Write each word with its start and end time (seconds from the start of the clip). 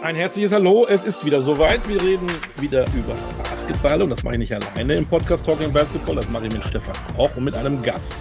Ein 0.00 0.14
herzliches 0.14 0.52
Hallo, 0.52 0.86
es 0.86 1.02
ist 1.02 1.24
wieder 1.24 1.40
soweit. 1.40 1.88
Wir 1.88 2.00
reden 2.00 2.26
wieder 2.60 2.86
über 2.94 3.14
Basketball 3.42 4.00
und 4.00 4.10
das 4.10 4.22
mache 4.22 4.34
ich 4.34 4.38
nicht 4.38 4.52
alleine 4.52 4.94
im 4.94 5.04
Podcast 5.04 5.44
Talking 5.44 5.72
Basketball, 5.72 6.14
das 6.14 6.28
mache 6.28 6.46
ich 6.46 6.52
mit 6.52 6.62
Stefan 6.62 6.94
auch 7.16 7.36
und 7.36 7.42
mit 7.42 7.54
einem 7.54 7.82
Gast. 7.82 8.16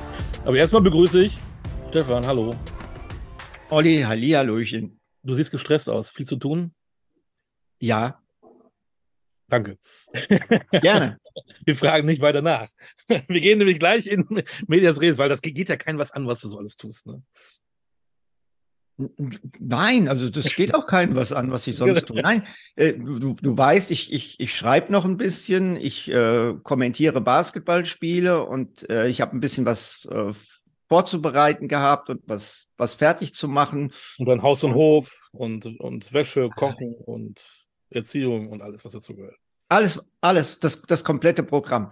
Aber 0.46 0.58
erstmal 0.58 0.82
begrüße 0.82 1.22
ich 1.22 1.38
Stefan, 1.90 2.26
hallo. 2.26 2.56
Olli, 3.70 4.02
Hallihallöchen. 4.02 5.00
Du 5.22 5.36
siehst 5.36 5.52
gestresst 5.52 5.88
aus, 5.88 6.10
viel 6.10 6.26
zu 6.26 6.38
tun? 6.38 6.74
Ja. 7.80 8.24
Danke. 9.48 9.78
Gerne. 10.72 11.20
Wir 11.64 11.76
fragen 11.76 12.08
nicht 12.08 12.24
weiter 12.24 12.42
nach. 12.42 12.70
Wir 13.08 13.40
gehen 13.40 13.60
nämlich 13.60 13.78
gleich 13.78 14.08
in 14.08 14.26
Medias 14.68 15.00
Res, 15.00 15.20
weil 15.20 15.30
das 15.30 15.44
geht 15.44 15.70
ja 15.70 15.78
keinem 15.78 16.00
was 16.00 16.12
an, 16.12 16.26
was 16.26 16.42
du 16.42 16.48
so 16.48 16.58
alles 16.58 16.76
tust. 16.76 17.06
Ne? 17.06 17.22
Nein, 19.60 20.08
also 20.08 20.30
das 20.30 20.56
geht 20.56 20.74
auch 20.74 20.88
keinem 20.88 21.16
was 21.16 21.32
an, 21.32 21.52
was 21.52 21.68
ich 21.68 21.76
sonst 21.76 22.08
tue. 22.08 22.22
Nein, 22.22 22.44
äh, 22.76 22.94
du, 22.94 23.36
du 23.36 23.58
weißt, 23.58 23.92
ich, 23.92 24.12
ich, 24.12 24.40
ich 24.40 24.56
schreibe 24.56 24.92
noch 24.92 25.06
ein 25.06 25.18
bisschen, 25.18 25.78
ich 25.78 26.12
äh, 26.12 26.54
kommentiere 26.64 27.22
Basketballspiele 27.22 28.44
und 28.44 28.90
äh, 28.90 29.08
ich 29.08 29.22
habe 29.22 29.38
ein 29.38 29.40
bisschen 29.40 29.66
was 29.66 30.08
äh, 30.10 30.34
vorzubereiten 30.90 31.68
gehabt 31.68 32.10
und 32.10 32.22
was, 32.26 32.68
was 32.78 32.96
fertig 32.96 33.36
zu 33.36 33.48
machen. 33.48 33.94
Und 34.18 34.28
dann 34.28 34.42
Haus 34.42 34.64
und 34.64 34.74
Hof 34.74 35.30
und, 35.32 35.66
und 35.80 36.12
Wäsche, 36.14 36.50
Kochen 36.50 36.96
und 36.96 37.40
Erziehung 37.92 38.50
und 38.50 38.64
alles, 38.64 38.84
was 38.84 38.94
dazu 38.94 39.16
gehört. 39.16 39.36
Alles, 39.70 40.02
alles, 40.22 40.60
das, 40.60 40.82
das 40.82 41.04
komplette 41.04 41.44
Programm. 41.44 41.92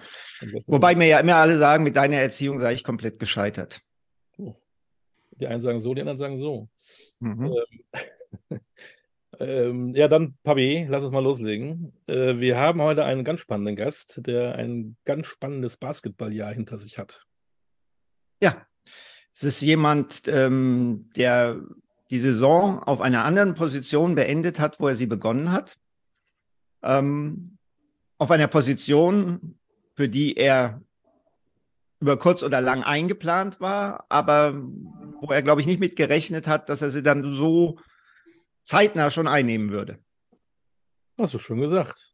Wobei 0.65 0.95
mir 0.95 1.07
ja 1.07 1.19
immer 1.19 1.35
alle 1.35 1.57
sagen, 1.57 1.83
mit 1.83 1.95
deiner 1.95 2.17
Erziehung 2.17 2.59
sei 2.61 2.73
ich 2.73 2.83
komplett 2.83 3.19
gescheitert. 3.19 3.81
Die 5.39 5.47
einen 5.47 5.61
sagen 5.61 5.79
so, 5.79 5.93
die 5.93 6.01
anderen 6.01 6.17
sagen 6.17 6.37
so. 6.37 6.69
Mhm. 7.19 7.53
Ähm, 8.51 8.59
ähm, 9.39 9.95
ja, 9.95 10.07
dann, 10.07 10.37
Pabi, 10.43 10.87
lass 10.89 11.03
uns 11.03 11.11
mal 11.11 11.23
loslegen. 11.23 11.93
Äh, 12.07 12.39
wir 12.39 12.57
haben 12.57 12.81
heute 12.81 13.05
einen 13.05 13.23
ganz 13.23 13.39
spannenden 13.39 13.75
Gast, 13.75 14.21
der 14.25 14.55
ein 14.55 14.97
ganz 15.05 15.27
spannendes 15.27 15.77
Basketballjahr 15.77 16.53
hinter 16.53 16.77
sich 16.77 16.97
hat. 16.97 17.25
Ja, 18.41 18.65
es 19.33 19.43
ist 19.43 19.61
jemand, 19.61 20.23
ähm, 20.27 21.09
der 21.15 21.61
die 22.11 22.19
Saison 22.19 22.79
auf 22.83 23.01
einer 23.01 23.25
anderen 23.25 23.55
Position 23.55 24.15
beendet 24.15 24.59
hat, 24.59 24.79
wo 24.79 24.87
er 24.87 24.95
sie 24.95 25.07
begonnen 25.07 25.51
hat. 25.51 25.77
Ähm, 26.83 27.57
auf 28.17 28.31
einer 28.31 28.47
Position, 28.47 29.57
für 29.95 30.07
die 30.07 30.37
er 30.37 30.81
über 31.99 32.17
kurz 32.17 32.43
oder 32.43 32.61
lang 32.61 32.83
eingeplant 32.83 33.59
war, 33.61 34.05
aber 34.09 34.53
wo 35.21 35.31
er, 35.31 35.41
glaube 35.41 35.61
ich, 35.61 35.67
nicht 35.67 35.79
mit 35.79 35.95
gerechnet 35.95 36.47
hat, 36.47 36.69
dass 36.69 36.81
er 36.81 36.91
sie 36.91 37.03
dann 37.03 37.33
so 37.33 37.77
zeitnah 38.63 39.11
schon 39.11 39.27
einnehmen 39.27 39.69
würde. 39.69 39.99
Hast 41.17 41.33
du 41.33 41.39
schon 41.39 41.61
gesagt. 41.61 42.13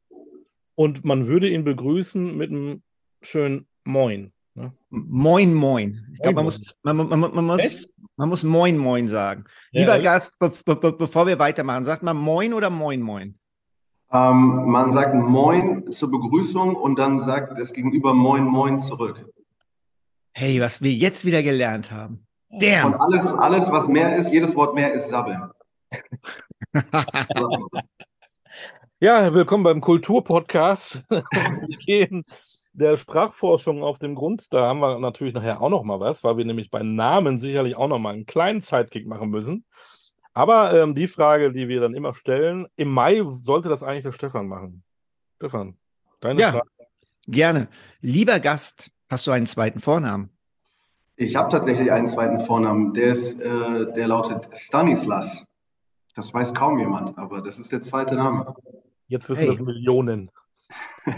Und 0.76 1.04
man 1.04 1.28
würde 1.28 1.50
ihn 1.50 1.64
begrüßen 1.64 2.38
mit 2.38 2.52
einem 2.52 2.84
schönen 3.22 3.68
Moin. 3.84 4.32
Ne? 4.54 4.74
Moin, 4.90 5.54
moin. 5.54 6.06
Ich 6.14 6.22
glaube, 6.22 6.36
man 6.36 6.46
muss, 6.46 6.76
man, 6.84 6.98
man, 6.98 7.20
man, 7.20 7.46
muss, 7.46 7.94
man 8.16 8.30
muss 8.30 8.44
Moin, 8.44 8.78
Moin 8.78 9.08
sagen. 9.08 9.46
Ja, 9.72 9.82
Lieber 9.82 9.96
ja. 9.98 10.02
Gast, 10.02 10.38
be 10.40 10.52
be 10.66 10.94
bevor 10.94 11.26
wir 11.26 11.40
weitermachen, 11.40 11.86
sagt 11.86 12.04
man 12.04 12.18
Moin 12.18 12.54
oder 12.54 12.70
Moin, 12.70 13.02
Moin? 13.02 13.36
Ähm, 14.12 14.66
man 14.66 14.92
sagt 14.92 15.16
Moin 15.16 15.90
zur 15.92 16.12
Begrüßung 16.12 16.76
und 16.76 17.00
dann 17.00 17.20
sagt 17.20 17.58
das 17.58 17.72
Gegenüber 17.74 18.14
Moin, 18.14 18.44
Moin 18.44 18.80
zurück. 18.80 19.26
Hey, 20.34 20.62
was 20.62 20.82
wir 20.82 20.94
jetzt 20.94 21.26
wieder 21.26 21.44
gelernt 21.44 21.92
haben. 21.92 22.26
Damn. 22.50 22.94
Und 22.94 23.02
alles, 23.02 23.28
alles, 23.28 23.70
was 23.72 23.88
mehr 23.90 24.16
ist, 24.16 24.32
jedes 24.32 24.56
Wort 24.56 24.74
mehr 24.74 24.94
ist 24.94 25.10
Sabbeln. 25.10 25.52
ja, 29.02 29.34
willkommen 29.34 29.64
beim 29.64 29.82
Kulturpodcast. 29.82 31.06
wir 31.10 31.78
gehen 31.86 32.24
der 32.72 32.96
Sprachforschung 32.96 33.84
auf 33.84 34.00
dem 34.00 34.16
Grund. 34.16 34.54
Da 34.54 34.68
haben 34.68 34.80
wir 34.80 35.00
natürlich 35.00 35.34
nachher 35.34 35.62
auch 35.62 35.70
noch 35.70 35.84
mal 35.84 36.00
was, 36.00 36.24
weil 36.24 36.38
wir 36.38 36.46
nämlich 36.46 36.72
bei 36.72 36.82
Namen 36.82 37.38
sicherlich 37.38 37.76
auch 37.76 37.90
noch 37.90 38.00
mal 38.00 38.14
einen 38.14 38.26
kleinen 38.26 38.62
Zeitkick 38.62 39.06
machen 39.06 39.30
müssen. 39.30 39.66
Aber 40.34 40.74
ähm, 40.74 40.96
die 40.96 41.08
Frage, 41.08 41.52
die 41.52 41.68
wir 41.68 41.82
dann 41.82 41.94
immer 41.94 42.14
stellen, 42.14 42.68
im 42.78 42.90
Mai 42.90 43.22
sollte 43.42 43.68
das 43.68 43.84
eigentlich 43.84 44.06
der 44.06 44.14
Stefan 44.14 44.48
machen. 44.48 44.84
Stefan, 45.36 45.78
deine 46.22 46.40
ja, 46.40 46.52
Frage. 46.54 46.70
Gerne. 47.28 47.68
Lieber 48.00 48.40
Gast, 48.40 48.92
Hast 49.12 49.28
du 49.28 49.32
einen 49.32 49.46
zweiten 49.46 49.82
Vornamen? 49.82 50.30
Ich 51.18 51.36
habe 51.36 51.50
tatsächlich 51.50 51.92
einen 51.92 52.08
zweiten 52.08 52.40
Vornamen. 52.40 52.94
Der, 52.94 53.10
ist, 53.10 53.42
äh, 53.42 53.92
der 53.92 54.08
lautet 54.08 54.48
Stanislas. 54.58 55.44
Das 56.16 56.34
weiß 56.34 56.54
kaum 56.54 56.80
jemand, 56.80 57.18
aber 57.18 57.42
das 57.42 57.60
ist 57.60 57.74
der 57.74 57.82
zweite 57.82 58.16
Name. 58.16 58.56
Jetzt 59.10 59.28
wissen 59.28 59.42
hey. 59.42 59.50
das 59.50 59.60
Millionen. 59.60 60.32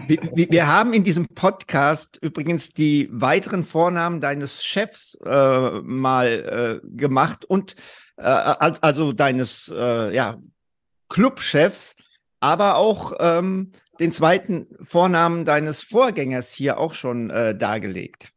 Wir, 0.07 0.49
wir, 0.49 0.67
haben 0.67 0.93
in 0.93 1.03
diesem 1.03 1.27
Podcast 1.27 2.17
übrigens 2.19 2.73
die 2.73 3.09
weiteren 3.11 3.63
Vornamen 3.63 4.21
deines 4.21 4.63
Chefs 4.63 5.13
äh, 5.23 5.81
mal 5.81 6.81
äh, 6.83 6.87
gemacht 6.97 7.45
und 7.45 7.75
äh, 8.17 8.23
also 8.23 9.13
deines 9.13 9.71
äh, 9.71 10.15
ja, 10.15 10.39
Clubchefs, 11.09 11.95
aber 12.39 12.77
auch 12.77 13.13
ähm, 13.19 13.73
den 13.99 14.11
zweiten 14.11 14.67
Vornamen 14.83 15.45
deines 15.45 15.81
Vorgängers 15.81 16.51
hier 16.51 16.77
auch 16.77 16.93
schon 16.93 17.29
äh, 17.29 17.55
dargelegt. 17.55 18.31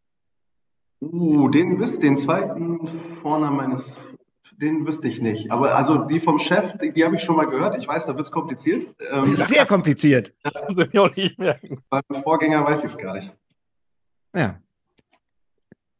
Uh, 1.01 1.49
den 1.49 1.79
wüsste, 1.79 2.01
den 2.01 2.17
zweiten 2.17 2.87
Vornamen 3.21 3.57
meines, 3.57 3.97
den 4.53 4.87
wüsste 4.87 5.09
ich 5.09 5.21
nicht. 5.21 5.51
Aber 5.51 5.77
also 5.77 6.05
die 6.05 6.21
vom 6.21 6.39
Chef, 6.39 6.77
die, 6.79 6.93
die 6.93 7.05
habe 7.05 7.17
ich 7.17 7.23
schon 7.23 7.37
mal 7.37 7.47
gehört. 7.47 7.77
Ich 7.79 7.87
weiß, 7.87 8.07
da 8.07 8.17
wird 8.17 8.27
es 8.27 8.33
kompliziert. 8.33 8.87
Ähm, 9.11 9.25
Sehr 9.35 9.67
kompliziert. 9.67 10.33
Das 10.43 10.79
ich 10.79 10.99
auch 10.99 11.15
nicht 11.15 11.39
merken. 11.39 11.83
Beim 11.91 12.03
Vorgänger 12.23 12.65
weiß 12.65 12.81
ich 12.81 12.87
es 12.87 12.99
gar 12.99 13.15
nicht. 13.15 13.33
Ja. 14.35 14.61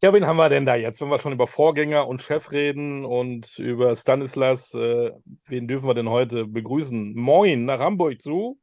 Ja, 0.03 0.13
wen 0.13 0.27
haben 0.27 0.37
wir 0.37 0.49
denn 0.51 0.67
da 0.67 0.75
jetzt, 0.75 1.01
wenn 1.01 1.09
wir 1.09 1.19
schon 1.19 1.33
über 1.33 1.47
Vorgänger 1.47 2.07
und 2.07 2.21
Chef 2.21 2.53
reden 2.53 3.05
und 3.05 3.59
über 3.59 3.97
Stanislas? 3.97 4.75
Äh, 4.75 5.13
wen 5.47 5.69
dürfen 5.69 5.89
wir 5.89 5.95
denn 5.95 6.11
heute 6.11 6.47
begrüßen? 6.47 7.15
Moin 7.15 7.65
nach 7.65 7.81
Hamburg 7.81 8.21
zu. 8.21 8.59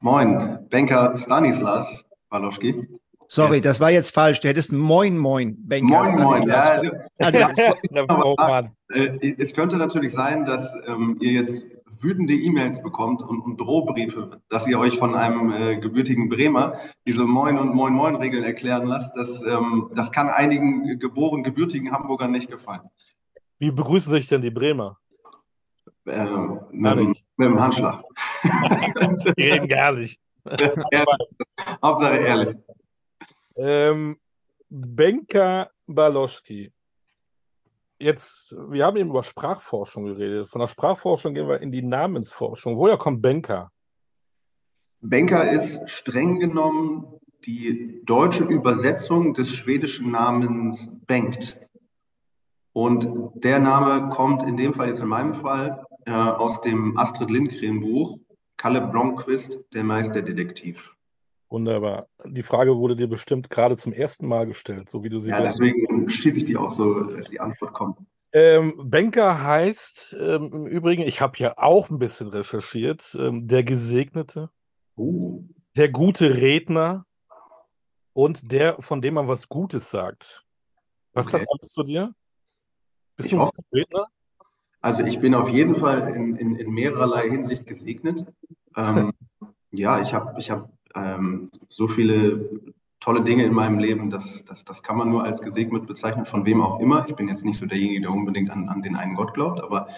Moin, 0.00 0.66
Banker 0.70 1.16
Stanislas 1.16 2.04
Walowski. 2.30 2.86
Sorry, 3.30 3.60
das 3.60 3.78
war 3.78 3.90
jetzt 3.90 4.14
falsch. 4.14 4.40
Du 4.40 4.48
hättest 4.48 4.72
Moin 4.72 5.18
Moin, 5.18 5.56
Banker 5.60 5.86
Moin. 5.86 6.14
Moin, 6.14 6.48
ja. 6.48 6.80
Also, 7.18 7.38
aber, 8.38 8.70
äh, 8.92 9.34
es 9.38 9.52
könnte 9.54 9.76
natürlich 9.76 10.14
sein, 10.14 10.44
dass 10.44 10.74
ähm, 10.86 11.18
ihr 11.20 11.32
jetzt 11.32 11.66
wütende 12.00 12.34
E-Mails 12.34 12.82
bekommt 12.82 13.22
und, 13.22 13.40
und, 13.40 13.60
Drohbriefe, 13.60 14.40
dass 14.48 14.66
ihr 14.68 14.78
euch 14.78 14.96
von 14.96 15.14
einem 15.14 15.52
äh, 15.52 15.76
gebürtigen 15.76 16.28
Bremer 16.28 16.74
diese 17.06 17.24
Moin- 17.24 17.58
und 17.58 17.74
Moin-Moin-Regeln 17.74 18.44
erklären 18.44 18.86
lasst. 18.86 19.16
Das, 19.16 19.42
ähm, 19.42 19.90
das 19.94 20.12
kann 20.12 20.28
einigen 20.28 20.98
geboren 20.98 21.42
gebürtigen 21.42 21.90
Hamburgern 21.90 22.30
nicht 22.30 22.50
gefallen. 22.50 22.82
Wie 23.58 23.72
begrüßen 23.72 24.12
sich 24.12 24.28
denn 24.28 24.40
die 24.40 24.50
Bremer? 24.50 24.98
Ähm, 26.08 26.60
mit, 26.70 26.96
mit, 27.36 27.48
dem 27.48 27.60
Handschlag. 27.60 28.02
Die 29.36 29.42
reden 29.42 29.68
gar 29.68 29.92
nicht. 29.92 30.20
Hauptsache 31.82 32.16
ehrlich. 32.16 32.54
Ähm, 33.56 34.18
Benka 34.68 35.70
Baloschki. 35.86 36.72
Jetzt, 37.98 38.56
wir 38.70 38.86
haben 38.86 38.96
eben 38.96 39.10
über 39.10 39.22
Sprachforschung 39.22 40.04
geredet. 40.04 40.48
Von 40.48 40.60
der 40.60 40.68
Sprachforschung 40.68 41.34
gehen 41.34 41.48
wir 41.48 41.60
in 41.60 41.72
die 41.72 41.82
Namensforschung. 41.82 42.76
Woher 42.76 42.96
kommt 42.96 43.20
Benka? 43.20 43.72
Benka 45.00 45.42
ist 45.42 45.90
streng 45.90 46.38
genommen 46.38 47.18
die 47.44 48.02
deutsche 48.04 48.44
Übersetzung 48.44 49.34
des 49.34 49.54
schwedischen 49.54 50.10
Namens 50.10 50.90
Bengt. 51.06 51.60
Und 52.72 53.08
der 53.34 53.58
Name 53.58 54.08
kommt 54.10 54.42
in 54.42 54.56
dem 54.56 54.74
Fall, 54.74 54.88
jetzt 54.88 55.02
in 55.02 55.08
meinem 55.08 55.34
Fall, 55.34 55.84
äh, 56.08 56.10
aus 56.10 56.60
dem 56.62 56.96
Astrid 56.96 57.30
Lindgren 57.30 57.80
Buch 57.80 58.18
Kalle 58.56 58.80
Blomqvist, 58.80 59.60
der 59.72 59.84
Meisterdetektiv. 59.84 60.92
Wunderbar. 61.48 62.08
Die 62.24 62.42
Frage 62.42 62.76
wurde 62.76 62.96
dir 62.96 63.08
bestimmt 63.08 63.50
gerade 63.50 63.76
zum 63.76 63.92
ersten 63.92 64.26
Mal 64.26 64.46
gestellt, 64.46 64.90
so 64.90 65.04
wie 65.04 65.08
du 65.08 65.18
sie 65.18 65.30
Ja, 65.30 65.40
deswegen 65.40 66.10
schieße 66.10 66.38
ich 66.38 66.44
die 66.44 66.56
auch 66.56 66.70
so, 66.70 67.04
dass 67.04 67.26
die 67.26 67.40
Antwort 67.40 67.72
kommt. 67.72 67.98
Ähm, 68.32 68.74
Banker 68.90 69.42
heißt 69.42 70.16
ähm, 70.18 70.50
im 70.52 70.66
Übrigen, 70.66 71.02
ich 71.02 71.20
habe 71.20 71.38
ja 71.38 71.56
auch 71.56 71.88
ein 71.88 71.98
bisschen 71.98 72.28
recherchiert, 72.28 73.16
ähm, 73.18 73.46
der 73.46 73.62
Gesegnete, 73.62 74.50
uh. 74.96 75.44
der 75.76 75.88
gute 75.90 76.36
Redner 76.36 77.06
und 78.12 78.50
der, 78.50 78.82
von 78.82 79.00
dem 79.00 79.14
man 79.14 79.28
was 79.28 79.48
Gutes 79.48 79.90
sagt. 79.90 80.44
Was 81.12 81.28
okay. 81.28 81.38
das 81.38 81.46
alles 81.48 81.72
zu 81.72 81.82
dir? 81.84 82.14
Bist 83.16 83.28
ich 83.28 83.34
du 83.34 83.40
ein 83.40 83.46
guter 83.46 83.62
Redner? 83.72 84.06
Also 84.80 85.04
ich 85.04 85.20
bin 85.20 85.34
auf 85.34 85.48
jeden 85.48 85.74
Fall 85.74 86.14
in, 86.14 86.36
in, 86.36 86.54
in 86.54 86.70
mehrerlei 86.70 87.28
Hinsicht 87.28 87.66
gesegnet. 87.66 88.24
Ähm, 88.76 89.12
ja, 89.70 90.00
ich 90.00 90.14
habe 90.14 90.34
ich 90.38 90.50
hab, 90.50 90.70
ähm, 90.94 91.50
so 91.68 91.88
viele 91.88 92.48
tolle 93.00 93.22
Dinge 93.22 93.44
in 93.44 93.52
meinem 93.52 93.78
Leben, 93.78 94.10
das, 94.10 94.44
das, 94.44 94.64
das 94.64 94.82
kann 94.82 94.96
man 94.96 95.10
nur 95.10 95.24
als 95.24 95.40
gesegnet 95.42 95.86
bezeichnen, 95.86 96.26
von 96.26 96.46
wem 96.46 96.60
auch 96.62 96.80
immer. 96.80 97.08
Ich 97.08 97.14
bin 97.14 97.28
jetzt 97.28 97.44
nicht 97.44 97.58
so 97.58 97.66
derjenige, 97.66 98.02
der 98.02 98.10
unbedingt 98.10 98.50
an, 98.50 98.68
an 98.68 98.82
den 98.82 98.96
einen 98.96 99.14
Gott 99.14 99.34
glaubt, 99.34 99.60
aber 99.60 99.88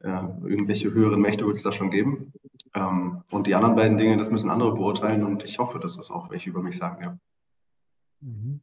äh, 0.00 0.08
irgendwelche 0.08 0.92
höheren 0.92 1.20
Mächte 1.20 1.46
wird 1.46 1.56
es 1.56 1.62
da 1.62 1.72
schon 1.72 1.90
geben. 1.90 2.32
Ähm, 2.74 3.22
und 3.30 3.46
die 3.46 3.54
anderen 3.54 3.76
beiden 3.76 3.98
Dinge, 3.98 4.16
das 4.16 4.30
müssen 4.30 4.50
andere 4.50 4.74
beurteilen 4.74 5.24
und 5.24 5.44
ich 5.44 5.58
hoffe, 5.58 5.78
dass 5.78 5.96
das 5.96 6.10
auch 6.10 6.30
welche 6.30 6.50
über 6.50 6.62
mich 6.62 6.76
sagen, 6.76 7.02
ja. 7.02 7.18
Mhm. 8.20 8.60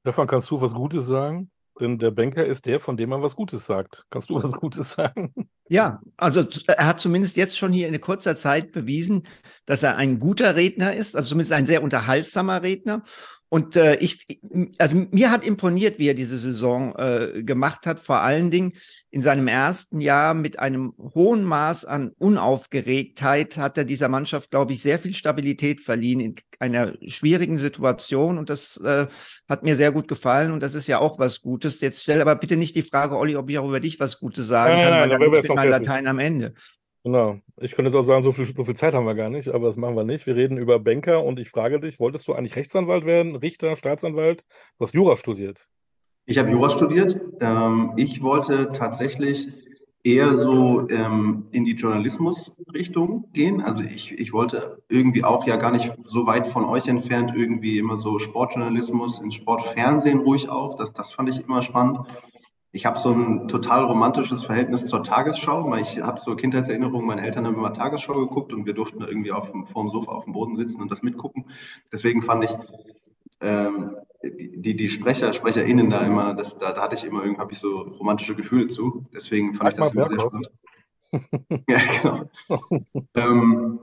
Stefan, 0.00 0.26
kannst 0.26 0.50
du 0.50 0.60
was 0.60 0.74
Gutes 0.74 1.06
sagen? 1.06 1.50
Denn 1.80 1.98
der 1.98 2.10
Banker 2.10 2.44
ist 2.44 2.66
der, 2.66 2.78
von 2.78 2.96
dem 2.96 3.08
man 3.08 3.22
was 3.22 3.34
Gutes 3.34 3.64
sagt. 3.64 4.04
Kannst 4.10 4.28
du 4.28 4.42
was 4.42 4.52
Gutes 4.52 4.92
sagen? 4.92 5.32
Ja, 5.68 6.00
also 6.16 6.44
er 6.66 6.86
hat 6.86 7.00
zumindest 7.00 7.36
jetzt 7.36 7.56
schon 7.56 7.72
hier 7.72 7.88
in 7.88 8.00
kurzer 8.00 8.36
Zeit 8.36 8.72
bewiesen, 8.72 9.26
dass 9.66 9.82
er 9.82 9.96
ein 9.96 10.18
guter 10.18 10.56
Redner 10.56 10.94
ist, 10.94 11.16
also 11.16 11.28
zumindest 11.30 11.52
ein 11.52 11.66
sehr 11.66 11.82
unterhaltsamer 11.82 12.62
Redner. 12.62 13.02
Und 13.50 13.74
äh, 13.74 13.96
ich, 13.96 14.40
also 14.78 15.06
mir 15.10 15.32
hat 15.32 15.44
imponiert, 15.44 15.98
wie 15.98 16.08
er 16.08 16.14
diese 16.14 16.38
Saison 16.38 16.94
äh, 16.96 17.42
gemacht 17.42 17.84
hat, 17.84 17.98
vor 17.98 18.20
allen 18.20 18.52
Dingen 18.52 18.74
in 19.10 19.22
seinem 19.22 19.48
ersten 19.48 20.00
Jahr 20.00 20.34
mit 20.34 20.60
einem 20.60 20.94
hohen 20.96 21.42
Maß 21.42 21.84
an 21.84 22.12
Unaufgeregtheit 22.18 23.56
hat 23.56 23.76
er 23.76 23.84
dieser 23.84 24.08
Mannschaft, 24.08 24.52
glaube 24.52 24.72
ich, 24.72 24.82
sehr 24.82 25.00
viel 25.00 25.14
Stabilität 25.14 25.80
verliehen 25.80 26.20
in 26.20 26.34
einer 26.60 26.94
schwierigen 27.08 27.58
Situation. 27.58 28.38
Und 28.38 28.50
das 28.50 28.76
äh, 28.76 29.08
hat 29.48 29.64
mir 29.64 29.74
sehr 29.74 29.90
gut 29.90 30.06
gefallen. 30.06 30.52
Und 30.52 30.62
das 30.62 30.74
ist 30.76 30.86
ja 30.86 31.00
auch 31.00 31.18
was 31.18 31.42
Gutes. 31.42 31.80
Jetzt 31.80 32.02
stell 32.02 32.20
aber 32.20 32.36
bitte 32.36 32.56
nicht 32.56 32.76
die 32.76 32.82
Frage, 32.82 33.18
Olli, 33.18 33.34
ob 33.34 33.50
ich 33.50 33.58
auch 33.58 33.66
über 33.68 33.80
dich 33.80 33.98
was 33.98 34.20
Gutes 34.20 34.46
sagen 34.46 34.76
nein, 34.76 34.84
kann, 34.84 34.92
nein, 34.92 35.00
weil 35.00 35.08
dann 35.08 35.18
bin 35.18 35.34
ich 35.34 35.48
mit 35.48 35.56
meinem 35.56 35.70
Latein 35.70 36.06
am 36.06 36.20
Ende. 36.20 36.54
Genau. 37.02 37.38
Ich 37.56 37.72
könnte 37.72 37.90
jetzt 37.90 37.96
auch 37.96 38.02
sagen, 38.02 38.22
so 38.22 38.32
viel, 38.32 38.44
so 38.44 38.64
viel 38.64 38.76
Zeit 38.76 38.94
haben 38.94 39.06
wir 39.06 39.14
gar 39.14 39.30
nicht, 39.30 39.48
aber 39.48 39.68
das 39.68 39.76
machen 39.76 39.96
wir 39.96 40.04
nicht. 40.04 40.26
Wir 40.26 40.36
reden 40.36 40.58
über 40.58 40.78
Banker 40.78 41.24
und 41.24 41.38
ich 41.38 41.50
frage 41.50 41.80
dich, 41.80 41.98
wolltest 41.98 42.28
du 42.28 42.34
eigentlich 42.34 42.56
Rechtsanwalt 42.56 43.06
werden, 43.06 43.36
Richter, 43.36 43.74
Staatsanwalt? 43.74 44.44
Du 44.78 44.84
hast 44.84 44.94
Jura 44.94 45.16
studiert. 45.16 45.66
Ich 46.26 46.38
habe 46.38 46.50
Jura 46.50 46.68
studiert. 46.68 47.18
Ähm, 47.40 47.92
ich 47.96 48.22
wollte 48.22 48.70
tatsächlich 48.72 49.48
eher 50.04 50.36
so 50.36 50.88
ähm, 50.90 51.46
in 51.52 51.64
die 51.64 51.74
Journalismusrichtung 51.74 53.30
gehen. 53.32 53.62
Also 53.62 53.82
ich, 53.82 54.12
ich 54.12 54.32
wollte 54.32 54.82
irgendwie 54.88 55.24
auch 55.24 55.46
ja 55.46 55.56
gar 55.56 55.70
nicht 55.70 55.92
so 56.02 56.26
weit 56.26 56.46
von 56.46 56.64
euch 56.64 56.86
entfernt 56.86 57.32
irgendwie 57.34 57.78
immer 57.78 57.96
so 57.96 58.18
Sportjournalismus, 58.18 59.20
ins 59.20 59.34
Sportfernsehen 59.34 60.20
ruhig 60.20 60.48
auch. 60.50 60.76
Das, 60.76 60.92
das 60.92 61.12
fand 61.12 61.30
ich 61.30 61.40
immer 61.40 61.62
spannend 61.62 62.00
ich 62.72 62.86
habe 62.86 62.98
so 62.98 63.12
ein 63.12 63.48
total 63.48 63.84
romantisches 63.84 64.44
Verhältnis 64.44 64.86
zur 64.86 65.02
Tagesschau, 65.02 65.68
weil 65.70 65.82
ich 65.82 66.00
habe 66.00 66.20
so 66.20 66.36
Kindheitserinnerungen, 66.36 67.06
meine 67.06 67.22
Eltern 67.22 67.46
haben 67.46 67.56
immer 67.56 67.72
Tagesschau 67.72 68.14
geguckt 68.14 68.52
und 68.52 68.66
wir 68.66 68.74
durften 68.74 69.02
irgendwie 69.02 69.32
auf 69.32 69.50
dem, 69.50 69.64
vor 69.64 69.82
dem 69.82 69.90
Sofa 69.90 70.12
auf 70.12 70.24
dem 70.24 70.32
Boden 70.32 70.56
sitzen 70.56 70.80
und 70.80 70.90
das 70.90 71.02
mitgucken. 71.02 71.46
Deswegen 71.92 72.22
fand 72.22 72.44
ich 72.44 72.56
ähm, 73.40 73.96
die, 74.22 74.76
die 74.76 74.88
Sprecher, 74.88 75.32
SprecherInnen 75.32 75.90
da 75.90 76.02
immer, 76.02 76.34
das, 76.34 76.58
da, 76.58 76.72
da 76.72 76.82
hatte 76.82 76.94
ich 76.94 77.04
immer 77.04 77.22
irgendwie, 77.22 77.40
habe 77.40 77.52
ich 77.52 77.58
so 77.58 77.80
romantische 77.80 78.36
Gefühle 78.36 78.68
zu. 78.68 79.02
Deswegen 79.12 79.54
fand 79.54 79.74
Sag 79.76 79.86
ich 79.86 79.92
das 79.92 79.92
immer 79.92 80.08
sehr 80.08 80.20
spannend. 80.20 80.50
ja, 81.68 81.78
genau. 82.02 82.30
ähm, 83.14 83.80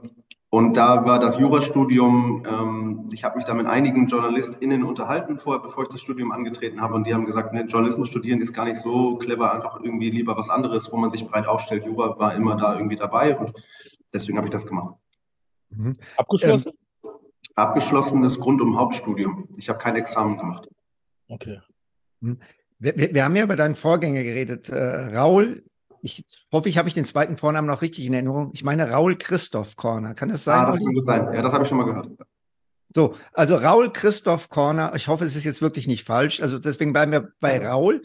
und 0.50 0.78
da 0.78 1.04
war 1.04 1.18
das 1.18 1.38
Jurastudium, 1.38 2.42
ähm, 2.48 3.08
ich 3.12 3.22
habe 3.24 3.36
mich 3.36 3.44
da 3.44 3.52
mit 3.52 3.66
einigen 3.66 4.06
JournalistInnen 4.06 4.82
unterhalten, 4.82 5.38
vorher, 5.38 5.60
bevor 5.60 5.82
ich 5.82 5.90
das 5.90 6.00
Studium 6.00 6.32
angetreten 6.32 6.80
habe. 6.80 6.94
Und 6.94 7.06
die 7.06 7.12
haben 7.12 7.26
gesagt, 7.26 7.52
ne, 7.52 7.62
Journalismus 7.64 8.08
studieren 8.08 8.40
ist 8.40 8.54
gar 8.54 8.64
nicht 8.64 8.78
so 8.78 9.16
clever, 9.16 9.52
einfach 9.52 9.78
irgendwie 9.82 10.08
lieber 10.08 10.38
was 10.38 10.48
anderes, 10.48 10.90
wo 10.90 10.96
man 10.96 11.10
sich 11.10 11.26
breit 11.26 11.46
aufstellt. 11.46 11.84
Jura 11.84 12.18
war 12.18 12.34
immer 12.34 12.56
da 12.56 12.74
irgendwie 12.74 12.96
dabei 12.96 13.36
und 13.36 13.52
deswegen 14.14 14.38
habe 14.38 14.46
ich 14.46 14.52
das 14.52 14.66
gemacht. 14.66 14.94
Mhm. 15.68 15.92
Abgeschlossen? 16.16 16.72
Ähm, 17.04 17.10
abgeschlossenes 17.54 18.40
Grund- 18.40 18.62
und 18.62 18.78
Hauptstudium. 18.78 19.48
Ich 19.56 19.68
habe 19.68 19.78
kein 19.78 19.96
Examen 19.96 20.38
gemacht. 20.38 20.66
Okay. 21.28 21.60
Mhm. 22.20 22.38
Wir, 22.78 22.96
wir, 22.96 23.12
wir, 23.12 23.24
haben 23.24 23.36
ja 23.36 23.44
über 23.44 23.56
deinen 23.56 23.76
Vorgänger 23.76 24.22
geredet. 24.22 24.70
Äh, 24.70 25.14
Raul 25.14 25.64
ich 26.02 26.24
hoffe, 26.52 26.68
ich 26.68 26.78
habe 26.78 26.88
ich 26.88 26.94
den 26.94 27.04
zweiten 27.04 27.36
Vornamen 27.36 27.66
noch 27.66 27.82
richtig 27.82 28.06
in 28.06 28.14
Erinnerung. 28.14 28.50
Ich 28.52 28.64
meine 28.64 28.90
Raul 28.90 29.16
Christoph 29.16 29.76
Corner. 29.76 30.14
Kann 30.14 30.28
das 30.28 30.44
sein? 30.44 30.58
Ah, 30.60 30.66
das 30.66 30.78
kann 30.78 30.94
gut 30.94 31.04
sein. 31.04 31.32
Ja, 31.32 31.42
das 31.42 31.52
habe 31.52 31.64
ich 31.64 31.68
schon 31.68 31.78
mal 31.78 31.84
gehört. 31.84 32.08
So, 32.94 33.14
also 33.32 33.56
Raul 33.56 33.92
Christoph 33.92 34.48
Corner, 34.48 34.92
ich 34.94 35.08
hoffe, 35.08 35.24
es 35.24 35.36
ist 35.36 35.44
jetzt 35.44 35.60
wirklich 35.60 35.86
nicht 35.86 36.04
falsch. 36.04 36.40
Also 36.40 36.58
deswegen 36.58 36.92
bleiben 36.92 37.12
wir 37.12 37.32
bei 37.40 37.64
Raul. 37.66 38.02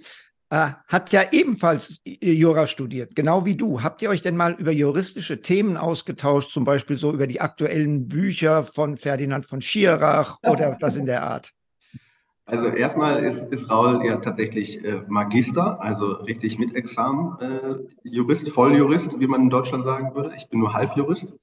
Äh, 0.50 0.74
hat 0.88 1.12
ja 1.12 1.24
ebenfalls 1.32 2.00
Jura 2.06 2.68
studiert, 2.68 3.16
genau 3.16 3.44
wie 3.46 3.56
du. 3.56 3.82
Habt 3.82 4.02
ihr 4.04 4.10
euch 4.10 4.22
denn 4.22 4.38
mal 4.38 4.54
über 4.54 4.72
juristische 4.72 5.42
Themen 5.42 5.78
ausgetauscht, 5.78 6.52
zum 6.52 6.64
Beispiel 6.64 6.98
so 6.98 7.12
über 7.12 7.26
die 7.26 7.42
aktuellen 7.42 8.08
Bücher 8.08 8.64
von 8.64 8.98
Ferdinand 8.98 9.48
von 9.48 9.62
Schirach 9.62 10.38
oder 10.44 10.78
was 10.80 10.96
in 10.96 11.08
der 11.08 11.24
Art? 11.24 11.54
Also 12.46 12.68
erstmal 12.68 13.24
ist, 13.24 13.44
ist 13.52 13.70
Raul 13.72 14.06
ja 14.06 14.18
tatsächlich 14.18 14.84
äh, 14.84 15.02
Magister, 15.08 15.82
also 15.82 16.12
richtig 16.12 16.60
mit 16.60 16.76
Examen, 16.76 17.40
äh, 17.40 17.76
Jurist, 18.04 18.50
Volljurist, 18.50 19.18
wie 19.20 19.28
man 19.28 19.44
in 19.44 19.50
Deutschland 19.50 19.84
sagen 19.84 20.14
würde. 20.14 20.34
Ich 20.36 20.50
bin 20.50 20.60
nur 20.60 20.74
Halbjurist. 20.74 21.34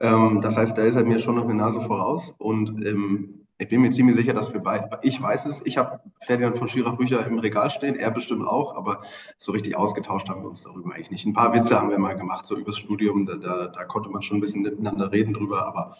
Ähm, 0.00 0.40
das 0.40 0.56
heißt, 0.56 0.76
da 0.76 0.82
ist 0.82 0.96
er 0.96 1.04
mir 1.04 1.20
schon 1.20 1.36
noch 1.36 1.44
eine 1.44 1.54
Nase 1.54 1.80
voraus. 1.80 2.34
Und 2.38 2.84
ähm, 2.84 3.46
ich 3.58 3.68
bin 3.68 3.82
mir 3.82 3.90
ziemlich 3.90 4.16
sicher, 4.16 4.34
dass 4.34 4.52
wir 4.52 4.60
beide, 4.60 4.98
ich 5.02 5.22
weiß 5.22 5.46
es, 5.46 5.62
ich 5.64 5.78
habe 5.78 6.00
Ferdinand 6.22 6.58
von 6.58 6.66
Schirach 6.66 6.96
Bücher 6.96 7.24
im 7.24 7.38
Regal 7.38 7.70
stehen, 7.70 7.94
er 7.94 8.10
bestimmt 8.10 8.44
auch, 8.44 8.74
aber 8.74 9.02
so 9.38 9.52
richtig 9.52 9.76
ausgetauscht 9.76 10.28
haben 10.28 10.42
wir 10.42 10.48
uns 10.48 10.64
darüber 10.64 10.92
eigentlich 10.92 11.12
nicht. 11.12 11.24
Ein 11.24 11.32
paar 11.32 11.54
Witze 11.54 11.78
haben 11.78 11.90
wir 11.90 11.98
mal 11.98 12.16
gemacht, 12.16 12.44
so 12.44 12.56
übers 12.56 12.76
Studium, 12.76 13.26
da, 13.26 13.36
da, 13.36 13.68
da 13.68 13.84
konnte 13.84 14.10
man 14.10 14.22
schon 14.22 14.38
ein 14.38 14.40
bisschen 14.40 14.62
miteinander 14.62 15.12
reden 15.12 15.34
drüber, 15.34 15.64
aber 15.64 15.96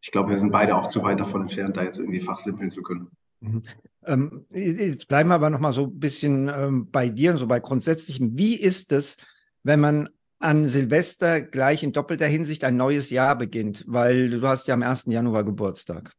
ich 0.00 0.12
glaube, 0.12 0.30
wir 0.30 0.36
sind 0.36 0.52
beide 0.52 0.76
auch 0.76 0.86
zu 0.86 1.02
weit 1.02 1.18
davon 1.18 1.42
entfernt, 1.42 1.76
da 1.76 1.82
jetzt 1.82 1.98
irgendwie 1.98 2.20
fachsimpeln 2.20 2.70
zu 2.70 2.82
können. 2.82 3.10
Mhm. 3.40 3.62
Ähm, 4.04 4.46
jetzt 4.50 5.08
bleiben 5.08 5.28
wir 5.28 5.34
aber 5.34 5.50
noch 5.50 5.60
mal 5.60 5.72
so 5.72 5.84
ein 5.84 5.98
bisschen 5.98 6.48
ähm, 6.48 6.90
bei 6.90 7.08
dir, 7.08 7.36
so 7.36 7.46
bei 7.46 7.60
grundsätzlichen. 7.60 8.38
Wie 8.38 8.54
ist 8.54 8.92
es, 8.92 9.16
wenn 9.62 9.80
man 9.80 10.08
an 10.38 10.68
Silvester 10.68 11.40
gleich 11.40 11.82
in 11.82 11.92
doppelter 11.92 12.26
Hinsicht 12.26 12.64
ein 12.64 12.76
neues 12.76 13.10
Jahr 13.10 13.36
beginnt? 13.36 13.84
Weil 13.86 14.30
du 14.30 14.46
hast 14.46 14.68
ja 14.68 14.74
am 14.74 14.82
1. 14.82 15.06
Januar 15.06 15.44
Geburtstag. 15.44 16.12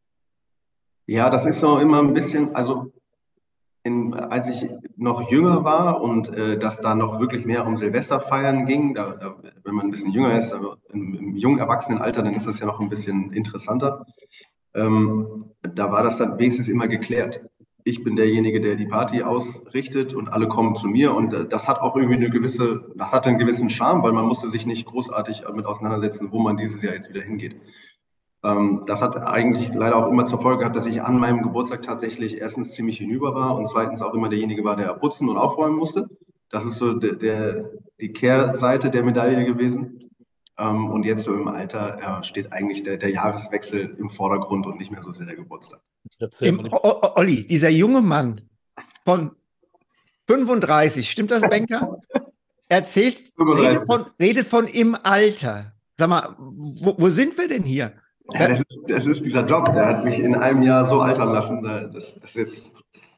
Ja, 1.06 1.30
das 1.30 1.46
ist 1.46 1.62
so 1.62 1.80
immer 1.80 2.00
ein 2.00 2.14
bisschen, 2.14 2.54
also 2.54 2.92
in, 3.84 4.14
als 4.14 4.50
ich 4.50 4.70
noch 4.98 5.32
jünger 5.32 5.64
war 5.64 6.02
und 6.02 6.28
äh, 6.28 6.60
dass 6.60 6.82
da 6.82 6.94
noch 6.94 7.22
wirklich 7.22 7.46
mehr 7.46 7.66
um 7.66 7.78
Silvesterfeiern 7.78 8.66
ging, 8.66 8.94
da, 8.94 9.12
da, 9.12 9.36
wenn 9.64 9.76
man 9.76 9.88
ein 9.88 9.92
bisschen 9.92 10.12
jünger 10.12 10.36
ist, 10.36 10.54
im, 10.92 11.14
im 11.14 11.36
jungen 11.38 11.60
Erwachsenenalter, 11.60 12.22
dann 12.22 12.34
ist 12.34 12.48
das 12.48 12.60
ja 12.60 12.66
noch 12.66 12.82
ein 12.82 12.90
bisschen 12.90 13.32
interessanter 13.32 14.06
ähm, 14.78 15.44
da 15.62 15.92
war 15.92 16.04
das 16.04 16.18
dann 16.18 16.40
wenigstens 16.40 16.70
immer 16.70 16.88
geklärt. 16.88 17.42
Ich 17.84 18.04
bin 18.04 18.16
derjenige, 18.16 18.62
der 18.62 18.76
die 18.76 18.86
Party 18.86 19.24
ausrichtet 19.24 20.14
und 20.14 20.28
alle 20.30 20.48
kommen 20.48 20.76
zu 20.76 20.88
mir. 20.88 21.14
Und 21.14 21.34
äh, 21.34 21.48
das 21.48 21.68
hat 21.68 21.80
auch 21.80 21.96
irgendwie 21.96 22.18
eine 22.18 22.30
gewisse, 22.30 22.86
das 22.96 23.12
hat 23.12 23.26
einen 23.26 23.38
gewissen 23.38 23.70
Charme, 23.70 24.04
weil 24.04 24.12
man 24.14 24.26
musste 24.26 24.48
sich 24.48 24.66
nicht 24.66 24.86
großartig 24.86 25.44
damit 25.46 25.66
auseinandersetzen, 25.66 26.32
wo 26.32 26.40
man 26.40 26.58
dieses 26.58 26.82
Jahr 26.82 26.94
jetzt 26.94 27.10
wieder 27.10 27.22
hingeht. 27.22 27.56
Ähm, 28.44 28.84
das 28.86 29.02
hat 29.02 29.18
eigentlich 29.18 29.74
leider 29.74 29.96
auch 29.96 30.12
immer 30.12 30.26
zur 30.26 30.42
Folge 30.42 30.60
gehabt, 30.60 30.76
dass 30.76 30.86
ich 30.86 31.02
an 31.02 31.20
meinem 31.20 31.42
Geburtstag 31.42 31.82
tatsächlich 31.82 32.40
erstens 32.40 32.72
ziemlich 32.74 32.98
hinüber 32.98 33.34
war 33.34 33.56
und 33.56 33.68
zweitens 33.68 34.02
auch 34.02 34.14
immer 34.14 34.30
derjenige 34.30 34.64
war, 34.64 34.76
der 34.76 34.94
putzen 34.94 35.30
und 35.30 35.38
aufräumen 35.38 35.78
musste. 35.78 36.10
Das 36.50 36.66
ist 36.66 36.78
so 36.78 36.94
der, 36.94 37.16
der 37.16 37.72
die 38.00 38.14
Kehrseite 38.14 38.92
der 38.92 39.04
Medaille 39.04 39.44
gewesen. 39.46 40.07
Ähm, 40.60 40.90
und 40.90 41.04
jetzt 41.06 41.24
so 41.24 41.34
im 41.34 41.48
Alter 41.48 42.20
äh, 42.20 42.24
steht 42.24 42.52
eigentlich 42.52 42.84
der, 42.84 42.98
der, 42.98 43.12
Jahreswechsel 43.12 43.96
im 44.00 44.10
Vordergrund 44.10 44.66
und 44.66 44.78
nicht 44.78 44.92
mehr 44.92 45.02
so 45.02 45.12
sehr 45.12 45.28
der 45.28 45.36
Geburtstag. 45.36 45.82
Im, 46.42 46.68
Olli, 46.72 47.46
dieser 47.46 47.70
junge 47.70 48.02
Mann 48.02 48.42
von 49.06 49.36
35, 50.28 51.10
stimmt 51.10 51.32
das, 51.32 51.42
Banker? 51.42 52.02
Erzählt, 52.70 53.22
redet 53.40 53.86
von, 53.86 54.06
redet 54.20 54.48
von 54.48 54.68
im 54.68 54.98
Alter. 55.02 55.74
Sag 55.96 56.10
mal, 56.10 56.36
wo, 56.38 56.96
wo 56.98 57.10
sind 57.10 57.38
wir 57.38 57.48
denn 57.48 57.64
hier? 57.64 57.94
Ja, 58.34 58.50
das, 58.50 58.60
ist, 58.60 58.80
das, 58.88 59.06
ist, 59.06 59.24
dieser 59.24 59.46
Job, 59.46 59.72
der 59.74 59.86
hat 59.86 60.04
mich 60.04 60.20
in 60.20 60.36
einem 60.36 60.64
Jahr 60.64 60.88
so 60.90 61.00
altern 61.00 61.32
lassen. 61.32 61.64
Das, 61.64 62.20
das 62.20 62.36
ist 62.36 62.36
jetzt 62.36 62.72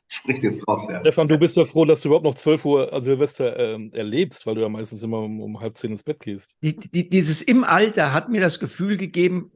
spricht 0.10 0.44
jetzt 0.44 0.68
raus, 0.68 0.88
ja. 0.90 1.00
Stefan, 1.00 1.28
du 1.28 1.38
bist 1.38 1.56
ja 1.56 1.66
froh, 1.66 1.86
dass 1.86 2.02
du 2.02 2.10
überhaupt 2.10 2.26
noch 2.26 2.36
12 2.36 2.66
Uhr 2.66 2.94
also 2.94 3.12
Silvester 3.12 3.58
äh, 3.58 3.90
erlebst, 3.94 4.46
weil 4.46 4.56
du 4.56 4.62
ja 4.62 4.70
meistens 4.70 5.04
immer 5.04 5.20
um, 5.20 5.40
um 5.40 5.60
halb 5.62 5.78
zehn 5.78 5.92
ins 5.92 6.04
Bett 6.04 6.20
gehst. 6.20 6.58
Die, 6.62 6.76
die, 6.76 7.10
dieses 7.10 7.42
im 7.42 7.64
Alter 7.64 8.12
hat 8.14 8.30
mir 8.30 8.42
das 8.42 8.60
Gefühl 8.60 8.98
gegeben, 8.98 9.52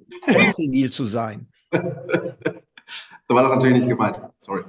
senil 0.56 0.92
zu 0.92 1.06
sein. 1.06 1.48
so 1.72 3.36
war 3.36 3.44
das 3.44 3.54
natürlich 3.54 3.78
nicht 3.78 3.90
gemeint. 3.90 4.22
Sorry. 4.38 4.64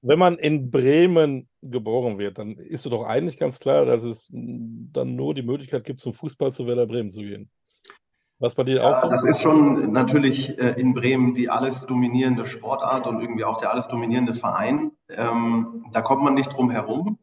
Wenn 0.00 0.18
man 0.18 0.38
in 0.38 0.70
Bremen 0.70 1.48
geboren 1.60 2.18
wird, 2.18 2.38
dann 2.38 2.52
ist 2.52 2.86
doch 2.86 3.04
eigentlich 3.04 3.36
ganz 3.36 3.60
klar, 3.60 3.84
dass 3.84 4.04
es 4.04 4.30
dann 4.32 5.14
nur 5.14 5.34
die 5.34 5.42
Möglichkeit 5.42 5.84
gibt, 5.84 6.00
zum 6.00 6.14
Fußball 6.14 6.52
zu 6.52 6.66
Werder 6.66 6.86
Bremen 6.86 7.10
zu 7.10 7.20
gehen. 7.20 7.50
Was 8.40 8.54
bei 8.54 8.62
dir 8.62 8.84
auch 8.84 9.00
so? 9.00 9.08
Das 9.08 9.24
ist 9.24 9.42
schon 9.42 9.92
natürlich 9.92 10.58
äh, 10.58 10.80
in 10.80 10.94
Bremen 10.94 11.34
die 11.34 11.50
alles 11.50 11.86
dominierende 11.86 12.46
Sportart 12.46 13.08
und 13.08 13.20
irgendwie 13.20 13.44
auch 13.44 13.58
der 13.58 13.72
alles 13.72 13.88
dominierende 13.88 14.32
Verein. 14.32 14.92
Ähm, 15.08 15.84
da 15.92 16.02
kommt 16.02 16.22
man 16.22 16.34
nicht 16.34 16.52
drum 16.52 16.70
herum, 16.70 17.18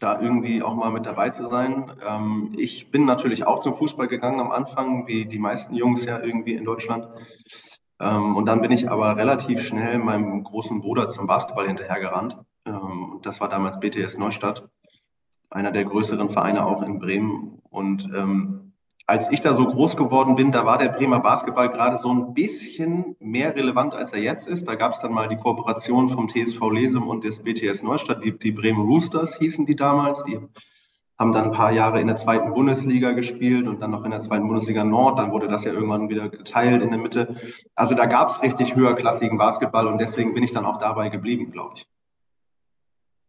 da 0.00 0.18
irgendwie 0.20 0.62
auch 0.62 0.74
mal 0.74 0.90
mit 0.90 1.04
dabei 1.04 1.28
zu 1.28 1.46
sein. 1.48 1.92
Ähm, 2.08 2.52
ich 2.56 2.90
bin 2.90 3.04
natürlich 3.04 3.46
auch 3.46 3.60
zum 3.60 3.74
Fußball 3.74 4.08
gegangen 4.08 4.40
am 4.40 4.50
Anfang, 4.50 5.06
wie 5.06 5.26
die 5.26 5.38
meisten 5.38 5.74
Jungs 5.74 6.06
ja 6.06 6.20
irgendwie 6.20 6.54
in 6.54 6.64
Deutschland. 6.64 7.06
Ähm, 8.00 8.34
und 8.34 8.46
dann 8.46 8.62
bin 8.62 8.72
ich 8.72 8.90
aber 8.90 9.16
relativ 9.16 9.62
schnell 9.62 9.98
meinem 9.98 10.42
großen 10.42 10.80
Bruder 10.80 11.10
zum 11.10 11.26
Basketball 11.26 11.66
hinterhergerannt. 11.66 12.38
Ähm, 12.64 13.18
das 13.22 13.42
war 13.42 13.50
damals 13.50 13.78
BTS 13.78 14.16
Neustadt. 14.16 14.66
einer 15.50 15.72
der 15.72 15.84
größeren 15.84 16.30
Vereine 16.30 16.64
auch 16.64 16.82
in 16.82 16.98
Bremen. 16.98 17.60
Und 17.70 18.04
ähm, 18.14 18.67
als 19.08 19.32
ich 19.32 19.40
da 19.40 19.54
so 19.54 19.64
groß 19.64 19.96
geworden 19.96 20.34
bin, 20.34 20.52
da 20.52 20.66
war 20.66 20.76
der 20.76 20.90
Bremer 20.90 21.20
Basketball 21.20 21.70
gerade 21.70 21.96
so 21.96 22.12
ein 22.12 22.34
bisschen 22.34 23.16
mehr 23.20 23.56
relevant, 23.56 23.94
als 23.94 24.12
er 24.12 24.20
jetzt 24.20 24.46
ist. 24.46 24.68
Da 24.68 24.74
gab 24.74 24.92
es 24.92 25.00
dann 25.00 25.14
mal 25.14 25.28
die 25.28 25.38
Kooperation 25.38 26.10
vom 26.10 26.28
TSV 26.28 26.60
Lesum 26.70 27.08
und 27.08 27.24
des 27.24 27.42
BTS 27.42 27.82
Neustadt, 27.82 28.22
die, 28.22 28.38
die 28.38 28.52
Bremen 28.52 28.82
Roosters 28.82 29.38
hießen 29.38 29.64
die 29.64 29.76
damals. 29.76 30.24
Die 30.24 30.38
haben 31.18 31.32
dann 31.32 31.46
ein 31.46 31.52
paar 31.52 31.72
Jahre 31.72 32.02
in 32.02 32.06
der 32.06 32.16
zweiten 32.16 32.52
Bundesliga 32.52 33.12
gespielt 33.12 33.66
und 33.66 33.80
dann 33.80 33.92
noch 33.92 34.04
in 34.04 34.10
der 34.10 34.20
zweiten 34.20 34.46
Bundesliga 34.46 34.84
Nord. 34.84 35.18
Dann 35.18 35.32
wurde 35.32 35.48
das 35.48 35.64
ja 35.64 35.72
irgendwann 35.72 36.10
wieder 36.10 36.28
geteilt 36.28 36.82
in 36.82 36.90
der 36.90 36.98
Mitte. 36.98 37.34
Also 37.74 37.94
da 37.94 38.04
gab 38.04 38.28
es 38.28 38.42
richtig 38.42 38.76
höherklassigen 38.76 39.38
Basketball 39.38 39.86
und 39.86 39.98
deswegen 39.98 40.34
bin 40.34 40.42
ich 40.42 40.52
dann 40.52 40.66
auch 40.66 40.76
dabei 40.76 41.08
geblieben, 41.08 41.50
glaube 41.50 41.76
ich. 41.76 41.86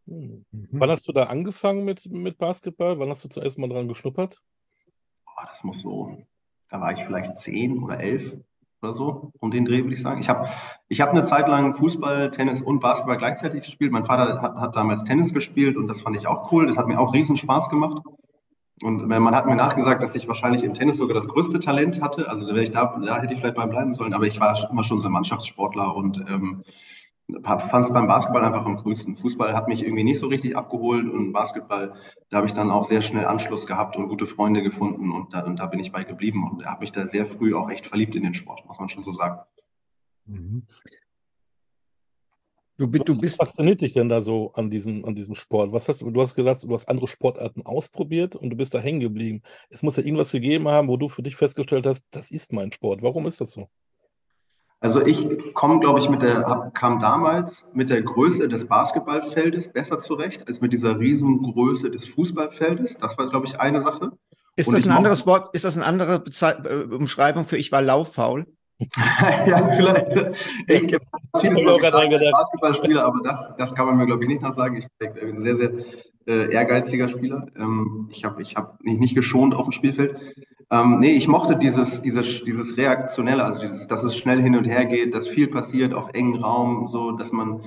Mhm. 0.07 0.43
Wann 0.51 0.89
hast 0.89 1.07
du 1.07 1.13
da 1.13 1.27
angefangen 1.27 1.85
mit, 1.85 2.05
mit 2.11 2.37
Basketball? 2.37 2.99
Wann 2.99 3.09
hast 3.09 3.23
du 3.23 3.29
zuerst 3.29 3.57
mal 3.57 3.69
dran 3.69 3.87
geschnuppert? 3.87 4.41
Das 5.47 5.63
muss 5.63 5.81
so, 5.81 6.17
da 6.69 6.81
war 6.81 6.91
ich 6.93 7.03
vielleicht 7.03 7.39
zehn 7.39 7.83
oder 7.83 7.99
elf 7.99 8.35
oder 8.81 8.93
so, 8.93 9.31
um 9.39 9.51
den 9.51 9.65
Dreh 9.65 9.83
würde 9.83 9.93
ich 9.93 10.01
sagen. 10.01 10.21
Ich 10.21 10.29
habe 10.29 10.47
ich 10.87 11.01
hab 11.01 11.09
eine 11.09 11.23
Zeit 11.23 11.47
lang 11.47 11.75
Fußball, 11.75 12.31
Tennis 12.31 12.61
und 12.61 12.79
Basketball 12.79 13.17
gleichzeitig 13.17 13.63
gespielt. 13.63 13.91
Mein 13.91 14.05
Vater 14.05 14.41
hat, 14.41 14.55
hat 14.55 14.75
damals 14.75 15.03
Tennis 15.03 15.33
gespielt 15.33 15.77
und 15.77 15.87
das 15.87 16.01
fand 16.01 16.15
ich 16.15 16.27
auch 16.27 16.51
cool. 16.51 16.67
Das 16.67 16.77
hat 16.77 16.87
mir 16.87 16.99
auch 16.99 17.13
riesen 17.13 17.37
Spaß 17.37 17.69
gemacht. 17.69 18.01
Und 18.81 19.07
man 19.07 19.35
hat 19.35 19.45
mir 19.45 19.57
nachgesagt, 19.57 20.01
dass 20.01 20.15
ich 20.15 20.29
wahrscheinlich 20.29 20.63
im 20.63 20.73
Tennis 20.73 20.97
sogar 20.97 21.13
das 21.13 21.27
größte 21.27 21.59
Talent 21.59 22.01
hatte. 22.01 22.29
Also 22.29 22.47
da, 22.47 22.53
da 22.53 23.21
hätte 23.21 23.33
ich 23.33 23.41
vielleicht 23.41 23.57
mal 23.57 23.67
bleiben 23.67 23.93
sollen, 23.93 24.13
aber 24.13 24.25
ich 24.25 24.39
war 24.39 24.57
immer 24.71 24.85
schon 24.85 24.99
so 24.99 25.09
ein 25.09 25.11
Mannschaftssportler 25.11 25.93
und 25.93 26.23
ähm, 26.29 26.63
fand 27.43 27.85
es 27.85 27.93
beim 27.93 28.07
Basketball 28.07 28.43
einfach 28.43 28.65
am 28.65 28.77
coolsten. 28.77 29.15
Fußball 29.15 29.53
hat 29.53 29.67
mich 29.67 29.83
irgendwie 29.83 30.03
nicht 30.03 30.19
so 30.19 30.27
richtig 30.27 30.57
abgeholt 30.57 31.07
und 31.07 31.31
Basketball, 31.31 31.93
da 32.29 32.37
habe 32.37 32.47
ich 32.47 32.53
dann 32.53 32.71
auch 32.71 32.85
sehr 32.85 33.01
schnell 33.01 33.25
Anschluss 33.25 33.67
gehabt 33.67 33.97
und 33.97 34.07
gute 34.07 34.25
Freunde 34.25 34.63
gefunden 34.63 35.11
und 35.11 35.33
da, 35.33 35.41
und 35.41 35.59
da 35.59 35.67
bin 35.67 35.79
ich 35.79 35.91
bei 35.91 36.03
geblieben 36.03 36.49
und 36.49 36.65
habe 36.65 36.81
mich 36.81 36.91
da 36.91 37.05
sehr 37.05 37.25
früh 37.25 37.55
auch 37.55 37.69
echt 37.69 37.85
verliebt 37.85 38.15
in 38.15 38.23
den 38.23 38.33
Sport, 38.33 38.65
muss 38.65 38.79
man 38.79 38.89
schon 38.89 39.03
so 39.03 39.11
sagen. 39.11 39.39
Mhm. 40.25 40.65
Du, 42.77 42.87
du 42.87 43.11
was 43.11 43.19
bist 43.19 43.35
fasziniert 43.35 43.81
dich 43.81 43.91
denn 43.91 44.07
da 44.07 44.21
so 44.21 44.53
an 44.53 44.69
diesem, 44.69 45.03
an 45.03 45.13
diesem 45.13 45.35
Sport? 45.35 45.73
Was 45.73 45.89
hast 45.89 46.01
du 46.01 46.21
hast 46.21 46.33
gesagt, 46.33 46.63
du 46.63 46.71
hast 46.71 46.87
andere 46.87 47.09
Sportarten 47.09 47.65
ausprobiert 47.65 48.37
und 48.37 48.51
du 48.51 48.55
bist 48.55 48.73
da 48.73 48.79
hängen 48.79 49.01
geblieben. 49.01 49.43
Es 49.69 49.83
muss 49.83 49.97
ja 49.97 50.03
irgendwas 50.03 50.31
gegeben 50.31 50.69
haben, 50.69 50.87
wo 50.87 50.95
du 50.95 51.09
für 51.09 51.21
dich 51.21 51.35
festgestellt 51.35 51.85
hast, 51.85 52.07
das 52.11 52.31
ist 52.31 52.53
mein 52.53 52.71
Sport. 52.71 53.01
Warum 53.01 53.27
ist 53.27 53.41
das 53.41 53.51
so? 53.51 53.69
Also 54.81 55.05
ich 55.05 55.53
komme, 55.53 55.79
glaube 55.79 55.99
ich, 55.99 56.09
mit 56.09 56.21
der, 56.21 56.71
kam 56.73 56.99
damals 56.99 57.67
mit 57.73 57.89
der 57.89 58.01
Größe 58.01 58.47
des 58.47 58.67
Basketballfeldes 58.67 59.73
besser 59.73 59.99
zurecht 59.99 60.47
als 60.47 60.61
mit 60.61 60.71
dieser 60.71 60.97
Riesengröße 60.99 61.91
des 61.91 62.07
Fußballfeldes. 62.07 62.97
Das 62.97 63.17
war, 63.17 63.29
glaube 63.29 63.45
ich, 63.45 63.59
eine 63.59 63.81
Sache. 63.81 64.11
Ist 64.55 64.67
Und 64.67 64.75
das 64.75 64.85
ein 64.85 64.91
anderes 64.91 65.25
Wort, 65.25 65.53
ist 65.53 65.65
das 65.65 65.75
eine 65.75 65.85
andere 65.85 66.19
Bezei 66.19 66.51
äh, 66.51 66.83
Umschreibung 66.83 67.45
für 67.45 67.57
ich 67.57 67.71
war 67.71 67.81
lauffaul? 67.81 68.45
ja, 69.45 69.71
vielleicht. 69.73 70.15
Ich 70.67 70.87
kenne 70.87 70.99
vieles 71.39 71.61
Basketballspieler, 72.31 73.03
aber 73.03 73.19
das, 73.23 73.51
das 73.57 73.75
kann 73.75 73.87
man 73.87 73.97
mir, 73.97 74.05
glaube 74.05 74.23
ich, 74.23 74.29
nicht 74.29 74.41
nachsagen. 74.41 74.77
Ich 74.77 74.87
bin 74.97 75.35
ein 75.35 75.41
sehr, 75.41 75.57
sehr 75.57 75.71
äh, 76.25 76.53
ehrgeiziger 76.53 77.09
Spieler. 77.09 77.47
Ähm, 77.57 78.07
ich 78.11 78.23
habe 78.23 78.41
ich 78.41 78.55
hab 78.55 78.81
mich 78.81 78.97
nicht 78.97 79.15
geschont 79.15 79.53
auf 79.53 79.65
dem 79.65 79.73
Spielfeld. 79.73 80.17
Ähm, 80.71 80.99
nee, 80.99 81.11
ich 81.11 81.27
mochte 81.27 81.57
dieses, 81.57 82.01
dieses, 82.03 82.43
dieses 82.43 82.77
Reaktionelle, 82.77 83.43
also 83.43 83.61
dieses, 83.61 83.87
dass 83.87 84.03
es 84.03 84.15
schnell 84.15 84.41
hin 84.41 84.55
und 84.55 84.67
her 84.67 84.85
geht, 84.85 85.15
dass 85.15 85.27
viel 85.27 85.47
passiert 85.47 85.93
auf 85.93 86.13
engen 86.13 86.43
Raum, 86.43 86.87
so 86.87 87.11
dass 87.11 87.31
man 87.31 87.63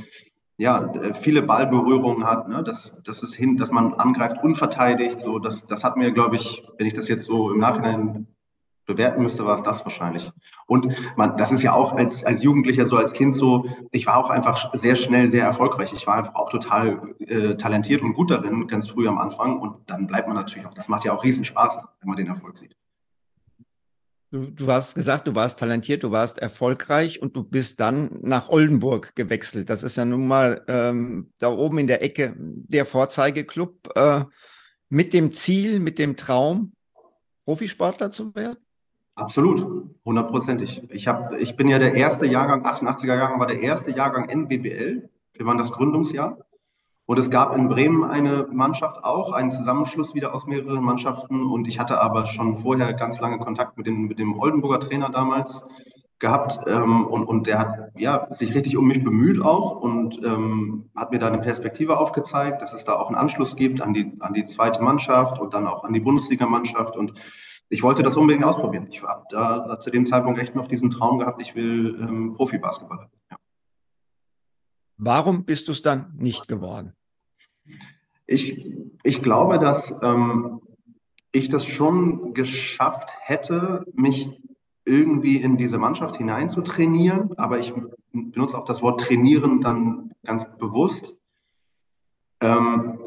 ja 0.56 0.92
viele 1.20 1.42
Ballberührungen 1.42 2.24
hat, 2.24 2.48
ne? 2.48 2.62
dass, 2.62 3.02
dass 3.02 3.24
es 3.24 3.34
hin, 3.34 3.56
dass 3.56 3.72
man 3.72 3.94
angreift 3.94 4.36
unverteidigt. 4.42 5.20
So, 5.20 5.40
das, 5.40 5.66
das 5.66 5.82
hat 5.82 5.96
mir, 5.96 6.12
glaube 6.12 6.36
ich, 6.36 6.64
wenn 6.78 6.86
ich 6.86 6.94
das 6.94 7.08
jetzt 7.08 7.24
so 7.24 7.50
im 7.50 7.58
Nachhinein 7.58 8.28
bewerten 8.86 9.22
müsste, 9.22 9.44
war 9.44 9.54
es 9.54 9.62
das 9.62 9.84
wahrscheinlich. 9.84 10.30
Und 10.66 10.88
man, 11.16 11.36
das 11.36 11.50
ist 11.50 11.62
ja 11.62 11.72
auch 11.72 11.94
als, 11.94 12.24
als 12.24 12.42
Jugendlicher, 12.42 12.86
so 12.86 12.96
als 12.96 13.12
Kind 13.12 13.34
so, 13.36 13.66
ich 13.90 14.06
war 14.06 14.16
auch 14.16 14.30
einfach 14.30 14.72
sehr 14.74 14.96
schnell 14.96 15.26
sehr 15.26 15.44
erfolgreich. 15.44 15.92
Ich 15.92 16.06
war 16.06 16.16
einfach 16.16 16.34
auch 16.34 16.50
total 16.50 17.14
äh, 17.20 17.54
talentiert 17.56 18.02
und 18.02 18.14
gut 18.14 18.30
darin, 18.30 18.66
ganz 18.68 18.90
früh 18.90 19.08
am 19.08 19.18
Anfang. 19.18 19.58
Und 19.58 19.76
dann 19.86 20.06
bleibt 20.06 20.28
man 20.28 20.36
natürlich 20.36 20.66
auch, 20.66 20.74
das 20.74 20.88
macht 20.88 21.04
ja 21.04 21.12
auch 21.12 21.24
riesen 21.24 21.44
Spaß, 21.44 21.78
wenn 22.00 22.08
man 22.08 22.16
den 22.16 22.28
Erfolg 22.28 22.58
sieht. 22.58 22.76
Du, 24.32 24.46
du 24.46 24.66
hast 24.68 24.94
gesagt, 24.94 25.28
du 25.28 25.34
warst 25.34 25.58
talentiert, 25.58 26.02
du 26.02 26.10
warst 26.10 26.38
erfolgreich 26.38 27.20
und 27.20 27.36
du 27.36 27.44
bist 27.44 27.80
dann 27.80 28.18
nach 28.22 28.48
Oldenburg 28.48 29.14
gewechselt. 29.14 29.68
Das 29.68 29.82
ist 29.82 29.96
ja 29.96 30.06
nun 30.06 30.26
mal 30.26 30.64
ähm, 30.68 31.30
da 31.38 31.52
oben 31.52 31.76
in 31.76 31.86
der 31.86 32.02
Ecke 32.02 32.34
der 32.38 32.86
Vorzeigeklub 32.86 33.90
äh, 33.94 34.24
mit 34.88 35.12
dem 35.12 35.32
Ziel, 35.32 35.80
mit 35.80 35.98
dem 35.98 36.16
Traum, 36.16 36.72
Profisportler 37.44 38.10
zu 38.10 38.34
werden? 38.34 38.56
Absolut, 39.16 39.66
hundertprozentig. 40.06 40.82
Ich, 40.88 41.06
hab, 41.06 41.34
ich 41.34 41.54
bin 41.54 41.68
ja 41.68 41.78
der 41.78 41.92
erste 41.92 42.24
Jahrgang, 42.24 42.64
88er 42.64 43.08
Jahrgang 43.08 43.38
war 43.38 43.48
der 43.48 43.60
erste 43.60 43.90
Jahrgang 43.90 44.30
NBBL. 44.30 45.10
Wir 45.34 45.46
waren 45.46 45.58
das 45.58 45.72
Gründungsjahr. 45.72 46.38
Und 47.06 47.18
es 47.18 47.30
gab 47.30 47.56
in 47.56 47.68
Bremen 47.68 48.04
eine 48.04 48.46
Mannschaft 48.52 49.02
auch, 49.04 49.32
einen 49.32 49.50
Zusammenschluss 49.50 50.14
wieder 50.14 50.34
aus 50.34 50.46
mehreren 50.46 50.84
Mannschaften. 50.84 51.42
Und 51.42 51.66
ich 51.66 51.78
hatte 51.78 52.00
aber 52.00 52.26
schon 52.26 52.58
vorher 52.58 52.92
ganz 52.94 53.20
lange 53.20 53.38
Kontakt 53.38 53.76
mit 53.76 53.86
dem, 53.86 54.06
mit 54.06 54.18
dem 54.18 54.38
Oldenburger 54.38 54.78
Trainer 54.78 55.10
damals 55.10 55.66
gehabt. 56.22 56.60
Ähm, 56.66 57.06
und, 57.06 57.24
und 57.24 57.46
der 57.46 57.58
hat 57.58 57.90
ja, 57.96 58.28
sich 58.30 58.54
richtig 58.54 58.76
um 58.76 58.86
mich 58.86 59.04
bemüht 59.04 59.42
auch 59.42 59.76
und 59.76 60.24
ähm, 60.24 60.90
hat 60.96 61.10
mir 61.10 61.18
da 61.18 61.26
eine 61.26 61.40
Perspektive 61.40 61.98
aufgezeigt, 61.98 62.62
dass 62.62 62.72
es 62.72 62.84
da 62.84 62.94
auch 62.94 63.08
einen 63.08 63.16
Anschluss 63.16 63.56
gibt 63.56 63.82
an 63.82 63.92
die, 63.92 64.16
an 64.20 64.32
die 64.32 64.44
zweite 64.44 64.82
Mannschaft 64.82 65.38
und 65.38 65.52
dann 65.52 65.66
auch 65.66 65.84
an 65.84 65.92
die 65.92 66.00
Bundesligamannschaft. 66.00 66.96
Und 66.96 67.14
ich 67.68 67.82
wollte 67.82 68.02
das 68.02 68.16
unbedingt 68.16 68.44
ausprobieren. 68.44 68.86
Ich 68.90 69.02
habe 69.02 69.24
da 69.30 69.78
zu 69.80 69.90
dem 69.90 70.06
Zeitpunkt 70.06 70.40
echt 70.40 70.54
noch 70.54 70.68
diesen 70.68 70.90
Traum 70.90 71.18
gehabt, 71.18 71.42
ich 71.42 71.54
will 71.54 71.98
ähm, 72.00 72.34
Profibasketballer. 72.34 73.02
Ja. 73.02 73.21
Warum 74.96 75.44
bist 75.44 75.68
du 75.68 75.72
es 75.72 75.82
dann 75.82 76.14
nicht 76.16 76.48
geworden? 76.48 76.92
Ich, 78.26 78.66
ich 79.02 79.22
glaube, 79.22 79.58
dass 79.58 79.92
ähm, 80.02 80.60
ich 81.32 81.48
das 81.48 81.66
schon 81.66 82.34
geschafft 82.34 83.16
hätte, 83.20 83.84
mich 83.94 84.30
irgendwie 84.84 85.36
in 85.36 85.56
diese 85.56 85.78
Mannschaft 85.78 86.16
hinein 86.16 86.50
zu 86.50 86.62
trainieren, 86.62 87.30
aber 87.36 87.58
ich 87.58 87.72
benutze 88.12 88.58
auch 88.58 88.64
das 88.64 88.82
Wort 88.82 89.00
trainieren 89.00 89.60
dann 89.60 90.12
ganz 90.24 90.46
bewusst, 90.58 91.16
ähm, 92.40 92.98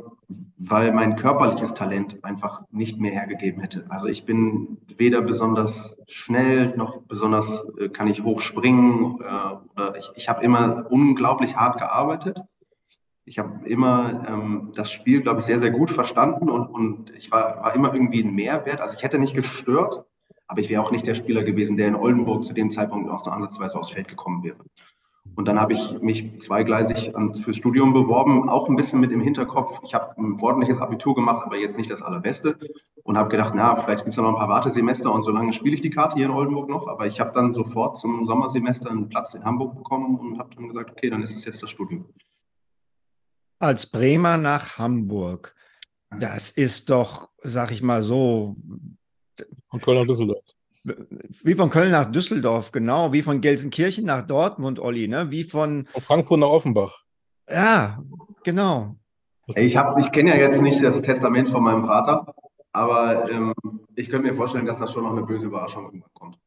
weil 0.58 0.94
mein 0.94 1.16
körperliches 1.16 1.74
Talent 1.74 2.24
einfach 2.24 2.64
nicht 2.72 3.00
mehr 3.00 3.12
hergegeben 3.12 3.62
hätte. 3.62 3.86
Also 3.90 4.08
ich 4.08 4.26
bin 4.26 4.78
weder 4.98 5.22
besonders 5.22 5.96
schnell 6.08 6.76
noch 6.78 7.02
besonders 7.02 7.66
äh, 7.78 7.90
kann 7.90 8.08
ich 8.08 8.24
hoch 8.24 8.42
springen. 8.42 9.20
Äh, 9.22 9.72
oder 9.74 9.98
ich, 9.98 10.12
ich 10.16 10.30
habe 10.30 10.44
immer 10.44 10.86
unglaublich 10.90 11.56
hart 11.56 11.78
gearbeitet 11.78 12.42
ich 13.26 13.40
habe 13.40 13.68
immer 13.68 14.24
ähm, 14.28 14.72
das 14.76 14.92
Spiel, 14.92 15.22
glaube 15.22 15.40
ich, 15.40 15.46
sehr, 15.46 15.60
sehr 15.60 15.72
gut 15.72 15.90
verstanden 15.90 16.50
und, 16.50 16.68
und 16.68 17.16
ich 17.16 17.32
war, 17.32 17.64
war 17.64 17.74
immer 17.74 17.94
irgendwie 17.94 18.24
ein 18.24 18.36
Mehrwert. 18.36 18.82
Also 18.82 18.96
ich 18.96 19.04
hätte 19.04 19.18
nicht 19.18 19.34
gestört, 19.34 20.06
aber 20.48 20.62
ich 20.62 20.70
wäre 20.70 20.84
auch 20.84 20.92
nicht 20.92 21.08
der 21.08 21.16
Spieler 21.16 21.44
gewesen, 21.44 21.76
der 21.76 21.88
in 21.88 21.96
Oldenburg 21.96 22.44
zu 22.44 22.54
dem 22.54 22.70
Zeitpunkt 22.70 23.10
auch 23.10 23.24
so 23.24 23.32
ansatzweise 23.32 23.80
aufs 23.80 23.90
Feld 23.90 24.08
gekommen 24.08 24.44
wäre. 24.44 24.58
Und 25.36 25.48
dann 25.48 25.60
habe 25.60 25.74
ich 25.74 26.00
mich 26.02 26.40
zweigleisig 26.40 27.12
fürs 27.42 27.58
Studium 27.58 27.94
beworben, 27.94 28.48
auch 28.48 28.70
ein 28.70 28.76
bisschen 28.76 29.00
mit 29.00 29.12
dem 29.12 29.22
Hinterkopf. 29.22 29.82
Ich 29.84 29.94
habe 29.94 30.16
ein 30.18 30.40
ordentliches 30.40 30.80
Abitur 30.80 31.16
gemacht, 31.16 31.46
aber 31.46 31.58
jetzt 31.58 31.78
nicht 31.78 31.90
das 31.90 32.02
allerbeste. 32.02 32.58
Und 33.04 33.18
habe 33.18 33.30
gedacht, 33.30 33.54
na, 33.56 33.76
vielleicht 33.76 34.04
gibt 34.04 34.14
es 34.14 34.18
noch 34.18 34.30
ein 34.30 34.36
paar 34.36 34.50
Wartesemester 34.50 35.12
und 35.12 35.24
so 35.24 35.32
lange 35.32 35.54
spiele 35.54 35.76
ich 35.76 35.82
die 35.82 35.90
Karte 35.90 36.16
hier 36.16 36.26
in 36.26 36.32
Oldenburg 36.32 36.70
noch. 36.70 36.88
Aber 36.88 37.06
ich 37.06 37.20
habe 37.20 37.32
dann 37.34 37.54
sofort 37.54 37.98
zum 37.98 38.26
Sommersemester 38.26 38.90
einen 38.90 39.10
Platz 39.10 39.34
in 39.34 39.44
Hamburg 39.44 39.76
bekommen 39.76 40.18
und 40.18 40.40
habe 40.40 40.56
dann 40.56 40.68
gesagt, 40.68 40.92
okay, 40.92 41.10
dann 41.10 41.22
ist 41.22 41.36
es 41.36 41.46
jetzt 41.46 41.62
das 41.62 41.70
Studium 41.70 42.06
als 43.60 43.88
Bremer 43.88 44.38
nach 44.38 44.78
Hamburg. 44.78 45.56
Das 46.20 46.52
ist 46.52 46.90
doch, 46.90 47.30
sag 47.42 47.72
ich 47.72 47.82
mal 47.82 48.04
so. 48.04 48.56
Von 49.70 49.82
Köln 49.82 50.00
nach 50.00 50.08
Düsseldorf. 50.08 50.44
Wie 51.44 51.56
von 51.56 51.70
Köln 51.70 51.92
nach 51.92 52.12
Düsseldorf, 52.12 52.72
genau. 52.72 53.12
Wie 53.12 53.24
von 53.24 53.42
Gelsenkirchen 53.42 54.06
nach 54.06 54.26
Dortmund, 54.26 54.80
Olli, 54.80 55.08
ne? 55.08 55.32
Wie 55.32 55.44
von. 55.44 55.88
von 55.92 56.02
Frankfurt 56.02 56.40
nach 56.40 56.48
Offenbach. 56.48 57.04
Ja, 57.50 58.04
genau. 58.44 58.96
Ich, 59.48 59.76
ich 59.76 60.12
kenne 60.12 60.32
ja 60.32 60.38
jetzt 60.38 60.62
nicht 60.62 60.82
das 60.84 61.02
Testament 61.02 61.50
von 61.50 61.64
meinem 61.64 61.86
Vater, 61.86 62.34
aber 62.72 63.30
ähm, 63.30 63.54
ich 63.96 64.10
könnte 64.10 64.28
mir 64.28 64.34
vorstellen, 64.34 64.66
dass 64.66 64.80
da 64.80 64.88
schon 64.88 65.04
noch 65.04 65.12
eine 65.12 65.24
böse 65.24 65.48
Überraschung 65.48 65.86
irgendwann 65.86 66.14
kommt. 66.14 66.40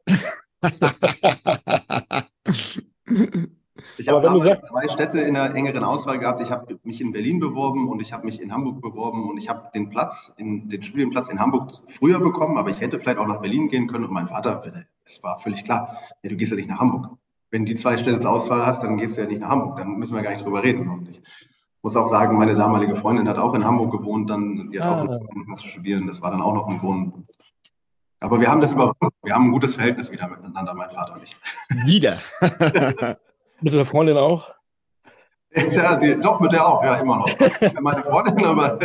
Ich 3.98 4.08
habe 4.08 4.60
zwei 4.60 4.88
Städte 4.88 5.20
in 5.20 5.34
der 5.34 5.54
engeren 5.54 5.82
Auswahl 5.82 6.18
gehabt. 6.20 6.40
Ich 6.40 6.52
habe 6.52 6.78
mich 6.84 7.00
in 7.00 7.12
Berlin 7.12 7.40
beworben 7.40 7.88
und 7.88 8.00
ich 8.00 8.12
habe 8.12 8.24
mich 8.24 8.40
in 8.40 8.52
Hamburg 8.52 8.80
beworben 8.80 9.28
und 9.28 9.38
ich 9.38 9.48
habe 9.48 9.70
den 9.74 9.88
Platz, 9.88 10.32
in, 10.36 10.68
den 10.68 10.82
Studienplatz 10.82 11.28
in 11.28 11.40
Hamburg 11.40 11.72
früher 11.88 12.20
bekommen, 12.20 12.58
aber 12.58 12.70
ich 12.70 12.80
hätte 12.80 13.00
vielleicht 13.00 13.18
auch 13.18 13.26
nach 13.26 13.40
Berlin 13.40 13.68
gehen 13.68 13.88
können 13.88 14.04
und 14.04 14.12
mein 14.12 14.28
Vater, 14.28 14.62
es 15.04 15.22
war 15.24 15.40
völlig 15.40 15.64
klar, 15.64 15.98
ja, 16.22 16.30
du 16.30 16.36
gehst 16.36 16.52
ja 16.52 16.56
nicht 16.56 16.68
nach 16.68 16.78
Hamburg. 16.78 17.18
Wenn 17.50 17.64
die 17.64 17.74
zwei 17.74 17.96
Städte 17.96 18.18
zur 18.18 18.30
Auswahl 18.30 18.64
hast, 18.64 18.82
dann 18.82 18.98
gehst 18.98 19.16
du 19.16 19.22
ja 19.22 19.26
nicht 19.26 19.40
nach 19.40 19.48
Hamburg, 19.48 19.78
dann 19.78 19.96
müssen 19.98 20.14
wir 20.14 20.22
gar 20.22 20.32
nicht 20.32 20.44
drüber 20.44 20.62
reden. 20.62 20.88
Und 20.88 21.08
ich 21.08 21.20
muss 21.82 21.96
auch 21.96 22.06
sagen, 22.06 22.38
meine 22.38 22.54
damalige 22.54 22.94
Freundin 22.94 23.28
hat 23.28 23.38
auch 23.38 23.54
in 23.54 23.64
Hamburg 23.64 23.90
gewohnt, 23.90 24.30
dann 24.30 24.70
die 24.70 24.80
hat 24.80 25.08
ah. 25.08 25.18
auch 25.50 25.54
zu 25.54 25.66
studieren. 25.66 26.06
Das 26.06 26.22
war 26.22 26.30
dann 26.30 26.42
auch 26.42 26.54
noch 26.54 26.68
ein 26.68 26.78
Grund. 26.78 27.14
Aber 28.20 28.40
wir 28.40 28.50
haben 28.50 28.60
das 28.60 28.72
überwunden. 28.72 29.08
Wir 29.22 29.34
haben 29.34 29.46
ein 29.46 29.52
gutes 29.52 29.74
Verhältnis 29.74 30.10
wieder 30.10 30.28
miteinander, 30.28 30.74
mein 30.74 30.90
Vater 30.90 31.14
und 31.14 31.22
ich. 31.22 31.36
Wieder. 31.86 32.20
Mit 33.60 33.72
der 33.72 33.84
Freundin 33.84 34.16
auch? 34.16 34.54
Ja, 35.72 35.96
die, 35.96 36.14
doch, 36.20 36.40
mit 36.40 36.52
der 36.52 36.66
auch, 36.66 36.84
ja, 36.84 36.96
immer 36.96 37.16
noch. 37.16 37.28
Meine 37.80 38.02
Freundin, 38.02 38.44
aber 38.44 38.78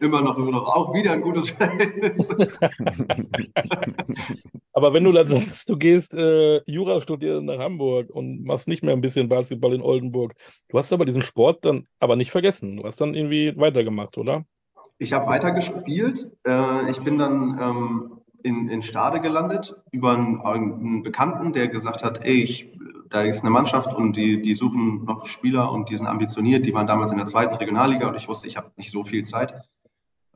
immer 0.00 0.22
noch, 0.22 0.36
immer 0.36 0.50
noch. 0.50 0.66
Auch 0.66 0.92
wieder 0.92 1.12
ein 1.12 1.22
gutes 1.22 1.50
Verhältnis. 1.50 2.26
aber 4.72 4.92
wenn 4.92 5.04
du 5.04 5.12
dann 5.12 5.28
sagst, 5.28 5.68
du 5.68 5.76
gehst 5.76 6.14
äh, 6.14 6.60
Jura 6.66 7.00
studieren 7.00 7.44
nach 7.44 7.58
Hamburg 7.58 8.10
und 8.10 8.44
machst 8.44 8.66
nicht 8.66 8.82
mehr 8.82 8.92
ein 8.92 9.00
bisschen 9.00 9.28
Basketball 9.28 9.72
in 9.72 9.82
Oldenburg, 9.82 10.34
du 10.68 10.78
hast 10.78 10.92
aber 10.92 11.04
diesen 11.04 11.22
Sport 11.22 11.64
dann 11.64 11.86
aber 12.00 12.16
nicht 12.16 12.32
vergessen. 12.32 12.78
Du 12.78 12.84
hast 12.84 13.00
dann 13.00 13.14
irgendwie 13.14 13.56
weitergemacht, 13.56 14.18
oder? 14.18 14.44
Ich 14.98 15.12
habe 15.12 15.26
weitergespielt. 15.26 16.28
Äh, 16.46 16.90
ich 16.90 17.00
bin 17.00 17.18
dann 17.18 17.58
ähm, 17.60 18.20
in, 18.42 18.68
in 18.68 18.82
Stade 18.82 19.20
gelandet 19.20 19.74
über 19.92 20.12
einen, 20.12 20.40
einen, 20.40 21.02
Bekannten, 21.02 21.52
der 21.52 21.68
gesagt 21.68 22.02
hat, 22.02 22.24
ey, 22.24 22.42
ich, 22.42 22.68
da 23.10 23.22
ist 23.22 23.42
eine 23.42 23.50
Mannschaft 23.50 23.92
und 23.92 24.16
die, 24.16 24.40
die 24.40 24.54
suchen 24.54 25.04
noch 25.04 25.26
Spieler 25.26 25.70
und 25.72 25.90
die 25.90 25.96
sind 25.96 26.06
ambitioniert. 26.06 26.64
Die 26.64 26.72
waren 26.72 26.86
damals 26.86 27.10
in 27.10 27.18
der 27.18 27.26
zweiten 27.26 27.54
Regionalliga 27.54 28.08
und 28.08 28.16
ich 28.16 28.28
wusste, 28.28 28.46
ich 28.46 28.56
habe 28.56 28.70
nicht 28.76 28.92
so 28.92 29.02
viel 29.02 29.24
Zeit. 29.24 29.54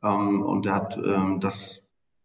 Ähm, 0.03 0.43
und 0.43 0.65
der 0.65 0.75
hat 0.75 0.97
ähm, 0.97 1.39
das, 1.39 1.83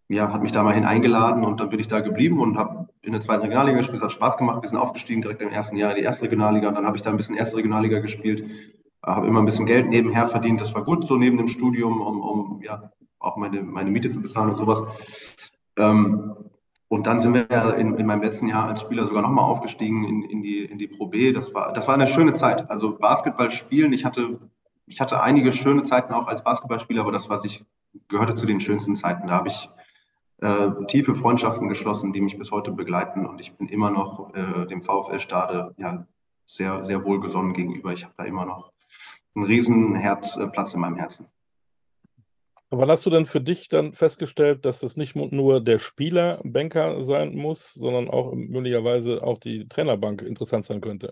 ja, 0.09 0.33
hat 0.33 0.42
mich 0.42 0.50
da 0.50 0.64
mal 0.64 0.75
hineingeladen 0.75 1.45
und 1.45 1.61
dann 1.61 1.69
bin 1.69 1.78
ich 1.78 1.87
da 1.87 2.00
geblieben 2.00 2.40
und 2.40 2.59
habe 2.59 2.88
in 3.02 3.12
der 3.12 3.21
zweiten 3.21 3.42
Regionalliga 3.42 3.78
gespielt. 3.78 3.99
Es 3.99 4.04
hat 4.04 4.12
Spaß 4.12 4.37
gemacht, 4.37 4.62
wir 4.62 4.69
sind 4.69 4.78
aufgestiegen 4.78 5.23
direkt 5.23 5.40
im 5.40 5.50
ersten 5.50 5.76
Jahr 5.76 5.92
in 5.92 5.99
die 5.99 6.02
erste 6.02 6.25
Regionalliga. 6.25 6.69
Und 6.69 6.75
dann 6.76 6.87
habe 6.87 6.97
ich 6.97 7.02
da 7.02 7.11
ein 7.11 7.16
bisschen 7.16 7.37
erste 7.37 7.57
Regionalliga 7.57 8.00
gespielt, 8.00 8.45
habe 9.07 9.28
immer 9.28 9.38
ein 9.38 9.47
bisschen 9.47 9.66
Geld 9.66 9.88
nebenher 9.88 10.28
verdient. 10.28 10.61
Das 10.61 10.75
war 10.75 10.85
gut 10.85 11.07
so 11.07 11.16
neben 11.16 11.38
dem 11.38 11.49
Studium, 11.49 12.00
um, 12.00 12.21
um 12.21 12.62
ja, 12.62 12.90
auch 13.21 13.37
meine, 13.37 13.62
meine 13.62 13.90
Miete 13.90 14.11
zu 14.11 14.21
bezahlen 14.21 14.50
und 14.50 14.57
sowas. 14.57 14.83
Ähm, 15.76 16.35
und 16.90 17.06
dann 17.06 17.20
sind 17.20 17.35
wir 17.35 17.47
ja 17.49 17.70
in, 17.70 17.94
in, 17.94 18.04
meinem 18.04 18.23
letzten 18.23 18.49
Jahr 18.49 18.66
als 18.66 18.80
Spieler 18.80 19.06
sogar 19.06 19.23
nochmal 19.23 19.44
aufgestiegen 19.44 20.02
in, 20.02 20.23
in, 20.25 20.42
die, 20.42 20.64
in 20.64 20.76
die 20.76 20.88
Pro 20.88 21.06
B. 21.06 21.32
Das 21.32 21.54
war, 21.54 21.73
das 21.73 21.87
war 21.87 21.94
eine 21.94 22.09
schöne 22.09 22.32
Zeit. 22.32 22.68
Also 22.68 22.99
Basketball 22.99 23.52
spielen, 23.52 23.92
ich 23.92 24.04
hatte, 24.04 24.40
ich 24.87 25.00
hatte 25.00 25.23
einige 25.23 25.52
schöne 25.52 25.85
Zeiten 25.85 26.12
auch 26.12 26.26
als 26.26 26.42
Basketballspieler, 26.42 27.02
aber 27.02 27.12
das, 27.12 27.28
was 27.30 27.44
ich 27.44 27.64
gehörte 28.09 28.35
zu 28.35 28.44
den 28.44 28.59
schönsten 28.59 28.97
Zeiten. 28.97 29.28
Da 29.28 29.35
habe 29.35 29.47
ich 29.47 29.70
äh, 30.38 30.85
tiefe 30.88 31.14
Freundschaften 31.14 31.68
geschlossen, 31.68 32.12
die 32.12 32.20
mich 32.20 32.37
bis 32.37 32.50
heute 32.50 32.73
begleiten. 32.73 33.25
Und 33.25 33.40
ich 33.40 33.52
bin 33.56 33.68
immer 33.68 33.92
noch 33.92 34.35
äh, 34.35 34.66
dem 34.66 34.82
VfL 34.82 35.20
Stade 35.20 35.73
ja, 35.76 36.09
sehr, 36.44 36.85
sehr 36.85 37.04
wohlgesonnen 37.04 37.52
gegenüber. 37.52 37.92
Ich 37.92 38.02
habe 38.02 38.14
da 38.16 38.25
immer 38.25 38.47
noch 38.47 38.73
einen 39.37 39.44
riesen 39.44 39.94
Herzplatz 39.94 40.75
in 40.75 40.80
meinem 40.80 40.97
Herzen. 40.97 41.28
Wann 42.72 42.88
hast 42.88 43.04
du 43.04 43.10
denn 43.10 43.26
für 43.26 43.40
dich 43.40 43.68
dann 43.68 43.94
festgestellt, 43.94 44.64
dass 44.64 44.84
es 44.84 44.96
nicht 44.96 45.16
nur 45.16 45.60
der 45.60 45.80
Spieler 45.80 46.40
Banker 46.44 47.02
sein 47.02 47.34
muss, 47.34 47.74
sondern 47.74 48.08
auch 48.08 48.32
möglicherweise 48.32 49.24
auch 49.24 49.38
die 49.38 49.66
Trainerbank 49.68 50.22
interessant 50.22 50.64
sein 50.64 50.80
könnte? 50.80 51.10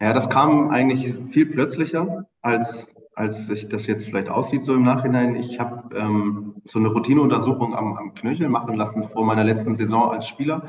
Ja, 0.00 0.12
das 0.12 0.28
kam 0.28 0.70
eigentlich 0.70 1.06
viel 1.30 1.46
plötzlicher, 1.46 2.26
als, 2.40 2.88
als 3.14 3.46
sich 3.46 3.68
das 3.68 3.86
jetzt 3.86 4.06
vielleicht 4.06 4.28
aussieht 4.28 4.64
so 4.64 4.74
im 4.74 4.82
Nachhinein. 4.82 5.36
Ich 5.36 5.60
habe 5.60 5.96
ähm, 5.96 6.56
so 6.64 6.80
eine 6.80 6.88
Routineuntersuchung 6.88 7.76
am, 7.76 7.96
am 7.96 8.14
Knöchel 8.14 8.48
machen 8.48 8.74
lassen 8.74 9.08
vor 9.08 9.24
meiner 9.24 9.44
letzten 9.44 9.76
Saison 9.76 10.10
als 10.10 10.26
Spieler 10.26 10.68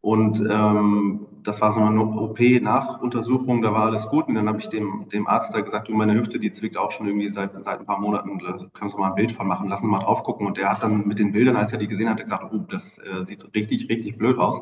und 0.00 0.40
ähm, 0.40 1.26
das 1.42 1.60
war 1.60 1.72
so 1.72 1.80
eine 1.80 2.02
OP-Nachuntersuchung, 2.02 3.62
da 3.62 3.72
war 3.72 3.84
alles 3.84 4.08
gut. 4.08 4.28
Und 4.28 4.34
dann 4.34 4.48
habe 4.48 4.58
ich 4.58 4.68
dem, 4.68 5.06
dem 5.12 5.26
Arzt 5.26 5.54
da 5.54 5.60
gesagt, 5.60 5.88
du, 5.88 5.94
meine 5.94 6.14
Hüfte, 6.14 6.38
die 6.38 6.50
zwickt 6.50 6.76
auch 6.76 6.90
schon 6.90 7.06
irgendwie 7.06 7.28
seit, 7.28 7.52
seit 7.64 7.80
ein 7.80 7.86
paar 7.86 8.00
Monaten, 8.00 8.38
da 8.38 8.56
kannst 8.72 8.94
du 8.94 9.00
mal 9.00 9.08
ein 9.08 9.14
Bild 9.14 9.32
von 9.32 9.46
machen, 9.46 9.68
lass 9.68 9.82
uns 9.82 9.90
mal 9.90 10.00
drauf 10.00 10.22
gucken. 10.22 10.46
Und 10.46 10.56
der 10.56 10.70
hat 10.70 10.82
dann 10.82 11.06
mit 11.06 11.18
den 11.18 11.32
Bildern, 11.32 11.56
als 11.56 11.72
er 11.72 11.78
die 11.78 11.88
gesehen 11.88 12.08
hat, 12.08 12.20
gesagt, 12.20 12.52
oh, 12.52 12.58
das 12.68 12.98
äh, 12.98 13.22
sieht 13.24 13.44
richtig, 13.54 13.88
richtig 13.88 14.18
blöd 14.18 14.38
aus. 14.38 14.60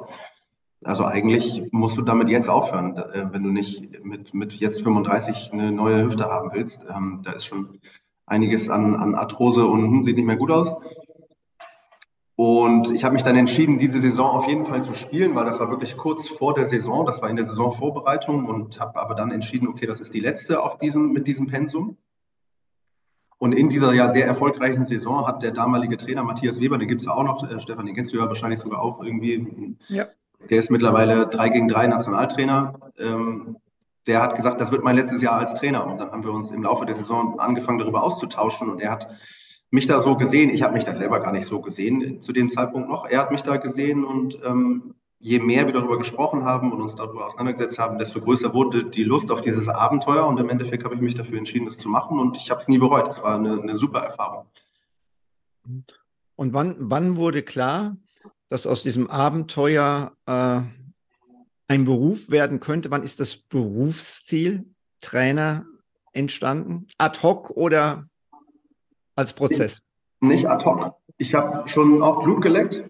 Also 0.82 1.04
eigentlich 1.04 1.64
musst 1.72 1.98
du 1.98 2.02
damit 2.02 2.30
jetzt 2.30 2.48
aufhören, 2.48 2.96
äh, 2.96 3.26
wenn 3.32 3.42
du 3.42 3.50
nicht 3.50 4.02
mit, 4.02 4.32
mit 4.32 4.54
jetzt 4.54 4.82
35 4.82 5.50
eine 5.52 5.72
neue 5.72 6.04
Hüfte 6.04 6.24
haben 6.24 6.50
willst. 6.54 6.86
Ähm, 6.88 7.20
da 7.22 7.32
ist 7.32 7.44
schon 7.44 7.80
einiges 8.26 8.70
an, 8.70 8.96
an 8.96 9.14
Arthrose 9.14 9.66
und 9.66 9.82
hm, 9.82 10.02
sieht 10.02 10.16
nicht 10.16 10.26
mehr 10.26 10.36
gut 10.36 10.50
aus. 10.50 10.72
Und 12.42 12.90
ich 12.92 13.04
habe 13.04 13.12
mich 13.12 13.22
dann 13.22 13.36
entschieden, 13.36 13.76
diese 13.76 14.00
Saison 14.00 14.30
auf 14.30 14.48
jeden 14.48 14.64
Fall 14.64 14.82
zu 14.82 14.94
spielen, 14.94 15.34
weil 15.34 15.44
das 15.44 15.60
war 15.60 15.68
wirklich 15.68 15.98
kurz 15.98 16.26
vor 16.26 16.54
der 16.54 16.64
Saison. 16.64 17.04
Das 17.04 17.20
war 17.20 17.28
in 17.28 17.36
der 17.36 17.44
Saisonvorbereitung 17.44 18.46
und 18.46 18.80
habe 18.80 18.98
aber 18.98 19.14
dann 19.14 19.30
entschieden, 19.30 19.68
okay, 19.68 19.84
das 19.84 20.00
ist 20.00 20.14
die 20.14 20.20
letzte 20.20 20.62
auf 20.62 20.78
diesem, 20.78 21.12
mit 21.12 21.26
diesem 21.26 21.48
Pensum. 21.48 21.98
Und 23.36 23.52
in 23.52 23.68
dieser 23.68 23.92
ja 23.92 24.10
sehr 24.10 24.24
erfolgreichen 24.24 24.86
Saison 24.86 25.26
hat 25.26 25.42
der 25.42 25.50
damalige 25.50 25.98
Trainer 25.98 26.24
Matthias 26.24 26.62
Weber, 26.62 26.78
den 26.78 26.88
gibt 26.88 27.02
es 27.02 27.06
ja 27.08 27.12
auch 27.12 27.24
noch, 27.24 27.46
äh, 27.46 27.60
Stefan, 27.60 27.84
den 27.84 27.94
kennst 27.94 28.14
du 28.14 28.16
ja 28.16 28.26
wahrscheinlich 28.26 28.60
sogar 28.60 28.80
auch 28.80 29.04
irgendwie. 29.04 29.76
Ja. 29.88 30.06
Der 30.48 30.58
ist 30.60 30.70
mittlerweile 30.70 31.26
3 31.26 31.50
gegen 31.50 31.68
3 31.68 31.88
Nationaltrainer. 31.88 32.72
Ähm, 32.96 33.58
der 34.06 34.22
hat 34.22 34.34
gesagt, 34.34 34.62
das 34.62 34.72
wird 34.72 34.82
mein 34.82 34.96
letztes 34.96 35.20
Jahr 35.20 35.34
als 35.34 35.52
Trainer. 35.52 35.86
Und 35.86 35.98
dann 35.98 36.10
haben 36.10 36.24
wir 36.24 36.32
uns 36.32 36.50
im 36.52 36.62
Laufe 36.62 36.86
der 36.86 36.96
Saison 36.96 37.38
angefangen, 37.38 37.80
darüber 37.80 38.02
auszutauschen. 38.02 38.70
Und 38.70 38.80
er 38.80 38.92
hat 38.92 39.08
mich 39.70 39.86
da 39.86 40.00
so 40.00 40.16
gesehen. 40.16 40.50
Ich 40.50 40.62
habe 40.62 40.74
mich 40.74 40.84
da 40.84 40.94
selber 40.94 41.20
gar 41.20 41.32
nicht 41.32 41.46
so 41.46 41.60
gesehen 41.60 42.20
zu 42.20 42.32
dem 42.32 42.50
Zeitpunkt 42.50 42.88
noch. 42.88 43.06
Er 43.06 43.20
hat 43.20 43.30
mich 43.30 43.42
da 43.42 43.56
gesehen 43.56 44.04
und 44.04 44.38
ähm, 44.44 44.94
je 45.20 45.38
mehr 45.38 45.66
wir 45.66 45.74
darüber 45.74 45.98
gesprochen 45.98 46.44
haben 46.44 46.72
und 46.72 46.80
uns 46.80 46.96
darüber 46.96 47.26
auseinandergesetzt 47.26 47.78
haben, 47.78 47.98
desto 47.98 48.20
größer 48.20 48.52
wurde 48.54 48.84
die 48.84 49.04
Lust 49.04 49.30
auf 49.30 49.42
dieses 49.42 49.68
Abenteuer 49.68 50.26
und 50.26 50.40
im 50.40 50.48
Endeffekt 50.48 50.84
habe 50.84 50.94
ich 50.94 51.00
mich 51.00 51.14
dafür 51.14 51.38
entschieden, 51.38 51.66
das 51.66 51.78
zu 51.78 51.88
machen 51.88 52.18
und 52.18 52.36
ich 52.36 52.50
habe 52.50 52.60
es 52.60 52.68
nie 52.68 52.78
bereut. 52.78 53.08
Es 53.08 53.22
war 53.22 53.36
eine, 53.36 53.60
eine, 53.60 53.76
super 53.76 54.00
Erfahrung. 54.00 54.46
Und 56.36 56.52
wann, 56.54 56.76
wann 56.78 57.16
wurde 57.16 57.42
klar, 57.42 57.96
dass 58.48 58.66
aus 58.66 58.82
diesem 58.82 59.08
Abenteuer 59.08 60.16
äh, 60.26 60.62
ein 61.68 61.84
Beruf 61.84 62.30
werden 62.30 62.58
könnte? 62.58 62.90
Wann 62.90 63.02
ist 63.02 63.20
das 63.20 63.36
Berufsziel 63.36 64.74
Trainer 65.00 65.66
entstanden? 66.12 66.88
Ad 66.98 67.20
hoc 67.22 67.50
oder 67.50 68.09
als 69.20 69.32
Prozess? 69.32 69.82
Nicht 70.20 70.46
ad 70.46 70.64
hoc. 70.64 70.94
Ich 71.18 71.34
habe 71.34 71.68
schon 71.68 72.02
auch 72.02 72.22
Blut 72.24 72.42
geleckt, 72.42 72.84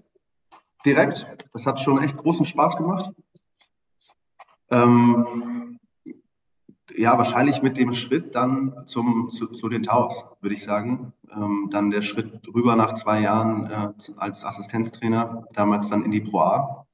direkt. 0.87 1.27
Das 1.53 1.66
hat 1.66 1.81
schon 1.81 2.03
echt 2.03 2.16
großen 2.16 2.47
Spaß 2.47 2.77
gemacht. 2.77 3.12
Ähm, 4.71 5.79
ja, 6.97 7.16
wahrscheinlich 7.19 7.62
mit 7.62 7.77
dem 7.77 7.93
Schritt 7.93 8.35
dann 8.35 8.87
zum, 8.87 9.31
zu, 9.31 9.49
zu 9.49 9.69
den 9.69 9.83
Towers, 9.83 10.27
würde 10.40 10.55
ich 10.55 10.64
sagen. 10.64 11.12
Ähm, 11.33 11.69
dann 11.71 11.90
der 11.90 12.03
Schritt 12.03 12.40
rüber 12.53 12.77
nach 12.77 12.95
zwei 12.95 13.21
Jahren 13.21 13.71
äh, 13.71 13.93
als 14.16 14.45
Assistenztrainer, 14.45 15.45
damals 15.55 15.88
dann 15.88 16.05
in 16.05 16.11
die 16.11 16.21
Pro 16.21 16.40
A. 16.40 16.87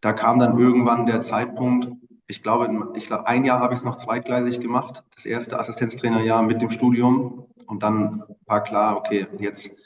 Da 0.00 0.12
kam 0.12 0.38
dann 0.38 0.58
irgendwann 0.58 1.06
der 1.06 1.22
Zeitpunkt, 1.22 1.90
ich 2.28 2.42
glaube, 2.42 2.92
ich 2.94 3.06
glaube 3.06 3.26
ein 3.26 3.44
Jahr 3.44 3.60
habe 3.60 3.74
ich 3.74 3.80
es 3.80 3.84
noch 3.84 3.96
zweigleisig 3.96 4.60
gemacht, 4.60 5.02
das 5.14 5.26
erste 5.26 5.58
Assistenztrainerjahr 5.58 6.42
mit 6.42 6.62
dem 6.62 6.70
Studium 6.70 7.46
und 7.68 7.82
dann 7.82 8.24
war 8.46 8.62
klar, 8.62 8.96
okay, 8.96 9.26
jetzt 9.38 9.76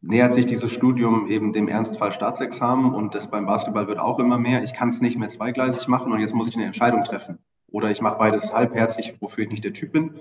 nähert 0.00 0.34
sich 0.34 0.46
dieses 0.46 0.72
Studium 0.72 1.28
eben 1.28 1.52
dem 1.52 1.68
Ernstfall 1.68 2.12
Staatsexamen 2.12 2.94
und 2.94 3.14
das 3.14 3.30
beim 3.30 3.46
Basketball 3.46 3.86
wird 3.86 4.00
auch 4.00 4.18
immer 4.18 4.38
mehr. 4.38 4.62
Ich 4.62 4.72
kann 4.72 4.88
es 4.88 5.00
nicht 5.00 5.18
mehr 5.18 5.28
zweigleisig 5.28 5.88
machen 5.88 6.12
und 6.12 6.20
jetzt 6.20 6.34
muss 6.34 6.48
ich 6.48 6.56
eine 6.56 6.64
Entscheidung 6.64 7.04
treffen. 7.04 7.38
Oder 7.68 7.90
ich 7.90 8.00
mache 8.00 8.18
beides 8.18 8.52
halbherzig, 8.52 9.16
wofür 9.20 9.44
ich 9.44 9.50
nicht 9.50 9.64
der 9.64 9.72
Typ 9.72 9.92
bin. 9.92 10.18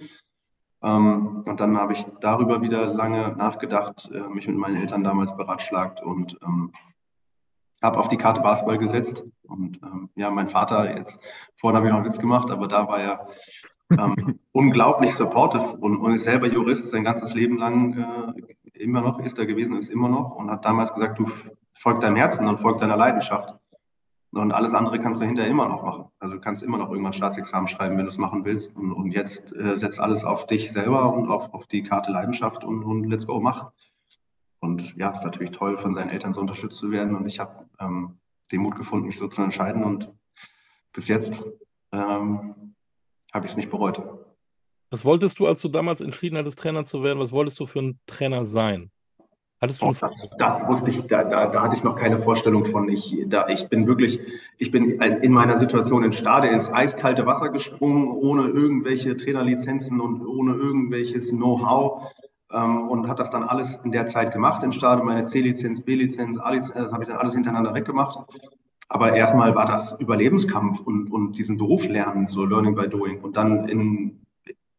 Ähm, 0.82 1.44
und 1.46 1.60
dann 1.60 1.78
habe 1.78 1.94
ich 1.94 2.06
darüber 2.22 2.62
wieder 2.62 2.88
lange 2.88 3.36
nachgedacht, 3.36 4.10
äh, 4.14 4.20
mich 4.30 4.48
mit 4.48 4.58
meinen 4.58 4.78
Eltern 4.78 5.04
damals 5.04 5.36
beratschlagt 5.36 6.02
und 6.02 6.38
ähm, 6.44 6.72
habe 7.82 7.98
auf 7.98 8.08
die 8.08 8.18
Karte 8.18 8.42
Basketball 8.42 8.78
gesetzt. 8.78 9.26
Und 9.44 9.82
ähm, 9.82 10.10
ja, 10.16 10.30
mein 10.30 10.48
Vater, 10.48 10.96
jetzt 10.96 11.20
vorhin 11.56 11.78
habe 11.78 11.88
ich 11.88 11.92
noch 11.92 12.00
einen 12.00 12.08
Witz 12.08 12.20
gemacht, 12.20 12.52
aber 12.52 12.68
da 12.68 12.88
war 12.88 13.00
er 13.00 13.28
ähm, 13.92 14.40
unglaublich 14.52 15.14
supportive 15.16 15.78
und, 15.78 15.98
und, 15.98 16.14
ist 16.14 16.24
selber 16.24 16.48
Jurist 16.48 16.90
sein 16.90 17.04
ganzes 17.04 17.34
Leben 17.34 17.58
lang 17.58 17.98
äh, 17.98 18.80
immer 18.80 19.02
noch, 19.02 19.20
ist 19.20 19.40
er 19.40 19.46
gewesen, 19.46 19.78
ist 19.78 19.90
immer 19.90 20.10
noch 20.10 20.36
und 20.36 20.52
hat 20.52 20.66
damals 20.66 20.94
gesagt, 20.94 21.20
du 21.20 21.30
folg 21.74 22.00
deinem 22.02 22.16
Herzen 22.16 22.48
und 22.48 22.60
folg 22.60 22.78
deiner 22.78 22.98
Leidenschaft. 22.98 23.54
Und 24.32 24.52
alles 24.52 24.76
andere 24.76 25.00
kannst 25.00 25.22
du 25.22 25.26
hinterher 25.26 25.50
immer 25.50 25.68
noch 25.68 25.82
machen. 25.82 26.06
Also 26.20 26.36
du 26.36 26.42
kannst 26.42 26.62
immer 26.62 26.78
noch 26.78 26.92
irgendwann 26.92 27.14
Staatsexamen 27.14 27.68
schreiben, 27.68 27.98
wenn 27.98 28.06
du 28.06 28.10
es 28.10 28.20
machen 28.20 28.46
willst. 28.46 28.76
Und, 28.76 28.92
und 28.92 29.12
jetzt 29.12 29.56
äh, 29.56 29.76
setz 29.76 30.00
alles 30.00 30.24
auf 30.24 30.46
dich 30.46 30.72
selber 30.72 31.12
und 31.12 31.30
auf, 31.30 31.52
auf 31.52 31.66
die 31.66 31.82
Karte 31.82 32.12
Leidenschaft 32.12 32.64
und, 32.64 32.84
und 32.84 33.06
let's 33.06 33.26
go, 33.26 33.40
mach. 33.40 33.72
Und 34.60 34.96
ja, 34.98 35.10
ist 35.10 35.24
natürlich 35.24 35.52
toll, 35.52 35.78
von 35.78 35.96
seinen 35.96 36.10
Eltern 36.10 36.34
so 36.34 36.42
unterstützt 36.42 36.78
zu 36.78 36.92
werden. 36.92 37.16
Und 37.16 37.26
ich 37.26 37.40
habe 37.40 37.66
ähm, 37.80 38.20
den 38.52 38.62
Mut 38.62 38.76
gefunden, 38.76 39.08
mich 39.08 39.18
so 39.18 39.28
zu 39.28 39.42
entscheiden. 39.42 39.84
Und 39.84 40.14
bis 40.94 41.08
jetzt 41.08 41.44
ähm, 41.92 42.69
habe 43.34 43.46
ich 43.46 43.52
es 43.52 43.58
nicht 43.58 43.70
bereut. 43.70 44.02
Was 44.90 45.06
wolltest 45.06 45.40
du, 45.40 45.48
als 45.48 45.62
du 45.62 45.70
damals 45.70 46.02
entschieden 46.02 46.38
hattest, 46.38 46.60
Trainer 46.60 46.84
zu 46.84 47.04
werden, 47.04 47.20
was 47.20 47.32
wolltest 47.32 47.60
du 47.60 47.66
für 47.66 47.80
ein 47.80 48.00
Trainer 48.08 48.46
sein? 48.46 48.92
Hattest 49.62 49.82
du 49.82 49.88
oh, 49.88 49.94
das, 50.00 50.30
das 50.38 50.68
wusste 50.68 50.90
ich, 50.90 51.02
da, 51.08 51.26
da, 51.26 51.48
da 51.48 51.62
hatte 51.62 51.76
ich 51.76 51.84
noch 51.84 51.98
keine 51.98 52.18
Vorstellung 52.18 52.64
von. 52.64 52.88
Ich, 52.88 53.26
da, 53.28 53.50
ich 53.50 53.68
bin 53.68 53.88
wirklich, 53.88 54.20
ich 54.58 54.72
bin 54.72 54.92
in 55.02 55.34
meiner 55.34 55.58
Situation 55.58 56.04
in 56.04 56.14
Stade 56.14 56.48
ins 56.48 56.72
eiskalte 56.72 57.26
Wasser 57.26 57.50
gesprungen, 57.50 58.08
ohne 58.08 58.48
irgendwelche 58.48 59.18
Trainerlizenzen 59.18 60.00
und 60.00 60.26
ohne 60.26 60.54
irgendwelches 60.54 61.32
Know-how 61.32 62.10
ähm, 62.54 62.88
und 62.88 63.10
hat 63.10 63.20
das 63.20 63.32
dann 63.32 63.44
alles 63.44 63.76
in 63.84 63.92
der 63.92 64.08
Zeit 64.08 64.32
gemacht 64.32 64.64
in 64.64 64.72
Stade, 64.72 65.04
meine 65.04 65.26
C-Lizenz, 65.26 65.82
B-Lizenz, 65.82 66.40
A-Lizenz, 66.40 66.74
das 66.76 66.94
habe 66.94 67.04
ich 67.04 67.10
dann 67.10 67.20
alles 67.20 67.34
hintereinander 67.34 67.74
weggemacht. 67.74 68.18
Aber 68.90 69.14
erstmal 69.14 69.56
war 69.56 69.66
das 69.66 70.00
Überlebenskampf 70.00 70.82
und, 70.82 71.12
und 71.12 71.38
diesen 71.38 71.58
Beruf 71.58 71.86
lernen, 71.86 72.28
so 72.28 72.44
Learning 72.44 72.76
by 72.76 72.90
Doing. 72.90 73.22
Und 73.22 73.38
dann 73.38 73.70
in, 73.70 74.26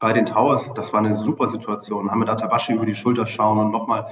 bei 0.00 0.12
den 0.12 0.26
Towers, 0.26 0.74
das 0.74 0.92
war 0.92 0.98
eine 0.98 1.14
super 1.14 1.48
Situation. 1.48 2.10
Haben 2.10 2.20
wir 2.20 2.26
da 2.26 2.34
Tabashi 2.34 2.72
über 2.72 2.86
die 2.86 2.96
Schulter 2.96 3.26
schauen 3.26 3.58
und 3.58 3.70
nochmal 3.70 4.08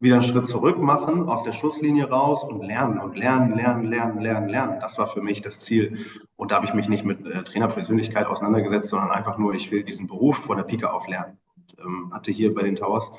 wieder 0.00 0.14
einen 0.14 0.24
Schritt 0.24 0.46
zurück 0.46 0.78
machen, 0.78 1.28
aus 1.28 1.44
der 1.44 1.52
Schusslinie 1.52 2.08
raus 2.08 2.44
und 2.44 2.62
lernen 2.64 2.98
und 2.98 3.16
lernen, 3.16 3.54
lernen, 3.54 3.84
lernen, 3.84 4.20
lernen, 4.20 4.48
lernen. 4.48 4.78
Das 4.80 4.98
war 4.98 5.06
für 5.06 5.20
mich 5.20 5.42
das 5.42 5.60
Ziel. 5.60 5.98
Und 6.34 6.50
da 6.50 6.56
habe 6.56 6.66
ich 6.66 6.74
mich 6.74 6.88
nicht 6.88 7.04
mit 7.04 7.24
äh, 7.26 7.44
Trainerpersönlichkeit 7.44 8.26
auseinandergesetzt, 8.26 8.88
sondern 8.88 9.10
einfach 9.10 9.36
nur, 9.38 9.54
ich 9.54 9.70
will 9.70 9.84
diesen 9.84 10.06
Beruf 10.06 10.38
von 10.38 10.56
der 10.56 10.64
Pike 10.64 10.92
auf 10.92 11.06
lernen. 11.06 11.38
Und, 11.56 11.84
ähm, 11.84 12.10
hatte 12.12 12.32
hier 12.32 12.54
bei 12.54 12.62
den 12.62 12.74
Towers 12.74 13.12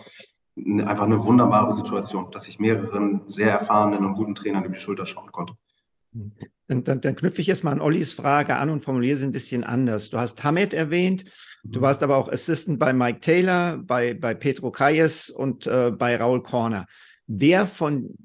einfach 0.57 1.05
eine 1.05 1.23
wunderbare 1.23 1.71
Situation, 1.73 2.31
dass 2.31 2.47
ich 2.47 2.59
mehreren 2.59 3.21
sehr 3.27 3.51
erfahrenen 3.51 4.03
und 4.03 4.15
guten 4.15 4.35
Trainern 4.35 4.65
über 4.65 4.73
die 4.73 4.81
Schulter 4.81 5.05
schauen 5.05 5.31
konnte. 5.31 5.53
Dann, 6.67 6.83
dann, 6.83 7.01
dann 7.01 7.15
knüpfe 7.15 7.41
ich 7.41 7.47
jetzt 7.47 7.63
mal 7.63 7.71
an 7.71 7.81
Ollis 7.81 8.13
Frage 8.13 8.55
an 8.55 8.69
und 8.69 8.83
formuliere 8.83 9.17
sie 9.17 9.25
ein 9.25 9.31
bisschen 9.31 9.63
anders. 9.63 10.09
Du 10.09 10.17
hast 10.17 10.43
Hamed 10.43 10.73
erwähnt, 10.73 11.25
du 11.63 11.79
mhm. 11.79 11.83
warst 11.83 12.03
aber 12.03 12.17
auch 12.17 12.29
Assistant 12.29 12.79
bei 12.79 12.93
Mike 12.93 13.19
Taylor, 13.19 13.77
bei, 13.77 14.13
bei 14.13 14.33
Petro 14.33 14.71
Kayes 14.71 15.29
und 15.29 15.67
äh, 15.67 15.91
bei 15.91 16.15
Raul 16.15 16.41
Korner. 16.41 16.85
Wer 17.27 17.67
von 17.67 18.15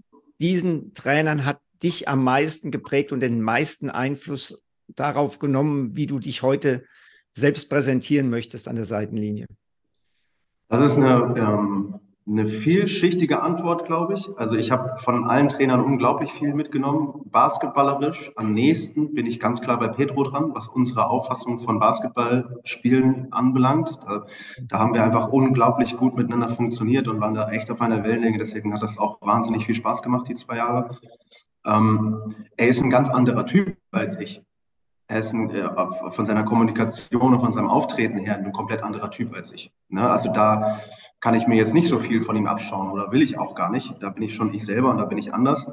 diesen 0.40 0.94
Trainern 0.94 1.44
hat 1.44 1.60
dich 1.82 2.08
am 2.08 2.24
meisten 2.24 2.70
geprägt 2.70 3.12
und 3.12 3.20
den 3.20 3.40
meisten 3.40 3.90
Einfluss 3.90 4.62
darauf 4.88 5.38
genommen, 5.38 5.96
wie 5.96 6.06
du 6.06 6.18
dich 6.18 6.42
heute 6.42 6.84
selbst 7.30 7.68
präsentieren 7.68 8.30
möchtest 8.30 8.68
an 8.68 8.76
der 8.76 8.84
Seitenlinie? 8.84 9.46
Das 10.68 10.84
ist 10.84 10.96
eine 10.96 11.34
ähm, 11.38 12.00
eine 12.28 12.46
vielschichtige 12.46 13.42
Antwort, 13.42 13.86
glaube 13.86 14.14
ich. 14.14 14.28
Also 14.36 14.56
ich 14.56 14.70
habe 14.70 14.98
von 14.98 15.24
allen 15.24 15.48
Trainern 15.48 15.80
unglaublich 15.80 16.32
viel 16.32 16.54
mitgenommen. 16.54 17.22
Basketballerisch 17.26 18.32
am 18.36 18.52
nächsten 18.52 19.14
bin 19.14 19.26
ich 19.26 19.40
ganz 19.40 19.60
klar 19.60 19.78
bei 19.78 19.88
Petro 19.88 20.24
dran, 20.24 20.54
was 20.54 20.68
unsere 20.68 21.08
Auffassung 21.08 21.58
von 21.58 21.78
Basketballspielen 21.78 23.32
anbelangt. 23.32 23.98
Da, 24.04 24.26
da, 24.68 24.78
haben 24.78 24.94
wir 24.94 25.02
einfach 25.02 25.28
unglaublich 25.28 25.96
gut 25.96 26.16
miteinander 26.16 26.48
funktioniert 26.48 27.08
und 27.08 27.20
waren 27.20 27.34
da 27.34 27.50
echt 27.50 27.70
auf 27.70 27.80
einer 27.80 28.04
Wellenlänge. 28.04 28.38
Deswegen 28.38 28.74
hat 28.74 28.82
das 28.82 28.98
auch 28.98 29.20
wahnsinnig 29.22 29.64
viel 29.64 29.74
Spaß 29.74 30.02
gemacht, 30.02 30.28
die 30.28 30.34
zwei 30.34 30.56
Jahre. 30.56 30.98
Ähm, 31.64 32.34
er 32.56 32.68
ist 32.68 32.82
ein 32.82 32.90
ganz 32.90 33.08
anderer 33.08 33.46
Typ 33.46 33.76
als 33.90 34.18
ich 34.18 34.42
er 35.08 35.20
ist 35.20 35.32
äh, 35.32 36.10
von 36.10 36.26
seiner 36.26 36.44
Kommunikation 36.44 37.34
und 37.34 37.40
von 37.40 37.50
seinem 37.50 37.68
Auftreten 37.68 38.18
her 38.18 38.36
ein 38.36 38.52
komplett 38.52 38.82
anderer 38.82 39.10
Typ 39.10 39.34
als 39.34 39.52
ich. 39.52 39.72
Ne? 39.88 40.08
Also 40.08 40.30
da 40.30 40.80
kann 41.20 41.34
ich 41.34 41.46
mir 41.46 41.56
jetzt 41.56 41.74
nicht 41.74 41.88
so 41.88 41.98
viel 41.98 42.22
von 42.22 42.36
ihm 42.36 42.46
abschauen 42.46 42.92
oder 42.92 43.10
will 43.10 43.22
ich 43.22 43.38
auch 43.38 43.54
gar 43.54 43.70
nicht. 43.70 43.94
Da 44.00 44.10
bin 44.10 44.22
ich 44.22 44.34
schon 44.34 44.52
ich 44.52 44.64
selber 44.64 44.90
und 44.90 44.98
da 44.98 45.06
bin 45.06 45.18
ich 45.18 45.32
anders. 45.32 45.70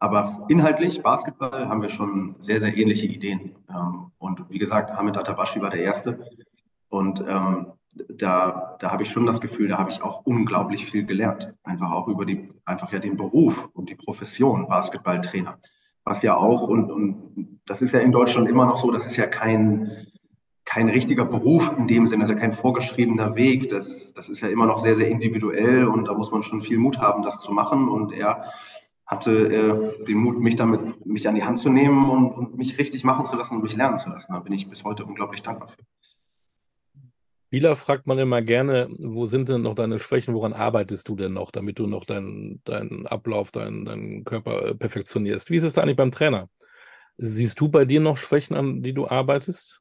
Aber 0.00 0.46
inhaltlich, 0.48 1.02
Basketball, 1.02 1.68
haben 1.68 1.82
wir 1.82 1.90
schon 1.90 2.36
sehr, 2.38 2.60
sehr 2.60 2.76
ähnliche 2.76 3.06
Ideen. 3.06 3.56
Ähm, 3.68 4.10
und 4.18 4.48
wie 4.48 4.58
gesagt, 4.58 4.90
Hamid 4.96 5.18
Atabashi 5.18 5.60
war 5.60 5.70
der 5.70 5.82
Erste. 5.82 6.26
Und 6.88 7.22
ähm, 7.28 7.72
da, 8.08 8.76
da 8.78 8.90
habe 8.90 9.02
ich 9.02 9.10
schon 9.10 9.26
das 9.26 9.40
Gefühl, 9.40 9.68
da 9.68 9.78
habe 9.78 9.90
ich 9.90 10.02
auch 10.02 10.22
unglaublich 10.24 10.86
viel 10.86 11.04
gelernt. 11.04 11.52
Einfach 11.62 11.90
auch 11.90 12.08
über 12.08 12.24
die, 12.24 12.48
einfach 12.64 12.90
ja 12.92 13.00
den 13.00 13.16
Beruf 13.18 13.68
und 13.74 13.90
die 13.90 13.96
Profession 13.96 14.66
Basketballtrainer 14.66 15.58
was 16.08 16.22
ja 16.22 16.36
auch, 16.36 16.62
und, 16.62 16.90
und 16.90 17.60
das 17.66 17.82
ist 17.82 17.92
ja 17.92 18.00
in 18.00 18.12
Deutschland 18.12 18.48
immer 18.48 18.66
noch 18.66 18.78
so, 18.78 18.90
das 18.90 19.06
ist 19.06 19.16
ja 19.16 19.26
kein, 19.26 20.06
kein 20.64 20.88
richtiger 20.88 21.24
Beruf 21.24 21.74
in 21.76 21.86
dem 21.86 22.06
Sinne, 22.06 22.22
das 22.22 22.30
ist 22.30 22.36
ja 22.36 22.40
kein 22.40 22.52
vorgeschriebener 22.52 23.36
Weg. 23.36 23.68
Das, 23.68 24.12
das 24.14 24.28
ist 24.28 24.40
ja 24.40 24.48
immer 24.48 24.66
noch 24.66 24.78
sehr, 24.78 24.94
sehr 24.94 25.08
individuell 25.08 25.86
und 25.86 26.08
da 26.08 26.14
muss 26.14 26.30
man 26.30 26.42
schon 26.42 26.62
viel 26.62 26.78
Mut 26.78 26.98
haben, 26.98 27.22
das 27.22 27.40
zu 27.40 27.52
machen. 27.52 27.88
Und 27.88 28.12
er 28.12 28.44
hatte 29.06 29.32
äh, 29.32 30.04
den 30.04 30.18
Mut, 30.18 30.38
mich 30.40 30.56
damit, 30.56 31.06
mich 31.06 31.28
an 31.28 31.34
die 31.34 31.44
Hand 31.44 31.58
zu 31.58 31.70
nehmen 31.70 32.10
und, 32.10 32.32
und 32.32 32.58
mich 32.58 32.78
richtig 32.78 33.04
machen 33.04 33.24
zu 33.24 33.36
lassen 33.36 33.56
und 33.56 33.62
mich 33.62 33.76
lernen 33.76 33.98
zu 33.98 34.10
lassen. 34.10 34.32
Da 34.32 34.40
bin 34.40 34.52
ich 34.52 34.68
bis 34.68 34.84
heute 34.84 35.04
unglaublich 35.04 35.42
dankbar 35.42 35.68
für. 35.68 35.82
Spieler 37.48 37.76
fragt 37.76 38.06
man 38.06 38.18
immer 38.18 38.42
gerne, 38.42 38.88
wo 38.98 39.24
sind 39.24 39.48
denn 39.48 39.62
noch 39.62 39.74
deine 39.74 39.98
Schwächen, 39.98 40.34
woran 40.34 40.52
arbeitest 40.52 41.08
du 41.08 41.16
denn 41.16 41.32
noch, 41.32 41.50
damit 41.50 41.78
du 41.78 41.86
noch 41.86 42.04
deinen, 42.04 42.60
deinen 42.64 43.06
Ablauf, 43.06 43.52
deinen, 43.52 43.86
deinen 43.86 44.22
Körper 44.24 44.66
äh, 44.66 44.74
perfektionierst? 44.74 45.48
Wie 45.48 45.56
ist 45.56 45.62
es 45.62 45.72
da 45.72 45.80
eigentlich 45.80 45.96
beim 45.96 46.12
Trainer? 46.12 46.50
Siehst 47.16 47.58
du 47.58 47.70
bei 47.70 47.86
dir 47.86 48.00
noch 48.00 48.18
Schwächen, 48.18 48.54
an 48.54 48.82
die 48.82 48.92
du 48.92 49.08
arbeitest? 49.08 49.80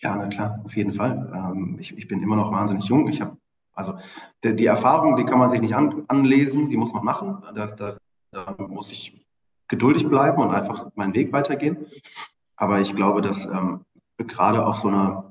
Ja, 0.00 0.16
na 0.16 0.26
klar, 0.26 0.60
auf 0.64 0.74
jeden 0.74 0.92
Fall. 0.92 1.30
Ähm, 1.32 1.76
ich, 1.78 1.96
ich 1.96 2.08
bin 2.08 2.20
immer 2.20 2.34
noch 2.34 2.50
wahnsinnig 2.50 2.86
jung. 2.86 3.06
Ich 3.06 3.20
habe, 3.20 3.36
also 3.74 3.96
die, 4.42 4.56
die, 4.56 4.66
Erfahrung, 4.66 5.14
die 5.14 5.24
kann 5.24 5.38
man 5.38 5.50
sich 5.50 5.60
nicht 5.60 5.76
an, 5.76 6.02
anlesen, 6.08 6.68
die 6.68 6.76
muss 6.76 6.92
man 6.92 7.04
machen. 7.04 7.44
Das, 7.54 7.76
da, 7.76 7.96
da 8.32 8.56
muss 8.58 8.90
ich 8.90 9.24
geduldig 9.68 10.08
bleiben 10.08 10.42
und 10.42 10.50
einfach 10.50 10.90
meinen 10.96 11.14
Weg 11.14 11.32
weitergehen. 11.32 11.86
Aber 12.56 12.80
ich 12.80 12.96
glaube, 12.96 13.22
dass 13.22 13.46
ähm, 13.46 13.84
gerade 14.16 14.66
auf 14.66 14.78
so 14.78 14.88
einer 14.88 15.27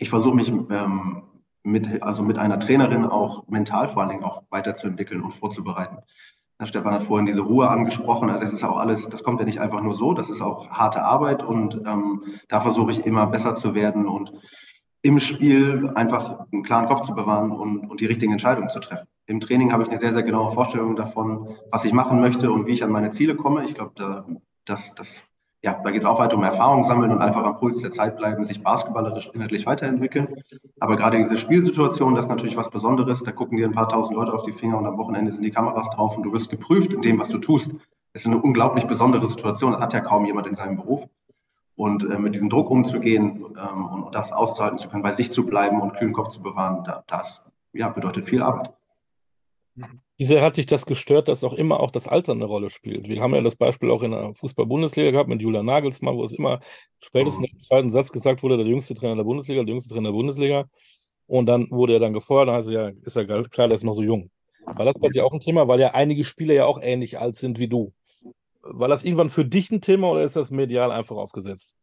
ich 0.00 0.10
versuche 0.10 0.34
mich 0.34 0.48
ähm, 0.48 1.22
mit, 1.62 2.02
also 2.02 2.22
mit 2.22 2.38
einer 2.38 2.58
Trainerin 2.58 3.04
auch 3.04 3.46
mental 3.48 3.86
vor 3.86 4.02
allen 4.02 4.10
Dingen 4.10 4.24
auch 4.24 4.42
weiterzuentwickeln 4.50 5.22
und 5.22 5.30
vorzubereiten. 5.30 5.98
Herr 6.58 6.66
Stefan 6.66 6.94
hat 6.94 7.02
vorhin 7.02 7.26
diese 7.26 7.42
Ruhe 7.42 7.68
angesprochen. 7.68 8.30
Also 8.30 8.44
es 8.44 8.52
ist 8.52 8.64
auch 8.64 8.78
alles, 8.78 9.08
das 9.08 9.22
kommt 9.22 9.40
ja 9.40 9.46
nicht 9.46 9.60
einfach 9.60 9.82
nur 9.82 9.94
so, 9.94 10.14
das 10.14 10.30
ist 10.30 10.42
auch 10.42 10.70
harte 10.70 11.04
Arbeit 11.04 11.42
und 11.42 11.80
ähm, 11.86 12.24
da 12.48 12.60
versuche 12.60 12.90
ich 12.92 13.06
immer 13.06 13.26
besser 13.26 13.54
zu 13.54 13.74
werden 13.74 14.06
und 14.06 14.32
im 15.02 15.18
Spiel 15.18 15.90
einfach 15.94 16.40
einen 16.52 16.62
klaren 16.62 16.86
Kopf 16.86 17.02
zu 17.02 17.14
bewahren 17.14 17.50
und, 17.50 17.90
und 17.90 18.00
die 18.00 18.06
richtigen 18.06 18.32
Entscheidungen 18.32 18.68
zu 18.68 18.80
treffen. 18.80 19.06
Im 19.26 19.40
Training 19.40 19.72
habe 19.72 19.82
ich 19.82 19.88
eine 19.88 19.98
sehr, 19.98 20.12
sehr 20.12 20.22
genaue 20.22 20.52
Vorstellung 20.52 20.96
davon, 20.96 21.56
was 21.70 21.84
ich 21.84 21.92
machen 21.92 22.20
möchte 22.20 22.50
und 22.50 22.66
wie 22.66 22.72
ich 22.72 22.84
an 22.84 22.90
meine 22.90 23.10
Ziele 23.10 23.36
komme. 23.36 23.64
Ich 23.64 23.74
glaube, 23.74 23.92
da, 23.94 24.26
das, 24.64 24.94
das 24.94 25.24
ja, 25.62 25.74
da 25.84 25.90
geht 25.90 26.00
es 26.00 26.06
auch 26.06 26.18
weiter 26.18 26.36
um 26.36 26.42
Erfahrung 26.42 26.82
sammeln 26.82 27.10
und 27.10 27.20
einfach 27.20 27.44
am 27.44 27.58
Puls 27.58 27.80
der 27.80 27.90
Zeit 27.90 28.16
bleiben, 28.16 28.44
sich 28.44 28.62
basketballerisch 28.62 29.30
inhaltlich 29.34 29.66
weiterentwickeln. 29.66 30.42
Aber 30.78 30.96
gerade 30.96 31.18
diese 31.18 31.36
Spielsituation, 31.36 32.14
das 32.14 32.24
ist 32.24 32.30
natürlich 32.30 32.56
was 32.56 32.70
Besonderes. 32.70 33.22
Da 33.22 33.32
gucken 33.32 33.58
dir 33.58 33.66
ein 33.66 33.72
paar 33.72 33.88
tausend 33.88 34.16
Leute 34.16 34.32
auf 34.32 34.42
die 34.42 34.52
Finger 34.52 34.78
und 34.78 34.86
am 34.86 34.96
Wochenende 34.96 35.30
sind 35.30 35.42
die 35.42 35.50
Kameras 35.50 35.90
drauf 35.90 36.16
und 36.16 36.22
du 36.22 36.32
wirst 36.32 36.48
geprüft 36.48 36.94
in 36.94 37.02
dem, 37.02 37.18
was 37.18 37.28
du 37.28 37.38
tust. 37.38 37.72
Das 38.12 38.22
ist 38.22 38.26
eine 38.26 38.38
unglaublich 38.38 38.86
besondere 38.86 39.26
Situation. 39.26 39.72
Das 39.72 39.82
hat 39.82 39.92
ja 39.92 40.00
kaum 40.00 40.24
jemand 40.24 40.46
in 40.46 40.54
seinem 40.54 40.76
Beruf. 40.76 41.06
Und 41.76 42.10
äh, 42.10 42.18
mit 42.18 42.34
diesem 42.34 42.50
Druck 42.50 42.70
umzugehen 42.70 43.44
ähm, 43.56 43.84
und 43.86 44.14
das 44.14 44.32
auszuhalten 44.32 44.78
zu 44.78 44.88
können, 44.88 45.02
bei 45.02 45.12
sich 45.12 45.30
zu 45.32 45.46
bleiben 45.46 45.80
und 45.80 45.94
kühlen 45.94 46.12
Kopf 46.12 46.28
zu 46.28 46.42
bewahren, 46.42 46.84
da, 46.84 47.04
das 47.06 47.46
ja, 47.72 47.88
bedeutet 47.88 48.26
viel 48.26 48.42
Arbeit. 48.42 48.72
Wie 50.20 50.26
sehr 50.26 50.42
hat 50.42 50.58
dich 50.58 50.66
das 50.66 50.84
gestört, 50.84 51.28
dass 51.28 51.44
auch 51.44 51.54
immer 51.54 51.80
auch 51.80 51.90
das 51.90 52.06
Alter 52.06 52.32
eine 52.32 52.44
Rolle 52.44 52.68
spielt? 52.68 53.08
Wir 53.08 53.22
haben 53.22 53.34
ja 53.34 53.40
das 53.40 53.56
Beispiel 53.56 53.90
auch 53.90 54.02
in 54.02 54.10
der 54.10 54.34
Fußball-Bundesliga 54.34 55.12
gehabt 55.12 55.30
mit 55.30 55.40
Julian 55.40 55.64
Nagelsmann, 55.64 56.14
wo 56.14 56.22
es 56.22 56.34
immer 56.34 56.60
spätestens 57.02 57.48
im 57.50 57.58
zweiten 57.58 57.90
Satz 57.90 58.12
gesagt 58.12 58.42
wurde, 58.42 58.58
der 58.58 58.66
jüngste 58.66 58.92
Trainer 58.92 59.16
der 59.16 59.24
Bundesliga, 59.24 59.62
der 59.62 59.70
jüngste 59.70 59.94
Trainer 59.94 60.10
der 60.10 60.16
Bundesliga. 60.16 60.66
Und 61.26 61.46
dann 61.46 61.70
wurde 61.70 61.94
er 61.94 62.00
dann 62.00 62.12
gefeuert, 62.12 62.48
dann 62.48 62.56
heißt 62.56 62.68
es 62.68 62.74
ja, 62.74 62.90
ist 63.02 63.16
ja 63.16 63.24
klar, 63.24 63.68
der 63.68 63.76
ist 63.76 63.82
noch 63.82 63.94
so 63.94 64.02
jung. 64.02 64.30
War 64.66 64.84
das 64.84 64.98
bei 64.98 65.08
dir 65.08 65.24
auch 65.24 65.32
ein 65.32 65.40
Thema, 65.40 65.68
weil 65.68 65.80
ja 65.80 65.94
einige 65.94 66.22
Spieler 66.24 66.52
ja 66.52 66.66
auch 66.66 66.82
ähnlich 66.82 67.18
alt 67.18 67.38
sind 67.38 67.58
wie 67.58 67.68
du? 67.68 67.94
War 68.60 68.88
das 68.88 69.04
irgendwann 69.04 69.30
für 69.30 69.46
dich 69.46 69.70
ein 69.70 69.80
Thema 69.80 70.10
oder 70.10 70.22
ist 70.22 70.36
das 70.36 70.50
medial 70.50 70.92
einfach 70.92 71.16
aufgesetzt? 71.16 71.74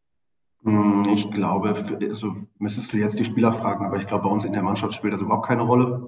Hm, 0.61 1.05
ich 1.11 1.31
glaube, 1.31 1.73
also 1.99 2.35
müsstest 2.59 2.93
du 2.93 2.97
jetzt 2.97 3.19
die 3.19 3.25
Spieler 3.25 3.51
fragen, 3.51 3.87
aber 3.87 3.97
ich 3.97 4.05
glaube, 4.05 4.25
bei 4.25 4.29
uns 4.29 4.45
in 4.45 4.53
der 4.53 4.61
Mannschaft 4.61 4.93
spielt 4.93 5.13
das 5.13 5.21
überhaupt 5.21 5.47
keine 5.47 5.63
Rolle. 5.63 6.05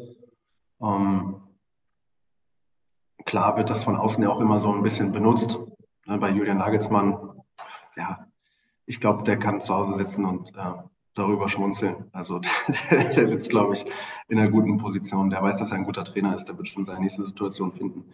Ähm, 0.80 1.38
Klar 3.30 3.58
wird 3.58 3.70
das 3.70 3.84
von 3.84 3.96
außen 3.96 4.24
ja 4.24 4.30
auch 4.32 4.40
immer 4.40 4.60
so 4.60 4.74
ein 4.74 4.82
bisschen 4.82 5.12
benutzt. 5.12 5.60
Ne, 6.08 6.18
bei 6.18 6.32
Julian 6.32 6.58
Nagelsmann, 6.58 7.16
ja, 7.96 8.26
ich 8.88 9.00
glaube, 9.00 9.22
der 9.22 9.38
kann 9.38 9.62
zu 9.62 9.72
Hause 9.76 9.94
sitzen 9.98 10.26
und 10.26 10.50
äh, 10.58 10.74
darüber 11.14 11.48
schmunzeln. 11.48 12.10
Also 12.12 12.40
der, 12.90 13.14
der 13.14 13.28
sitzt, 13.28 13.52
glaube 13.52 13.74
ich, 13.74 13.86
in 14.30 14.40
einer 14.40 14.50
guten 14.50 14.78
Position. 14.78 15.30
Der 15.30 15.44
weiß, 15.44 15.58
dass 15.58 15.70
er 15.70 15.78
ein 15.78 15.84
guter 15.84 16.06
Trainer 16.06 16.34
ist. 16.34 16.46
Der 16.46 16.58
wird 16.58 16.70
schon 16.70 16.86
seine 16.86 17.02
nächste 17.02 17.24
Situation 17.24 17.72
finden. 17.72 18.06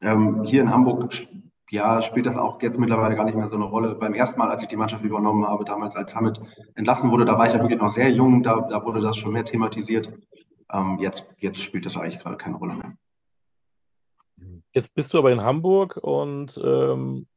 Ähm, 0.00 0.42
hier 0.42 0.62
in 0.62 0.70
Hamburg, 0.72 1.14
ja, 1.70 2.02
spielt 2.02 2.26
das 2.26 2.36
auch 2.36 2.60
jetzt 2.60 2.80
mittlerweile 2.80 3.14
gar 3.14 3.26
nicht 3.26 3.36
mehr 3.36 3.46
so 3.46 3.54
eine 3.54 3.66
Rolle. 3.66 3.94
Beim 3.94 4.14
ersten 4.14 4.40
Mal, 4.40 4.50
als 4.50 4.62
ich 4.62 4.68
die 4.68 4.76
Mannschaft 4.76 5.04
übernommen 5.04 5.46
habe, 5.46 5.64
damals 5.64 5.94
als 5.94 6.16
Hamid 6.16 6.40
entlassen 6.74 7.12
wurde, 7.12 7.24
da 7.24 7.38
war 7.38 7.46
ich 7.46 7.52
ja 7.52 7.60
wirklich 7.60 7.78
noch 7.78 7.88
sehr 7.88 8.10
jung. 8.10 8.42
Da, 8.42 8.62
da 8.62 8.84
wurde 8.84 9.00
das 9.00 9.16
schon 9.16 9.32
mehr 9.32 9.44
thematisiert. 9.44 10.12
Ähm, 10.72 10.98
jetzt, 10.98 11.32
jetzt 11.38 11.60
spielt 11.60 11.86
das 11.86 11.96
eigentlich 11.96 12.18
gerade 12.18 12.36
keine 12.36 12.56
Rolle 12.56 12.74
mehr. 12.74 12.96
Jetzt 14.74 14.94
bist 14.94 15.14
du 15.14 15.18
aber 15.18 15.30
in 15.30 15.42
Hamburg 15.42 15.96
und 15.96 16.60
ähm, 16.62 17.28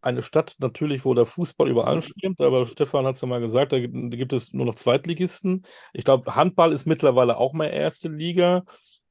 eine 0.00 0.22
Stadt 0.22 0.56
natürlich, 0.58 1.04
wo 1.04 1.14
der 1.14 1.26
Fußball 1.26 1.68
über 1.68 1.86
allem 1.86 2.00
stimmt, 2.00 2.40
aber 2.40 2.66
Stefan 2.66 3.04
hat 3.04 3.16
es 3.16 3.20
ja 3.20 3.28
mal 3.28 3.40
gesagt, 3.40 3.72
da 3.72 3.80
gibt 3.80 4.32
es 4.32 4.52
nur 4.52 4.66
noch 4.66 4.76
Zweitligisten. 4.76 5.64
Ich 5.92 6.04
glaube, 6.04 6.34
Handball 6.34 6.72
ist 6.72 6.86
mittlerweile 6.86 7.36
auch 7.36 7.52
mal 7.52 7.66
erste 7.66 8.08
Liga. 8.08 8.64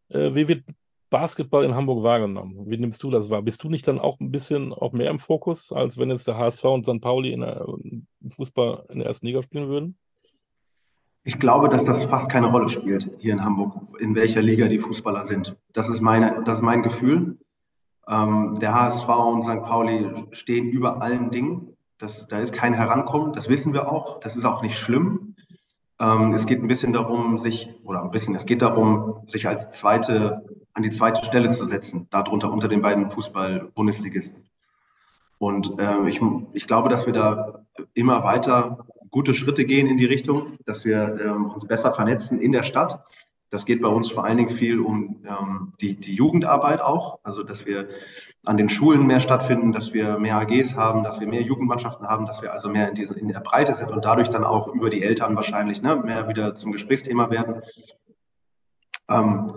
Äh, 0.10 0.34
wie 0.34 0.48
wird 0.48 0.64
Basketball 1.10 1.66
in 1.66 1.76
Hamburg 1.76 2.04
wahrgenommen? 2.04 2.70
Wie 2.70 2.78
nimmst 2.78 3.04
du 3.04 3.12
das 3.12 3.30
wahr? 3.30 3.42
Bist 3.42 3.64
du 3.64 3.70
nicht 3.70 3.88
dann 3.88 4.00
auch 4.00 4.20
ein 4.22 4.32
bisschen 4.32 4.74
auch 4.74 4.94
mehr 4.94 5.10
im 5.10 5.20
Fokus, 5.20 5.74
als 5.74 5.98
wenn 5.98 6.10
jetzt 6.10 6.28
der 6.28 6.38
HSV 6.38 6.64
und 6.66 6.86
St. 6.86 7.02
Pauli 7.02 7.34
in 7.34 7.42
der, 7.42 7.66
Fußball 8.30 8.86
in 8.90 9.00
der 9.00 9.08
ersten 9.08 9.28
Liga 9.28 9.42
spielen 9.42 9.68
würden? 9.68 9.98
Ich 11.24 11.40
glaube, 11.40 11.70
dass 11.70 11.86
das 11.86 12.06
fast 12.06 12.30
keine 12.30 12.48
Rolle 12.48 12.68
spielt 12.70 13.12
hier 13.20 13.34
in 13.34 13.44
Hamburg, 13.44 13.74
in 14.00 14.16
welcher 14.16 14.42
Liga 14.42 14.68
die 14.68 14.80
Fußballer 14.80 15.24
sind. 15.24 15.56
Das 15.72 15.88
ist, 15.88 16.02
meine, 16.02 16.42
das 16.46 16.60
ist 16.60 16.64
mein 16.64 16.82
Gefühl. 16.82 17.38
Ähm, 18.08 18.58
der 18.60 18.74
HSV 18.74 19.08
und 19.08 19.44
St. 19.44 19.62
Pauli 19.62 20.10
stehen 20.32 20.70
über 20.70 21.02
allen 21.02 21.30
Dingen. 21.30 21.78
Das, 22.00 22.28
da 22.28 22.40
ist 22.40 22.54
kein 22.54 22.74
Herankommen, 22.74 23.34
das 23.34 23.50
wissen 23.50 23.74
wir 23.74 23.92
auch. 23.92 24.20
Das 24.20 24.36
ist 24.36 24.46
auch 24.46 24.64
nicht 24.64 24.78
schlimm. 24.80 25.36
Ähm, 26.00 26.34
es 26.34 26.48
geht 26.48 26.64
ein 26.64 26.68
bisschen 26.68 26.94
darum, 26.94 27.38
sich, 27.38 27.70
oder 27.84 28.02
ein 28.02 28.10
bisschen, 28.10 28.34
es 28.34 28.48
geht 28.48 28.64
darum, 28.64 29.22
sich 29.28 29.48
als 29.48 29.70
zweite, 29.70 30.44
an 30.74 30.82
die 30.82 30.90
zweite 30.90 31.24
Stelle 31.24 31.50
zu 31.50 31.66
setzen, 31.66 32.08
darunter 32.10 32.52
unter 32.52 32.68
den 32.68 32.82
beiden 32.82 33.12
Fußball-Bundesligisten. 33.12 34.44
Und 35.38 35.80
äh, 35.80 36.10
ich, 36.10 36.20
ich 36.54 36.66
glaube, 36.66 36.90
dass 36.90 37.06
wir 37.06 37.14
da 37.14 37.66
immer 37.94 38.24
weiter 38.24 38.88
gute 39.12 39.34
Schritte 39.36 39.66
gehen 39.66 39.88
in 39.88 39.98
die 39.98 40.06
Richtung, 40.06 40.58
dass 40.66 40.86
wir 40.86 41.20
ähm, 41.22 41.46
uns 41.52 41.68
besser 41.68 41.94
vernetzen 41.94 42.40
in 42.40 42.52
der 42.52 42.64
Stadt. 42.64 43.04
Das 43.50 43.66
geht 43.66 43.82
bei 43.82 43.90
uns 43.90 44.10
vor 44.10 44.24
allen 44.24 44.38
Dingen 44.38 44.50
viel 44.50 44.80
um 44.80 45.24
ähm, 45.26 45.74
die, 45.82 46.00
die 46.00 46.16
Jugendarbeit 46.16 46.82
auch, 46.82 47.20
also 47.22 47.44
dass 47.44 47.66
wir 47.66 47.90
an 48.46 48.56
den 48.56 48.70
Schulen 48.70 49.06
mehr 49.06 49.20
stattfinden, 49.20 49.74
dass 49.74 49.94
wir 49.94 50.18
mehr 50.18 50.38
AGs 50.38 50.78
haben, 50.78 51.04
dass 51.04 51.20
wir 51.20 51.28
mehr 51.28 51.42
Jugendmannschaften 51.42 52.08
haben, 52.08 52.26
dass 52.26 52.42
wir 52.42 52.54
also 52.54 52.70
mehr 52.70 52.88
in, 52.88 52.96
diese, 52.96 53.20
in 53.20 53.28
der 53.28 53.42
Breite 53.42 53.74
sind 53.74 53.92
und 53.92 54.06
dadurch 54.06 54.30
dann 54.30 54.46
auch 54.46 54.70
über 54.70 54.90
die 54.90 55.04
Eltern 55.04 55.36
wahrscheinlich 55.36 55.82
ne, 55.82 55.98
mehr 55.98 56.30
wieder 56.30 56.56
zum 56.56 56.72
Gesprächsthema 56.72 57.30
werden. 57.30 57.62
Ähm, 59.10 59.52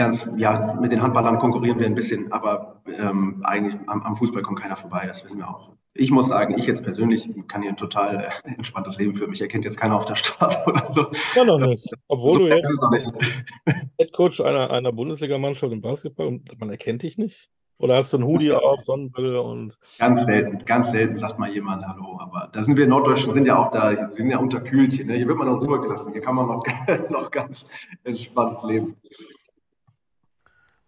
ganz, 0.00 0.26
ja, 0.38 0.78
mit 0.80 0.92
den 0.92 1.02
Handballern 1.02 1.38
konkurrieren 1.38 1.78
wir 1.78 1.84
ein 1.84 1.94
bisschen, 1.94 2.32
aber 2.32 2.80
ähm, 2.98 3.42
eigentlich 3.44 3.76
am, 3.86 4.00
am, 4.00 4.16
Fußball 4.16 4.42
kommt 4.42 4.58
keiner 4.58 4.74
vorbei, 4.74 5.04
das 5.06 5.22
wissen 5.22 5.36
wir 5.36 5.46
auch. 5.46 5.72
Ich 5.92 6.10
muss 6.10 6.28
sagen, 6.28 6.54
ich 6.56 6.66
jetzt 6.66 6.82
persönlich 6.82 7.28
kann 7.48 7.60
hier 7.60 7.72
ein 7.72 7.76
total 7.76 8.24
äh, 8.24 8.54
entspanntes 8.56 8.96
Leben 8.96 9.14
führen. 9.14 9.28
Mich 9.28 9.42
erkennt 9.42 9.66
jetzt 9.66 9.78
keiner 9.78 9.96
auf 9.96 10.06
der 10.06 10.14
Straße 10.14 10.60
oder 10.66 10.86
so. 10.86 11.06
Ja, 11.34 11.44
noch 11.44 11.58
nicht. 11.58 11.86
Obwohl 12.08 12.32
so 12.32 12.38
du 12.38 12.48
jetzt 12.48 12.80
Headcoach 13.98 14.42
einer, 14.42 14.70
einer 14.70 14.90
Bundesligamannschaft 14.90 15.70
im 15.70 15.82
Basketball 15.82 16.28
und 16.28 16.58
man 16.58 16.70
erkennt 16.70 17.02
dich 17.02 17.18
nicht? 17.18 17.50
Oder 17.76 17.96
hast 17.96 18.12
du 18.12 18.18
ein 18.18 18.24
Hoodie 18.24 18.52
auf, 18.52 18.82
Sonnenbrille 18.82 19.40
und. 19.40 19.78
Ganz 19.98 20.26
selten, 20.26 20.64
ganz 20.66 20.90
selten 20.90 21.16
sagt 21.16 21.38
mal 21.38 21.50
jemand 21.50 21.82
Hallo. 21.86 22.18
Aber 22.20 22.48
da 22.52 22.62
sind 22.62 22.76
wir 22.76 22.86
Norddeutschen, 22.86 23.32
sind 23.32 23.46
ja 23.46 23.58
auch 23.58 23.70
da, 23.70 24.10
sind 24.12 24.30
ja 24.30 24.38
unterkühlt 24.38 24.92
hier. 24.92 25.06
Ne? 25.06 25.16
Hier 25.16 25.26
wird 25.26 25.38
man 25.38 25.48
noch 25.48 25.60
rübergelassen. 25.60 26.12
Hier 26.12 26.20
kann 26.20 26.34
man 26.34 26.46
noch, 26.46 26.62
noch 27.10 27.30
ganz 27.30 27.66
entspannt 28.04 28.62
leben. 28.64 28.96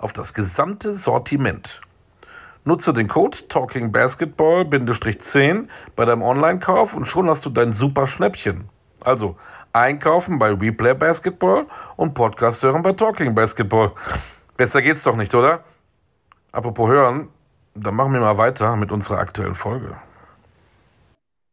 auf 0.00 0.12
das 0.12 0.34
gesamte 0.34 0.94
Sortiment. 0.94 1.80
Nutze 2.64 2.92
den 2.92 3.08
Code 3.08 3.38
TalkingBasketball-10 3.48 5.66
bei 5.96 6.04
deinem 6.04 6.22
Online-Kauf 6.22 6.94
und 6.94 7.06
schon 7.06 7.28
hast 7.28 7.44
du 7.46 7.50
dein 7.50 7.72
super 7.72 8.06
Schnäppchen. 8.06 8.68
Also 9.00 9.36
einkaufen 9.72 10.38
bei 10.38 10.52
Replay 10.52 10.94
Basketball 10.94 11.66
und 11.96 12.14
Podcast 12.14 12.62
hören 12.62 12.82
bei 12.82 12.92
Talking 12.92 13.34
Basketball. 13.34 13.90
Besser 14.56 14.82
geht's 14.82 15.02
doch 15.02 15.16
nicht, 15.16 15.34
oder? 15.34 15.64
Apropos 16.52 16.90
hören, 16.90 17.30
dann 17.74 17.94
machen 17.94 18.12
wir 18.12 18.20
mal 18.20 18.36
weiter 18.36 18.76
mit 18.76 18.92
unserer 18.92 19.16
aktuellen 19.18 19.54
Folge. 19.54 19.96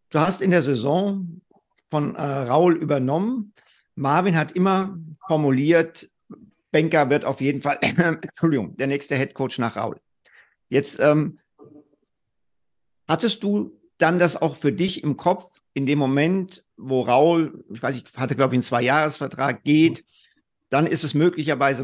Du 0.09 0.19
hast 0.19 0.41
in 0.41 0.51
der 0.51 0.61
Saison 0.61 1.41
von 1.89 2.15
äh, 2.15 2.21
Raul 2.21 2.75
übernommen. 2.75 3.53
Marvin 3.95 4.37
hat 4.37 4.51
immer 4.51 4.97
formuliert, 5.25 6.09
Benker 6.77 7.09
wird 7.09 7.25
auf 7.25 7.41
jeden 7.41 7.63
Fall, 7.63 7.79
Entschuldigung, 7.81 8.77
der 8.77 8.85
nächste 8.85 9.15
Head 9.15 9.33
Coach 9.33 9.57
nach 9.57 9.77
Raul. 9.77 9.99
Jetzt 10.69 10.99
ähm, 10.99 11.39
hattest 13.07 13.41
du 13.41 13.81
dann 13.97 14.19
das 14.19 14.39
auch 14.39 14.55
für 14.55 14.71
dich 14.71 15.03
im 15.03 15.17
Kopf 15.17 15.59
in 15.73 15.87
dem 15.87 15.97
Moment, 15.97 16.63
wo 16.77 17.01
Raul, 17.01 17.65
ich 17.73 17.81
weiß, 17.81 17.95
ich 17.95 18.05
hatte 18.15 18.35
glaube 18.35 18.53
ich 18.53 18.57
einen 18.57 18.63
Zwei-Jahres-Vertrag, 18.63 19.63
geht, 19.63 20.05
dann 20.69 20.85
ist 20.85 21.03
es 21.03 21.15
möglicherweise 21.15 21.83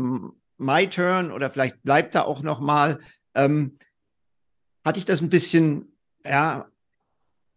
my 0.59 0.87
turn 0.87 1.31
oder 1.31 1.49
vielleicht 1.49 1.81
bleibt 1.81 2.13
er 2.13 2.27
auch 2.27 2.43
noch 2.43 2.59
mal. 2.59 2.99
Ähm, 3.33 3.79
hatte 4.85 4.99
ich 4.99 5.05
das 5.05 5.21
ein 5.21 5.31
bisschen 5.31 5.97
ja, 6.23 6.69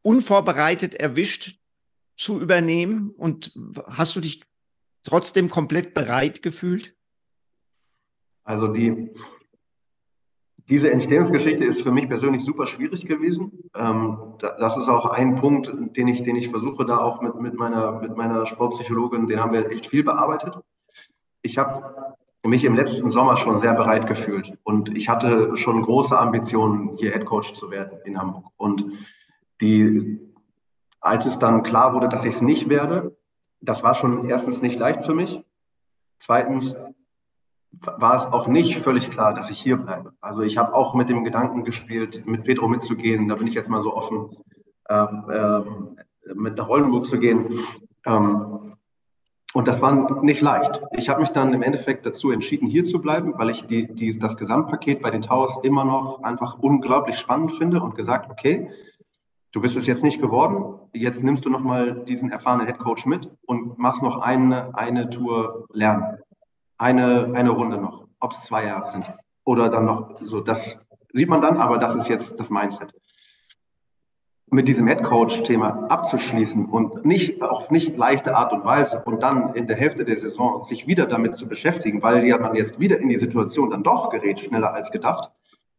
unvorbereitet 0.01 0.95
erwischt 0.95 1.59
zu 2.17 2.41
übernehmen 2.41 3.11
und 3.11 3.53
hast 3.89 4.17
du 4.17 4.21
dich 4.21 4.43
trotzdem 5.03 5.51
komplett 5.51 5.93
bereit 5.93 6.43
gefühlt? 6.43 6.96
Also 8.47 8.69
die, 8.69 9.11
diese 10.69 10.91
Entstehungsgeschichte 10.91 11.65
ist 11.65 11.83
für 11.83 11.91
mich 11.91 12.09
persönlich 12.09 12.45
super 12.45 12.69
schwierig 12.69 13.05
gewesen. 13.07 13.71
Ähm, 13.75 14.35
das 14.39 14.77
ist 14.77 14.89
auch 14.89 15.07
ein 15.07 15.35
Punkt, 15.35 15.73
den 15.97 16.07
ich, 16.09 16.23
den 16.23 16.37
ich 16.37 16.51
versuche, 16.51 16.87
da 16.87 16.99
auch 16.99 17.21
mit, 17.21 17.35
mit, 17.41 17.55
meiner, 17.55 18.01
mit 18.01 18.17
meiner 18.17 18.47
Sportpsychologin, 18.47 19.27
den 19.27 19.41
haben 19.41 19.53
wir 19.53 19.71
echt 19.71 19.89
viel 19.89 20.05
bearbeitet. 20.05 20.59
Ich 21.43 21.59
habe 21.59 22.17
mich 22.45 22.65
im 22.65 22.77
letzten 22.77 23.11
Sommer 23.11 23.37
schon 23.37 23.59
sehr 23.59 23.75
bereit 23.75 24.07
gefühlt 24.07 24.57
und 24.63 24.97
ich 24.97 25.09
hatte 25.09 25.57
schon 25.57 25.83
große 25.83 26.17
Ambitionen, 26.17 26.97
hier 26.97 27.13
Head 27.13 27.27
Coach 27.27 27.53
zu 27.53 27.73
werden 27.73 27.99
in 28.05 28.17
Hamburg. 28.17 28.47
Und 28.57 28.87
die, 29.61 30.21
als 31.01 31.27
es 31.27 31.41
dann 31.41 31.65
klar 31.65 31.95
wurde, 31.95 32.09
dass 32.09 32.25
ich 32.25 32.37
es 32.37 32.43
nicht 32.43 32.69
werde, 32.69 33.17
das 33.61 33.83
war 33.83 33.97
schon 33.97 34.29
erstens 34.29 34.63
nicht 34.63 34.79
leicht 34.79 35.05
für 35.05 35.15
mich. 35.15 35.43
Zweitens 36.21 36.77
war 37.73 38.15
es 38.15 38.27
auch 38.27 38.49
nicht 38.49 38.77
völlig 38.79 39.11
klar, 39.11 39.35
dass 39.35 39.51
ich 39.51 39.61
hier 39.61 39.77
bleibe. 39.77 40.13
Also 40.21 40.43
ich 40.43 40.59
habe 40.59 40.75
auch 40.75 40.95
mit 40.95 41.09
dem 41.09 41.25
Gedanken 41.25 41.65
gespielt, 41.65 42.27
mit 42.27 42.45
Pedro 42.45 42.69
mitzugehen. 42.69 43.29
Da 43.29 43.35
bin 43.35 43.47
ich 43.47 43.55
jetzt 43.55 43.69
mal 43.69 43.81
so 43.81 43.95
offen, 43.95 44.37
ähm, 44.89 45.25
ähm, 45.33 45.99
mit 46.35 46.57
nach 46.57 46.69
Oldenburg 46.69 47.07
zu 47.07 47.19
gehen. 47.19 47.59
Ähm, 48.05 48.77
und 49.53 49.69
das 49.69 49.81
war 49.81 50.23
nicht 50.23 50.43
leicht. 50.43 50.83
Ich 50.93 51.09
habe 51.09 51.21
mich 51.21 51.31
dann 51.31 51.55
im 51.55 51.63
Endeffekt 51.63 52.05
dazu 52.05 52.31
entschieden, 52.31 52.69
hier 52.69 52.85
zu 52.85 53.01
bleiben, 53.01 53.33
weil 53.39 53.51
ich 53.51 53.67
die, 53.67 53.87
die, 53.93 54.19
das 54.19 54.37
Gesamtpaket 54.37 55.01
bei 55.01 55.11
den 55.11 55.23
Towers 55.23 55.61
immer 55.63 55.85
noch 55.85 56.23
einfach 56.23 56.59
unglaublich 56.59 57.19
spannend 57.19 57.53
finde 57.53 57.81
und 57.81 57.95
gesagt, 57.95 58.31
okay, 58.31 58.71
du 59.53 59.61
bist 59.63 59.77
es 59.77 59.87
jetzt 59.87 60.05
nicht 60.05 60.21
geworden, 60.21 60.79
jetzt 60.93 61.23
nimmst 61.25 61.47
du 61.47 61.51
nochmal 61.51 62.05
diesen 62.05 62.31
erfahrenen 62.31 62.67
Headcoach 62.67 63.07
mit 63.07 63.31
und 63.47 63.79
machst 63.79 64.03
noch 64.03 64.21
eine, 64.21 64.75
eine 64.77 65.09
Tour 65.09 65.67
lernen 65.73 66.19
eine, 66.79 67.33
eine 67.35 67.51
Runde 67.51 67.79
noch, 67.79 68.07
ob 68.21 68.33
es 68.33 68.43
zwei 68.43 68.65
Jahre 68.65 68.89
sind 68.89 69.07
oder 69.45 69.69
dann 69.69 69.87
noch 69.87 70.17
so. 70.21 70.41
Das 70.41 70.81
sieht 71.13 71.29
man 71.29 71.41
dann, 71.41 71.57
aber 71.57 71.79
das 71.79 71.95
ist 71.95 72.09
jetzt 72.09 72.39
das 72.39 72.51
Mindset. 72.51 72.93
Mit 74.49 74.69
diesem 74.69 74.87
Headcoach-Thema 74.87 75.87
abzuschließen 75.89 76.67
und 76.67 77.05
nicht 77.05 77.43
auf 77.43 77.71
nicht 77.71 77.97
leichte 77.97 78.37
Art 78.37 78.53
und 78.53 78.65
Weise 78.65 79.03
und 79.05 79.23
dann 79.23 79.55
in 79.55 79.67
der 79.67 79.77
Hälfte 79.77 80.05
der 80.05 80.17
Saison 80.17 80.63
sich 80.63 80.87
wieder 80.87 81.07
damit 81.07 81.35
zu 81.37 81.49
beschäftigen, 81.49 82.03
weil 82.03 82.25
ja 82.25 82.39
man 82.39 82.55
jetzt 82.55 82.79
wieder 82.79 82.99
in 82.99 83.09
die 83.09 83.17
Situation 83.17 83.71
dann 83.71 83.83
doch 83.83 84.11
gerät, 84.11 84.41
schneller 84.41 84.73
als 84.73 84.93
gedacht. 84.93 85.33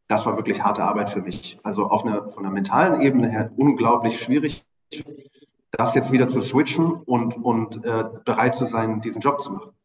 Das 0.10 0.26
war 0.26 0.36
wirklich 0.36 0.64
harte 0.64 0.84
Arbeit 0.84 1.10
für 1.10 1.22
mich. 1.22 1.60
Also 1.64 1.88
auf 1.88 2.06
einer, 2.06 2.30
von 2.30 2.44
der 2.44 2.52
mentalen 2.52 3.02
Ebene 3.02 3.30
her 3.30 3.52
unglaublich 3.56 4.20
schwierig, 4.20 4.66
das 5.72 5.96
jetzt 5.96 6.12
wieder 6.12 6.28
zu 6.28 6.42
switchen 6.42 6.92
und, 6.92 7.38
und 7.38 7.86
äh, 7.86 8.06
bereit 8.26 8.56
zu 8.56 8.66
sein, 8.66 9.02
diesen 9.02 9.22
Job 9.22 9.42
zu 9.42 9.54
machen 9.54 9.77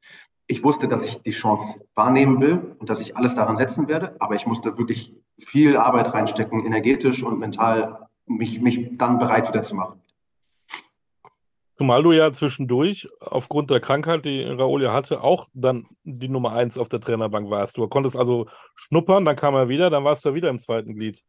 ich 0.46 0.64
wusste, 0.64 0.88
dass 0.88 1.04
ich 1.04 1.22
die 1.22 1.30
Chance 1.30 1.84
wahrnehmen 1.94 2.40
will 2.40 2.76
und 2.78 2.90
dass 2.90 3.00
ich 3.00 3.16
alles 3.16 3.34
daran 3.34 3.56
setzen 3.56 3.88
werde, 3.88 4.16
aber 4.18 4.34
ich 4.34 4.46
musste 4.46 4.76
wirklich 4.76 5.14
viel 5.38 5.76
Arbeit 5.76 6.12
reinstecken, 6.12 6.64
energetisch 6.64 7.22
und 7.22 7.38
mental, 7.38 8.08
mich, 8.26 8.60
mich 8.60 8.96
dann 8.98 9.18
bereit 9.18 9.48
wieder 9.48 9.62
zu 9.62 9.74
machen. 9.74 10.00
Zumal 11.74 12.02
du 12.02 12.12
ja 12.12 12.32
zwischendurch 12.32 13.08
aufgrund 13.18 13.70
der 13.70 13.80
Krankheit, 13.80 14.24
die 14.24 14.42
Raoul 14.42 14.82
ja 14.82 14.92
hatte, 14.92 15.22
auch 15.22 15.48
dann 15.54 15.86
die 16.04 16.28
Nummer 16.28 16.52
eins 16.52 16.76
auf 16.76 16.88
der 16.88 17.00
Trainerbank 17.00 17.50
warst. 17.50 17.78
Du 17.78 17.88
konntest 17.88 18.16
also 18.16 18.46
schnuppern, 18.74 19.24
dann 19.24 19.36
kam 19.36 19.54
er 19.54 19.68
wieder, 19.68 19.90
dann 19.90 20.04
warst 20.04 20.24
du 20.24 20.34
wieder 20.34 20.50
im 20.50 20.58
zweiten 20.58 20.94
Glied. 20.94 21.22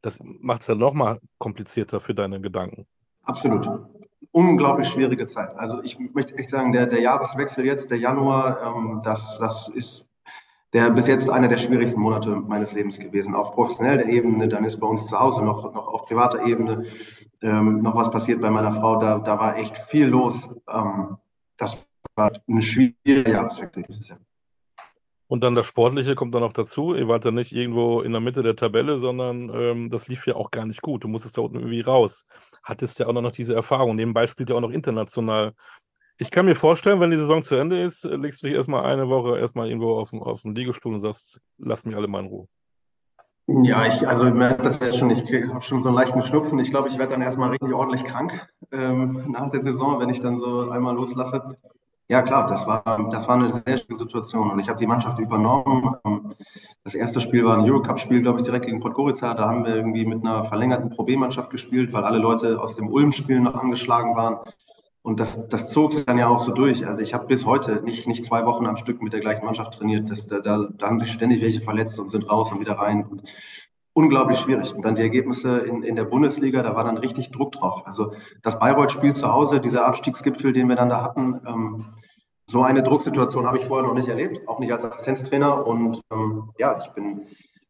Das 0.00 0.20
macht 0.22 0.62
es 0.62 0.68
ja 0.68 0.74
nochmal 0.74 1.18
komplizierter 1.38 2.00
für 2.00 2.14
deine 2.14 2.40
Gedanken. 2.40 2.86
Absolut 3.24 3.68
unglaublich 4.32 4.88
schwierige 4.88 5.26
Zeit. 5.26 5.54
Also 5.56 5.82
ich 5.82 5.98
möchte 5.98 6.36
echt 6.36 6.50
sagen, 6.50 6.72
der, 6.72 6.86
der 6.86 7.00
Jahreswechsel 7.00 7.64
jetzt, 7.64 7.90
der 7.90 7.98
Januar, 7.98 8.60
ähm, 8.66 9.00
das, 9.04 9.38
das 9.38 9.68
ist 9.68 10.08
der 10.72 10.88
bis 10.88 11.06
jetzt 11.06 11.28
einer 11.28 11.48
der 11.48 11.58
schwierigsten 11.58 12.00
Monate 12.00 12.30
meines 12.34 12.72
Lebens 12.72 12.98
gewesen. 12.98 13.34
Auf 13.34 13.52
professioneller 13.52 14.06
Ebene, 14.06 14.48
dann 14.48 14.64
ist 14.64 14.80
bei 14.80 14.86
uns 14.86 15.06
zu 15.06 15.20
Hause 15.20 15.42
noch, 15.42 15.72
noch 15.74 15.86
auf 15.86 16.06
privater 16.06 16.46
Ebene 16.46 16.86
ähm, 17.42 17.82
noch 17.82 17.94
was 17.94 18.10
passiert 18.10 18.40
bei 18.40 18.50
meiner 18.50 18.72
Frau. 18.72 18.96
Da, 18.98 19.18
da 19.18 19.38
war 19.38 19.56
echt 19.56 19.76
viel 19.76 20.06
los. 20.06 20.54
Ähm, 20.68 21.16
das 21.56 21.76
war 22.14 22.32
eine 22.48 22.62
schwierige 22.62 23.30
Jahreswechsel 23.30 23.82
dieses 23.82 24.08
Jahr. 24.08 24.18
Und 25.32 25.42
dann 25.42 25.54
das 25.54 25.64
Sportliche 25.64 26.14
kommt 26.14 26.34
dann 26.34 26.42
noch 26.42 26.52
dazu. 26.52 26.94
Ihr 26.94 27.08
wart 27.08 27.24
ja 27.24 27.30
nicht 27.30 27.52
irgendwo 27.52 28.02
in 28.02 28.12
der 28.12 28.20
Mitte 28.20 28.42
der 28.42 28.54
Tabelle, 28.54 28.98
sondern 28.98 29.50
ähm, 29.54 29.88
das 29.88 30.06
lief 30.06 30.26
ja 30.26 30.34
auch 30.34 30.50
gar 30.50 30.66
nicht 30.66 30.82
gut. 30.82 31.04
Du 31.04 31.08
musstest 31.08 31.38
da 31.38 31.40
unten 31.40 31.56
irgendwie 31.56 31.80
raus. 31.80 32.26
Hattest 32.62 32.98
ja 32.98 33.06
auch 33.06 33.14
noch 33.14 33.32
diese 33.32 33.54
Erfahrung. 33.54 33.96
Nebenbei 33.96 34.26
spielt 34.26 34.50
ja 34.50 34.56
auch 34.56 34.60
noch 34.60 34.72
international. 34.72 35.54
Ich 36.18 36.30
kann 36.30 36.44
mir 36.44 36.54
vorstellen, 36.54 37.00
wenn 37.00 37.10
die 37.10 37.16
Saison 37.16 37.42
zu 37.42 37.54
Ende 37.54 37.82
ist, 37.82 38.04
legst 38.04 38.42
du 38.42 38.46
dich 38.46 38.56
erstmal 38.56 38.84
eine 38.84 39.08
Woche 39.08 39.38
erstmal 39.38 39.68
irgendwo 39.68 39.98
auf, 39.98 40.12
auf 40.12 40.42
dem 40.42 40.54
Liegestuhl 40.54 40.92
und 40.92 41.00
sagst, 41.00 41.40
lass 41.56 41.86
mich 41.86 41.96
alle 41.96 42.08
mal 42.08 42.20
in 42.20 42.26
Ruhe. 42.26 42.46
Ja, 43.46 43.86
ich, 43.86 44.06
also 44.06 44.28
das 44.28 44.80
ja 44.80 44.92
schon, 44.92 45.08
ich 45.08 45.22
habe 45.22 45.62
schon 45.62 45.82
so 45.82 45.88
einen 45.88 45.96
leichten 45.96 46.20
Schnupfen. 46.20 46.58
Ich 46.58 46.68
glaube, 46.68 46.88
ich 46.88 46.98
werde 46.98 47.12
dann 47.12 47.22
erstmal 47.22 47.48
richtig 47.48 47.72
ordentlich 47.72 48.04
krank 48.04 48.46
ähm, 48.70 49.30
nach 49.30 49.48
der 49.48 49.62
Saison, 49.62 49.98
wenn 49.98 50.10
ich 50.10 50.20
dann 50.20 50.36
so 50.36 50.68
einmal 50.68 50.94
loslasse. 50.94 51.56
Ja, 52.08 52.22
klar, 52.22 52.46
das 52.46 52.66
war, 52.66 53.08
das 53.10 53.26
war 53.26 53.36
eine 53.36 53.52
sehr 53.52 53.62
schwierige 53.62 53.94
Situation 53.94 54.50
und 54.50 54.58
ich 54.58 54.68
habe 54.68 54.78
die 54.78 54.86
Mannschaft 54.86 55.18
übernommen. 55.18 55.94
Ähm, 56.04 56.34
das 56.84 56.94
erste 56.94 57.20
Spiel 57.20 57.44
war 57.44 57.56
ein 57.56 57.62
Eurocup-Spiel, 57.62 58.22
glaube 58.22 58.38
ich, 58.38 58.44
direkt 58.44 58.66
gegen 58.66 58.80
Podgorica. 58.80 59.34
Da 59.34 59.48
haben 59.48 59.64
wir 59.64 59.76
irgendwie 59.76 60.04
mit 60.04 60.24
einer 60.24 60.44
verlängerten 60.44 60.90
Pro 60.90 61.04
B-Mannschaft 61.04 61.50
gespielt, 61.50 61.92
weil 61.92 62.04
alle 62.04 62.18
Leute 62.18 62.60
aus 62.60 62.76
dem 62.76 62.88
Ulm-Spiel 62.88 63.40
noch 63.40 63.54
angeschlagen 63.54 64.16
waren. 64.16 64.38
Und 65.02 65.18
das, 65.18 65.48
das 65.48 65.68
zog 65.68 65.94
sich 65.94 66.04
dann 66.04 66.18
ja 66.18 66.28
auch 66.28 66.38
so 66.38 66.52
durch. 66.52 66.86
Also 66.86 67.02
ich 67.02 67.12
habe 67.12 67.26
bis 67.26 67.44
heute 67.44 67.82
nicht, 67.82 68.06
nicht 68.06 68.24
zwei 68.24 68.46
Wochen 68.46 68.66
am 68.66 68.76
Stück 68.76 69.02
mit 69.02 69.12
der 69.12 69.20
gleichen 69.20 69.44
Mannschaft 69.44 69.74
trainiert. 69.74 70.10
Das, 70.10 70.28
da, 70.28 70.38
da, 70.38 70.68
da 70.78 70.86
haben 70.86 71.00
sich 71.00 71.10
ständig 71.10 71.40
welche 71.42 71.60
verletzt 71.60 71.98
und 71.98 72.08
sind 72.08 72.28
raus 72.30 72.52
und 72.52 72.60
wieder 72.60 72.74
rein. 72.74 73.04
Und 73.04 73.22
unglaublich 73.94 74.38
schwierig. 74.38 74.74
Und 74.74 74.84
dann 74.84 74.94
die 74.94 75.02
Ergebnisse 75.02 75.58
in, 75.58 75.82
in 75.82 75.96
der 75.96 76.04
Bundesliga, 76.04 76.62
da 76.62 76.74
war 76.74 76.84
dann 76.84 76.98
richtig 76.98 77.30
Druck 77.30 77.52
drauf. 77.52 77.86
Also 77.86 78.14
das 78.42 78.58
Bayreuth-Spiel 78.58 79.14
zu 79.14 79.32
Hause, 79.32 79.60
dieser 79.60 79.86
Abstiegsgipfel, 79.86 80.52
den 80.52 80.68
wir 80.68 80.76
dann 80.76 80.88
da 80.88 81.02
hatten, 81.02 81.40
ähm, 81.46 81.86
so 82.46 82.62
eine 82.62 82.82
Drucksituation 82.82 83.46
habe 83.46 83.58
ich 83.58 83.66
vorher 83.66 83.86
noch 83.86 83.94
nicht 83.94 84.08
erlebt, 84.08 84.46
auch 84.48 84.58
nicht 84.58 84.72
als 84.72 84.84
Assistenztrainer. 84.84 85.66
Und 85.66 86.00
ähm, 86.12 86.50
ja, 86.58 86.78
ich 86.78 86.88
bin, 86.92 87.22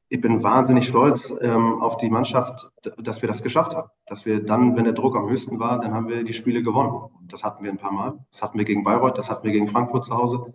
ich 0.09 0.21
bin 0.21 0.43
wahnsinnig 0.43 0.87
stolz 0.89 1.33
ähm, 1.41 1.81
auf 1.81 1.99
die 1.99 2.11
Mannschaft, 2.11 2.71
dass 2.99 3.23
wir 3.23 3.29
das 3.29 3.43
geschafft 3.43 3.75
haben. 3.75 3.89
Dass 4.07 4.27
wir 4.27 4.43
dann, 4.43 4.77
wenn 4.77 4.85
der 4.85 4.93
Druck 4.93 5.17
am 5.17 5.29
höchsten 5.29 5.61
war, 5.61 5.81
dann 5.81 5.95
haben 5.95 6.09
wir 6.09 6.25
die 6.25 6.33
Spiele 6.33 6.63
gewonnen. 6.63 7.11
Das 7.29 7.45
hatten 7.45 7.63
wir 7.63 7.71
ein 7.71 7.79
paar 7.79 7.93
Mal. 7.93 8.19
Das 8.31 8.43
hatten 8.43 8.59
wir 8.59 8.65
gegen 8.65 8.83
Bayreuth, 8.83 9.19
das 9.19 9.31
hatten 9.31 9.45
wir 9.45 9.53
gegen 9.53 9.69
Frankfurt 9.69 10.05
zu 10.05 10.17
Hause. 10.17 10.53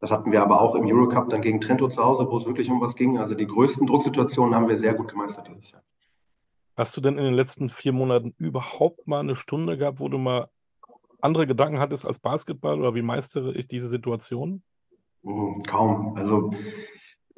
Das 0.00 0.10
hatten 0.10 0.30
wir 0.30 0.42
aber 0.42 0.60
auch 0.60 0.74
im 0.74 0.84
Eurocup 0.84 1.30
dann 1.30 1.40
gegen 1.40 1.60
Trento 1.60 1.88
zu 1.88 2.04
Hause, 2.04 2.26
wo 2.30 2.36
es 2.36 2.46
wirklich 2.46 2.70
um 2.70 2.80
was 2.80 2.96
ging. 2.96 3.18
Also 3.18 3.34
die 3.34 3.46
größten 3.46 3.86
Drucksituationen 3.86 4.54
haben 4.54 4.68
wir 4.68 4.76
sehr 4.76 4.94
gut 4.94 5.08
gemeistert 5.08 5.48
dieses 5.48 5.70
Jahr. 5.72 5.82
Hast 6.76 6.94
du 6.96 7.00
denn 7.00 7.16
in 7.16 7.24
den 7.24 7.34
letzten 7.34 7.70
vier 7.70 7.92
Monaten 7.92 8.34
überhaupt 8.36 9.06
mal 9.06 9.20
eine 9.20 9.36
Stunde 9.36 9.78
gehabt, 9.78 9.98
wo 9.98 10.08
du 10.08 10.18
mal 10.18 10.48
andere 11.22 11.46
Gedanken 11.46 11.78
hattest 11.78 12.04
als 12.04 12.18
Basketball 12.18 12.78
oder 12.78 12.94
wie 12.94 13.02
meistere 13.02 13.54
ich 13.54 13.66
diese 13.66 13.88
Situation? 13.88 14.62
Hm, 15.22 15.62
kaum. 15.66 16.14
Also 16.16 16.52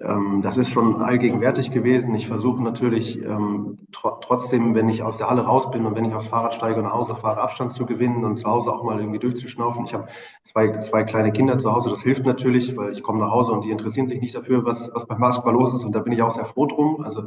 das 0.00 0.56
ist 0.56 0.70
schon 0.70 1.02
allgegenwärtig 1.02 1.72
gewesen. 1.72 2.14
Ich 2.14 2.28
versuche 2.28 2.62
natürlich 2.62 3.20
ähm, 3.20 3.80
tr 3.90 4.20
trotzdem, 4.20 4.76
wenn 4.76 4.88
ich 4.88 5.02
aus 5.02 5.18
der 5.18 5.28
Halle 5.28 5.42
raus 5.42 5.72
bin 5.72 5.86
und 5.86 5.96
wenn 5.96 6.04
ich 6.04 6.14
aufs 6.14 6.28
Fahrrad 6.28 6.54
steige 6.54 6.76
und 6.76 6.84
nach 6.84 6.92
Hause 6.92 7.16
fahre, 7.16 7.40
Abstand 7.40 7.72
zu 7.72 7.84
gewinnen 7.84 8.24
und 8.24 8.36
zu 8.36 8.48
Hause 8.48 8.72
auch 8.72 8.84
mal 8.84 9.00
irgendwie 9.00 9.18
durchzuschnaufen. 9.18 9.84
Ich 9.86 9.94
habe 9.94 10.06
zwei, 10.44 10.78
zwei 10.82 11.02
kleine 11.02 11.32
Kinder 11.32 11.58
zu 11.58 11.72
Hause, 11.72 11.90
das 11.90 12.02
hilft 12.02 12.24
natürlich, 12.24 12.76
weil 12.76 12.92
ich 12.92 13.02
komme 13.02 13.18
nach 13.18 13.32
Hause 13.32 13.50
und 13.50 13.64
die 13.64 13.72
interessieren 13.72 14.06
sich 14.06 14.20
nicht 14.20 14.36
dafür, 14.36 14.64
was, 14.64 14.88
was 14.94 15.06
beim 15.06 15.18
Basketball 15.18 15.54
los 15.54 15.74
ist 15.74 15.82
und 15.82 15.92
da 15.92 15.98
bin 15.98 16.12
ich 16.12 16.22
auch 16.22 16.30
sehr 16.30 16.44
froh 16.44 16.66
drum. 16.66 17.02
Also 17.02 17.24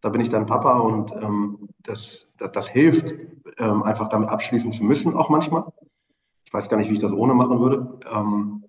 da 0.00 0.08
bin 0.08 0.22
ich 0.22 0.30
dann 0.30 0.46
Papa 0.46 0.78
und 0.78 1.12
ähm, 1.12 1.68
das, 1.82 2.28
das, 2.38 2.50
das, 2.52 2.68
hilft, 2.68 3.14
ähm, 3.58 3.82
einfach 3.82 4.08
damit 4.08 4.30
abschließen 4.30 4.72
zu 4.72 4.84
müssen, 4.84 5.14
auch 5.14 5.28
manchmal. 5.28 5.64
Ich 6.46 6.54
weiß 6.54 6.70
gar 6.70 6.78
nicht, 6.78 6.88
wie 6.88 6.94
ich 6.94 7.00
das 7.00 7.12
ohne 7.12 7.34
machen 7.34 7.60
würde. 7.60 7.98
Ähm, 8.10 8.64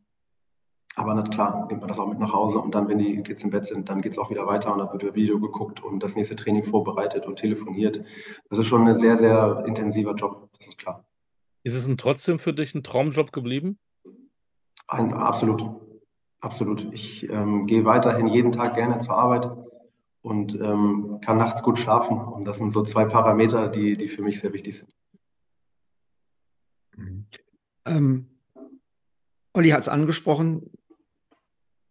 aber 0.97 1.13
na 1.13 1.21
klar, 1.21 1.67
nimmt 1.69 1.81
man 1.81 1.89
das 1.89 1.99
auch 1.99 2.07
mit 2.07 2.17
nach 2.17 2.33
Hause 2.33 2.57
und 2.57 2.73
dann, 2.73 2.89
wenn 2.89 2.97
die 2.97 3.21
Kids 3.21 3.43
im 3.43 3.51
Bett 3.51 3.67
sind, 3.67 3.87
dann 3.87 4.01
geht 4.01 4.13
es 4.13 4.17
auch 4.17 4.31
wieder 4.31 4.47
weiter 4.47 4.73
und 4.73 4.79
dann 4.79 4.91
wird 4.91 5.03
wieder 5.03 5.13
Video 5.13 5.39
geguckt 5.39 5.83
und 5.83 6.01
das 6.01 6.15
nächste 6.15 6.35
Training 6.35 6.63
vorbereitet 6.63 7.27
und 7.27 7.35
telefoniert. 7.35 8.03
Das 8.49 8.57
ist 8.57 8.65
schon 8.65 8.87
ein 8.87 8.95
sehr, 8.95 9.15
sehr 9.15 9.63
intensiver 9.67 10.15
Job, 10.15 10.49
das 10.57 10.69
ist 10.69 10.79
klar. 10.79 11.05
Ist 11.61 11.75
es 11.75 11.85
denn 11.85 11.97
trotzdem 11.97 12.39
für 12.39 12.51
dich 12.51 12.73
ein 12.73 12.81
Traumjob 12.81 13.31
geblieben? 13.31 13.77
Ein, 14.87 15.13
absolut, 15.13 15.69
absolut. 16.39 16.91
Ich 16.91 17.29
ähm, 17.29 17.67
gehe 17.67 17.85
weiterhin 17.85 18.25
jeden 18.25 18.51
Tag 18.51 18.73
gerne 18.73 18.97
zur 18.97 19.19
Arbeit 19.19 19.51
und 20.23 20.55
ähm, 20.55 21.19
kann 21.21 21.37
nachts 21.37 21.61
gut 21.61 21.77
schlafen. 21.77 22.17
Und 22.17 22.45
das 22.45 22.57
sind 22.57 22.71
so 22.71 22.81
zwei 22.81 23.05
Parameter, 23.05 23.67
die, 23.67 23.97
die 23.97 24.07
für 24.07 24.23
mich 24.23 24.39
sehr 24.39 24.51
wichtig 24.51 24.79
sind. 24.79 24.95
Ähm, 27.85 28.25
Olli 29.53 29.69
hat 29.69 29.81
es 29.81 29.89
angesprochen, 29.89 30.71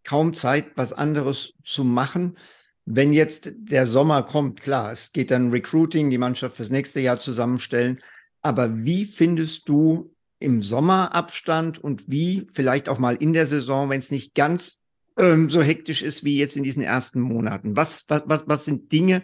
kaum 0.07 0.33
Zeit, 0.33 0.71
was 0.75 0.93
anderes 0.93 1.53
zu 1.63 1.83
machen. 1.83 2.37
Wenn 2.85 3.11
jetzt 3.11 3.51
der 3.57 3.85
Sommer 3.85 4.23
kommt, 4.23 4.61
klar, 4.61 4.93
es 4.93 5.11
geht 5.11 5.31
dann 5.31 5.51
Recruiting, 5.51 6.09
die 6.09 6.17
Mannschaft 6.17 6.55
fürs 6.55 6.69
nächste 6.69 7.01
Jahr 7.01 7.19
zusammenstellen. 7.19 7.99
Aber 8.41 8.85
wie 8.85 9.03
findest 9.03 9.67
du 9.67 10.15
im 10.39 10.61
Sommer 10.63 11.13
Abstand 11.13 11.77
und 11.77 12.09
wie 12.09 12.47
vielleicht 12.53 12.87
auch 12.87 12.99
mal 12.99 13.17
in 13.17 13.33
der 13.33 13.47
Saison, 13.47 13.89
wenn 13.89 13.99
es 13.99 14.09
nicht 14.09 14.33
ganz 14.33 14.79
ähm, 15.19 15.49
so 15.49 15.61
hektisch 15.61 16.01
ist 16.01 16.23
wie 16.23 16.37
jetzt 16.37 16.55
in 16.55 16.63
diesen 16.63 16.83
ersten 16.83 17.19
Monaten? 17.19 17.75
Was, 17.75 18.05
was, 18.07 18.43
was 18.45 18.63
sind 18.63 18.91
Dinge 18.93 19.23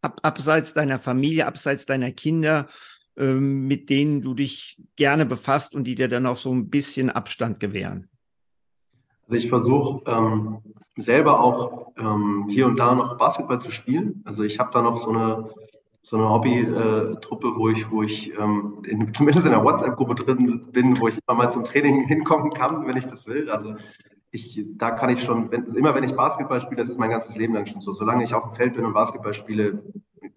ab, 0.00 0.20
abseits 0.22 0.72
deiner 0.72 0.98
Familie, 0.98 1.46
abseits 1.46 1.84
deiner 1.84 2.10
Kinder, 2.10 2.68
ähm, 3.18 3.66
mit 3.66 3.90
denen 3.90 4.22
du 4.22 4.32
dich 4.32 4.78
gerne 4.96 5.26
befasst 5.26 5.74
und 5.74 5.84
die 5.84 5.94
dir 5.94 6.08
dann 6.08 6.24
auch 6.24 6.38
so 6.38 6.50
ein 6.54 6.70
bisschen 6.70 7.10
Abstand 7.10 7.60
gewähren? 7.60 8.08
Also 9.32 9.46
ich 9.46 9.48
versuche 9.48 10.02
ähm, 10.10 10.58
selber 10.98 11.40
auch 11.40 11.92
ähm, 11.96 12.48
hier 12.50 12.66
und 12.66 12.78
da 12.78 12.94
noch 12.94 13.16
Basketball 13.16 13.62
zu 13.62 13.70
spielen. 13.70 14.22
Also 14.26 14.42
ich 14.42 14.58
habe 14.58 14.68
da 14.74 14.82
noch 14.82 14.98
so 14.98 15.08
eine, 15.08 15.48
so 16.02 16.18
eine 16.18 16.28
Hobby-Truppe, 16.28 17.52
wo 17.56 17.70
ich, 17.70 17.90
wo 17.90 18.02
ich 18.02 18.38
ähm, 18.38 18.82
in, 18.86 19.14
zumindest 19.14 19.46
in 19.46 19.52
der 19.52 19.64
WhatsApp-Gruppe 19.64 20.16
drin 20.16 20.66
bin, 20.70 21.00
wo 21.00 21.08
ich 21.08 21.18
immer 21.26 21.38
mal 21.38 21.48
zum 21.48 21.64
Training 21.64 22.00
hinkommen 22.06 22.52
kann, 22.52 22.86
wenn 22.86 22.98
ich 22.98 23.06
das 23.06 23.26
will. 23.26 23.48
Also 23.48 23.74
ich, 24.32 24.66
da 24.76 24.90
kann 24.90 25.08
ich 25.08 25.22
schon, 25.22 25.50
wenn, 25.50 25.64
immer 25.64 25.94
wenn 25.94 26.04
ich 26.04 26.14
Basketball 26.14 26.60
spiele, 26.60 26.82
das 26.82 26.90
ist 26.90 26.98
mein 26.98 27.08
ganzes 27.08 27.34
Leben 27.34 27.54
lang 27.54 27.64
schon 27.64 27.80
so. 27.80 27.92
Solange 27.92 28.24
ich 28.24 28.34
auf 28.34 28.42
dem 28.42 28.52
Feld 28.52 28.74
bin 28.74 28.84
und 28.84 28.92
Basketball 28.92 29.32
spiele, 29.32 29.82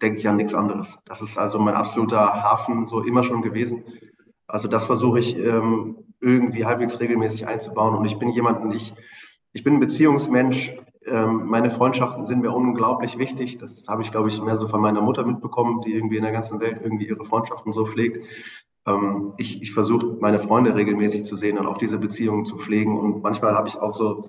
denke 0.00 0.18
ich 0.18 0.26
an 0.26 0.36
nichts 0.36 0.54
anderes. 0.54 1.00
Das 1.04 1.20
ist 1.20 1.36
also 1.36 1.58
mein 1.58 1.74
absoluter 1.74 2.42
Hafen 2.42 2.86
so 2.86 3.02
immer 3.02 3.22
schon 3.22 3.42
gewesen. 3.42 3.84
Also 4.48 4.68
das 4.68 4.84
versuche 4.86 5.18
ich 5.18 5.36
ähm, 5.36 5.96
irgendwie 6.20 6.64
halbwegs 6.64 7.00
regelmäßig 7.00 7.46
einzubauen. 7.46 7.94
Und 7.96 8.04
ich 8.04 8.18
bin 8.18 8.30
jemand, 8.30 8.74
ich, 8.74 8.94
ich 9.52 9.64
bin 9.64 9.74
ein 9.74 9.80
Beziehungsmensch. 9.80 10.76
Ähm, 11.04 11.46
meine 11.46 11.70
Freundschaften 11.70 12.24
sind 12.24 12.40
mir 12.40 12.52
unglaublich 12.52 13.18
wichtig. 13.18 13.58
Das 13.58 13.86
habe 13.88 14.02
ich, 14.02 14.10
glaube 14.10 14.28
ich, 14.28 14.40
mehr 14.40 14.56
so 14.56 14.68
von 14.68 14.80
meiner 14.80 15.00
Mutter 15.00 15.24
mitbekommen, 15.24 15.80
die 15.80 15.94
irgendwie 15.94 16.16
in 16.16 16.22
der 16.22 16.32
ganzen 16.32 16.60
Welt 16.60 16.80
irgendwie 16.82 17.08
ihre 17.08 17.24
Freundschaften 17.24 17.72
so 17.72 17.84
pflegt. 17.84 18.24
Ähm, 18.86 19.34
ich 19.36 19.62
ich 19.62 19.72
versuche, 19.72 20.16
meine 20.20 20.38
Freunde 20.38 20.74
regelmäßig 20.74 21.24
zu 21.24 21.36
sehen 21.36 21.58
und 21.58 21.66
auch 21.66 21.78
diese 21.78 21.98
Beziehungen 21.98 22.44
zu 22.44 22.56
pflegen. 22.56 22.98
Und 22.98 23.22
manchmal 23.22 23.54
habe 23.54 23.68
ich 23.68 23.78
auch 23.78 23.94
so 23.94 24.28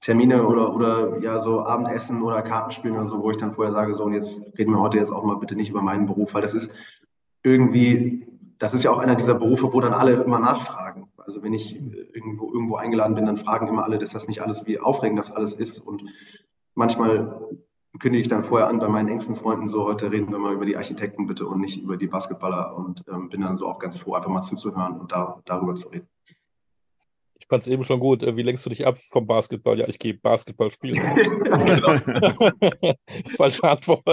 Termine 0.00 0.46
oder, 0.46 0.74
oder 0.74 1.18
ja, 1.20 1.38
so 1.38 1.60
Abendessen 1.60 2.22
oder 2.22 2.42
Kartenspielen 2.42 2.96
oder 2.96 3.06
so, 3.06 3.22
wo 3.22 3.30
ich 3.30 3.36
dann 3.36 3.52
vorher 3.52 3.72
sage, 3.72 3.94
so, 3.94 4.04
und 4.04 4.14
jetzt 4.14 4.34
reden 4.58 4.72
wir 4.72 4.80
heute 4.80 4.98
jetzt 4.98 5.12
auch 5.12 5.24
mal 5.24 5.36
bitte 5.36 5.54
nicht 5.54 5.70
über 5.70 5.80
meinen 5.80 6.06
Beruf, 6.06 6.34
weil 6.34 6.42
das 6.42 6.54
ist 6.54 6.72
irgendwie, 7.44 8.26
das 8.62 8.74
ist 8.74 8.84
ja 8.84 8.92
auch 8.92 8.98
einer 8.98 9.16
dieser 9.16 9.34
Berufe, 9.34 9.72
wo 9.72 9.80
dann 9.80 9.92
alle 9.92 10.12
immer 10.22 10.38
nachfragen. 10.38 11.08
Also 11.16 11.42
wenn 11.42 11.52
ich 11.52 11.74
irgendwo, 11.74 12.52
irgendwo 12.52 12.76
eingeladen 12.76 13.16
bin, 13.16 13.26
dann 13.26 13.36
fragen 13.36 13.66
immer 13.66 13.82
alle, 13.82 13.98
dass 13.98 14.12
das 14.12 14.28
nicht 14.28 14.40
alles, 14.40 14.64
wie 14.66 14.78
aufregend 14.78 15.18
das 15.18 15.32
alles 15.32 15.54
ist. 15.54 15.80
Und 15.80 16.04
manchmal 16.76 17.40
kündige 17.98 18.22
ich 18.22 18.28
dann 18.28 18.44
vorher 18.44 18.68
an 18.68 18.78
bei 18.78 18.88
meinen 18.88 19.08
engsten 19.08 19.34
Freunden 19.34 19.66
so, 19.66 19.84
heute 19.84 20.12
reden 20.12 20.30
wir 20.30 20.38
mal 20.38 20.54
über 20.54 20.64
die 20.64 20.76
Architekten 20.76 21.26
bitte 21.26 21.44
und 21.44 21.58
nicht 21.60 21.82
über 21.82 21.96
die 21.96 22.06
Basketballer 22.06 22.76
und 22.76 23.02
ähm, 23.08 23.30
bin 23.30 23.40
dann 23.40 23.56
so 23.56 23.66
auch 23.66 23.80
ganz 23.80 23.98
froh, 23.98 24.14
einfach 24.14 24.30
mal 24.30 24.42
zuzuhören 24.42 25.00
und 25.00 25.10
da, 25.10 25.42
darüber 25.44 25.74
zu 25.74 25.88
reden. 25.88 26.06
Ich 27.34 27.48
fand 27.48 27.64
es 27.64 27.66
eben 27.66 27.82
schon 27.82 27.98
gut. 27.98 28.22
Äh, 28.22 28.36
wie 28.36 28.42
lenkst 28.42 28.64
du 28.64 28.70
dich 28.70 28.86
ab 28.86 28.96
vom 29.10 29.26
Basketball? 29.26 29.76
Ja, 29.76 29.88
ich 29.88 29.98
gehe 29.98 30.14
Basketball 30.14 30.70
spielen. 30.70 30.94
Falsche 33.36 33.64
Antwort. 33.68 34.04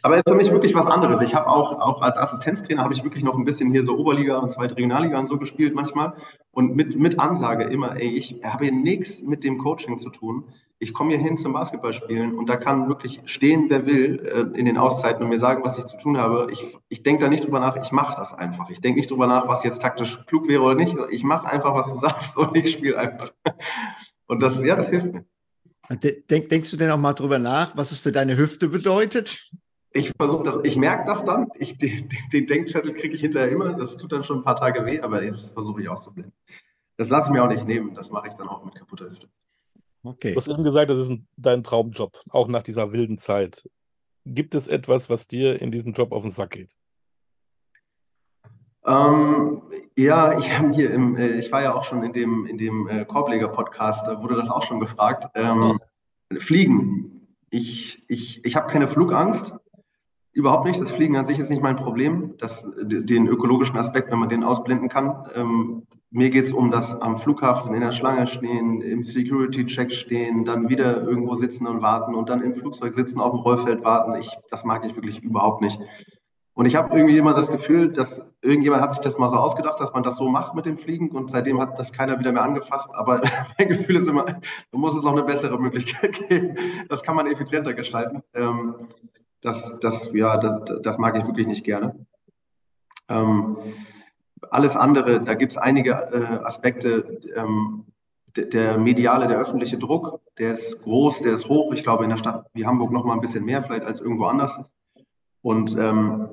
Aber 0.00 0.16
ist 0.16 0.28
für 0.28 0.34
mich 0.34 0.50
wirklich 0.50 0.74
was 0.74 0.86
anderes. 0.86 1.20
Ich 1.20 1.34
habe 1.34 1.46
auch, 1.48 1.78
auch 1.80 2.02
als 2.02 2.18
Assistenztrainer 2.18 2.82
habe 2.82 2.94
ich 2.94 3.04
wirklich 3.04 3.22
noch 3.22 3.36
ein 3.36 3.44
bisschen 3.44 3.70
hier 3.70 3.84
so 3.84 3.96
Oberliga 3.96 4.38
und 4.38 4.50
zweite 4.50 4.76
Regionalliga 4.76 5.18
und 5.18 5.26
so 5.26 5.38
gespielt 5.38 5.74
manchmal. 5.74 6.14
Und 6.50 6.74
mit, 6.74 6.98
mit 6.98 7.20
Ansage 7.20 7.64
immer, 7.64 7.96
ey, 7.96 8.08
ich 8.08 8.40
habe 8.42 8.64
hier 8.64 8.72
nichts 8.72 9.22
mit 9.22 9.44
dem 9.44 9.58
Coaching 9.58 9.98
zu 9.98 10.10
tun. 10.10 10.44
Ich 10.78 10.94
komme 10.94 11.10
hier 11.10 11.20
hin 11.20 11.36
zum 11.36 11.52
Basketballspielen 11.52 12.34
und 12.36 12.48
da 12.48 12.56
kann 12.56 12.88
wirklich 12.88 13.22
stehen, 13.26 13.66
wer 13.68 13.86
will, 13.86 14.20
äh, 14.26 14.58
in 14.58 14.64
den 14.64 14.78
Auszeiten 14.78 15.22
und 15.22 15.28
mir 15.28 15.38
sagen, 15.38 15.62
was 15.64 15.78
ich 15.78 15.84
zu 15.84 15.96
tun 15.96 16.18
habe. 16.18 16.48
Ich, 16.50 16.76
ich 16.88 17.04
denke 17.04 17.22
da 17.22 17.28
nicht 17.28 17.44
drüber 17.44 17.60
nach, 17.60 17.76
ich 17.76 17.92
mache 17.92 18.16
das 18.16 18.34
einfach. 18.34 18.68
Ich 18.70 18.80
denke 18.80 18.98
nicht 18.98 19.10
drüber 19.10 19.28
nach, 19.28 19.46
was 19.46 19.62
jetzt 19.62 19.80
taktisch 19.80 20.24
klug 20.26 20.48
wäre 20.48 20.62
oder 20.62 20.74
nicht. 20.74 20.96
Ich 21.10 21.22
mache 21.22 21.48
einfach, 21.48 21.74
was 21.74 21.92
du 21.92 21.96
sagst 21.98 22.36
und 22.36 22.56
ich 22.56 22.72
spiele 22.72 22.98
einfach. 22.98 23.32
Und 24.26 24.42
das, 24.42 24.60
ja, 24.64 24.74
das 24.74 24.88
hilft 24.88 25.12
mir. 25.12 25.24
Denk, 26.00 26.48
denkst 26.48 26.70
du 26.70 26.76
denn 26.76 26.90
auch 26.90 26.98
mal 26.98 27.12
drüber 27.12 27.38
nach, 27.38 27.76
was 27.76 27.92
es 27.92 27.98
für 27.98 28.12
deine 28.12 28.36
Hüfte 28.36 28.68
bedeutet? 28.68 29.50
Ich 29.94 30.12
versuche 30.16 30.42
das, 30.42 30.58
ich 30.62 30.76
merke 30.76 31.04
das 31.06 31.24
dann. 31.24 31.48
Ich, 31.58 31.78
den, 31.78 32.08
den 32.32 32.46
Denkzettel 32.46 32.94
kriege 32.94 33.14
ich 33.14 33.20
hinterher 33.20 33.50
immer. 33.50 33.74
Das 33.74 33.96
tut 33.96 34.12
dann 34.12 34.24
schon 34.24 34.38
ein 34.38 34.44
paar 34.44 34.56
Tage 34.56 34.84
weh, 34.86 35.00
aber 35.00 35.22
jetzt 35.22 35.52
versuche 35.52 35.82
ich 35.82 35.88
auszublenden. 35.88 36.32
Das 36.96 37.08
lasse 37.08 37.28
ich 37.28 37.32
mir 37.32 37.42
auch 37.42 37.48
nicht 37.48 37.66
nehmen. 37.66 37.94
Das 37.94 38.10
mache 38.10 38.28
ich 38.28 38.34
dann 38.34 38.48
auch 38.48 38.64
mit 38.64 38.74
kaputter 38.74 39.06
Hüfte. 39.06 39.28
Okay. 40.04 40.32
Du 40.32 40.36
hast 40.36 40.48
eben 40.48 40.64
gesagt, 40.64 40.90
das 40.90 40.98
ist 40.98 41.10
ein, 41.10 41.28
dein 41.36 41.62
Traumjob, 41.62 42.18
auch 42.30 42.48
nach 42.48 42.62
dieser 42.62 42.92
wilden 42.92 43.18
Zeit. 43.18 43.68
Gibt 44.24 44.54
es 44.54 44.68
etwas, 44.68 45.10
was 45.10 45.26
dir 45.26 45.60
in 45.60 45.70
diesem 45.70 45.92
Job 45.92 46.12
auf 46.12 46.22
den 46.22 46.30
Sack 46.30 46.50
geht? 46.50 46.76
Ähm, 48.84 49.62
ja, 49.96 50.38
ich, 50.38 50.52
hier 50.72 50.90
im, 50.90 51.16
äh, 51.16 51.38
ich 51.38 51.52
war 51.52 51.62
ja 51.62 51.74
auch 51.74 51.84
schon 51.84 52.02
in 52.02 52.12
dem, 52.12 52.46
in 52.46 52.58
dem 52.58 52.88
äh, 52.88 53.04
Korbleger-Podcast, 53.04 54.08
da 54.08 54.20
wurde 54.20 54.34
das 54.34 54.50
auch 54.50 54.64
schon 54.64 54.80
gefragt. 54.80 55.28
Ähm, 55.34 55.78
oh. 56.32 56.38
Fliegen. 56.38 57.28
Ich, 57.50 58.02
ich, 58.08 58.44
ich 58.44 58.56
habe 58.56 58.70
keine 58.70 58.88
Flugangst. 58.88 59.54
Überhaupt 60.32 60.66
nicht. 60.66 60.80
Das 60.80 60.90
Fliegen 60.90 61.16
an 61.16 61.26
sich 61.26 61.38
ist 61.38 61.50
nicht 61.50 61.62
mein 61.62 61.76
Problem. 61.76 62.34
Das, 62.38 62.66
den 62.80 63.26
ökologischen 63.26 63.76
Aspekt, 63.76 64.10
wenn 64.10 64.18
man 64.18 64.30
den 64.30 64.44
ausblenden 64.44 64.88
kann. 64.88 65.28
Ähm, 65.34 65.82
mir 66.10 66.30
geht 66.30 66.44
es 66.44 66.52
um 66.52 66.70
das 66.70 67.00
am 67.00 67.18
Flughafen 67.18 67.74
in 67.74 67.80
der 67.80 67.92
Schlange 67.92 68.26
stehen, 68.26 68.82
im 68.82 69.02
Security-Check 69.02 69.92
stehen, 69.92 70.44
dann 70.44 70.68
wieder 70.68 71.02
irgendwo 71.02 71.36
sitzen 71.36 71.66
und 71.66 71.80
warten 71.80 72.14
und 72.14 72.28
dann 72.28 72.42
im 72.42 72.54
Flugzeug 72.54 72.92
sitzen, 72.92 73.18
auf 73.18 73.30
dem 73.30 73.40
Rollfeld 73.40 73.82
warten. 73.82 74.14
Ich, 74.20 74.30
das 74.50 74.64
mag 74.64 74.84
ich 74.86 74.94
wirklich 74.94 75.22
überhaupt 75.22 75.62
nicht. 75.62 75.80
Und 76.54 76.66
ich 76.66 76.76
habe 76.76 76.94
irgendwie 76.94 77.16
immer 77.16 77.32
das 77.32 77.50
Gefühl, 77.50 77.92
dass 77.92 78.20
irgendjemand 78.42 78.82
hat 78.82 78.92
sich 78.92 79.00
das 79.00 79.16
mal 79.16 79.30
so 79.30 79.36
ausgedacht, 79.36 79.80
dass 79.80 79.94
man 79.94 80.02
das 80.02 80.16
so 80.16 80.28
macht 80.28 80.54
mit 80.54 80.66
dem 80.66 80.76
Fliegen 80.76 81.10
und 81.10 81.30
seitdem 81.30 81.58
hat 81.60 81.78
das 81.78 81.92
keiner 81.92 82.18
wieder 82.18 82.32
mehr 82.32 82.42
angefasst. 82.42 82.90
Aber 82.92 83.22
mein 83.58 83.68
Gefühl 83.68 83.96
ist 83.96 84.08
immer, 84.08 84.24
da 84.26 84.78
muss 84.78 84.94
es 84.94 85.02
noch 85.02 85.12
eine 85.12 85.24
bessere 85.24 85.58
Möglichkeit 85.58 86.28
geben. 86.28 86.56
Das 86.90 87.02
kann 87.02 87.16
man 87.16 87.26
effizienter 87.26 87.72
gestalten. 87.72 88.22
Ähm, 88.34 88.74
das, 89.42 89.56
das, 89.80 90.10
ja, 90.12 90.36
das, 90.38 90.80
das 90.82 90.98
mag 90.98 91.16
ich 91.18 91.26
wirklich 91.26 91.46
nicht 91.46 91.64
gerne. 91.64 92.06
Ähm, 93.08 93.56
alles 94.50 94.76
andere, 94.76 95.22
da 95.22 95.34
gibt 95.34 95.52
es 95.52 95.58
einige 95.58 95.90
äh, 95.90 96.44
Aspekte. 96.44 97.20
Ähm, 97.36 97.84
der 98.34 98.78
mediale, 98.78 99.26
der 99.26 99.38
öffentliche 99.38 99.76
Druck, 99.76 100.20
der 100.38 100.52
ist 100.52 100.82
groß, 100.82 101.20
der 101.22 101.34
ist 101.34 101.48
hoch. 101.48 101.74
Ich 101.74 101.82
glaube, 101.82 102.04
in 102.04 102.10
der 102.10 102.16
Stadt 102.16 102.46
wie 102.54 102.64
Hamburg 102.64 102.90
noch 102.90 103.04
mal 103.04 103.12
ein 103.12 103.20
bisschen 103.20 103.44
mehr 103.44 103.62
vielleicht 103.62 103.84
als 103.84 104.00
irgendwo 104.00 104.24
anders. 104.24 104.58
Und 105.42 105.76
ähm, 105.76 106.28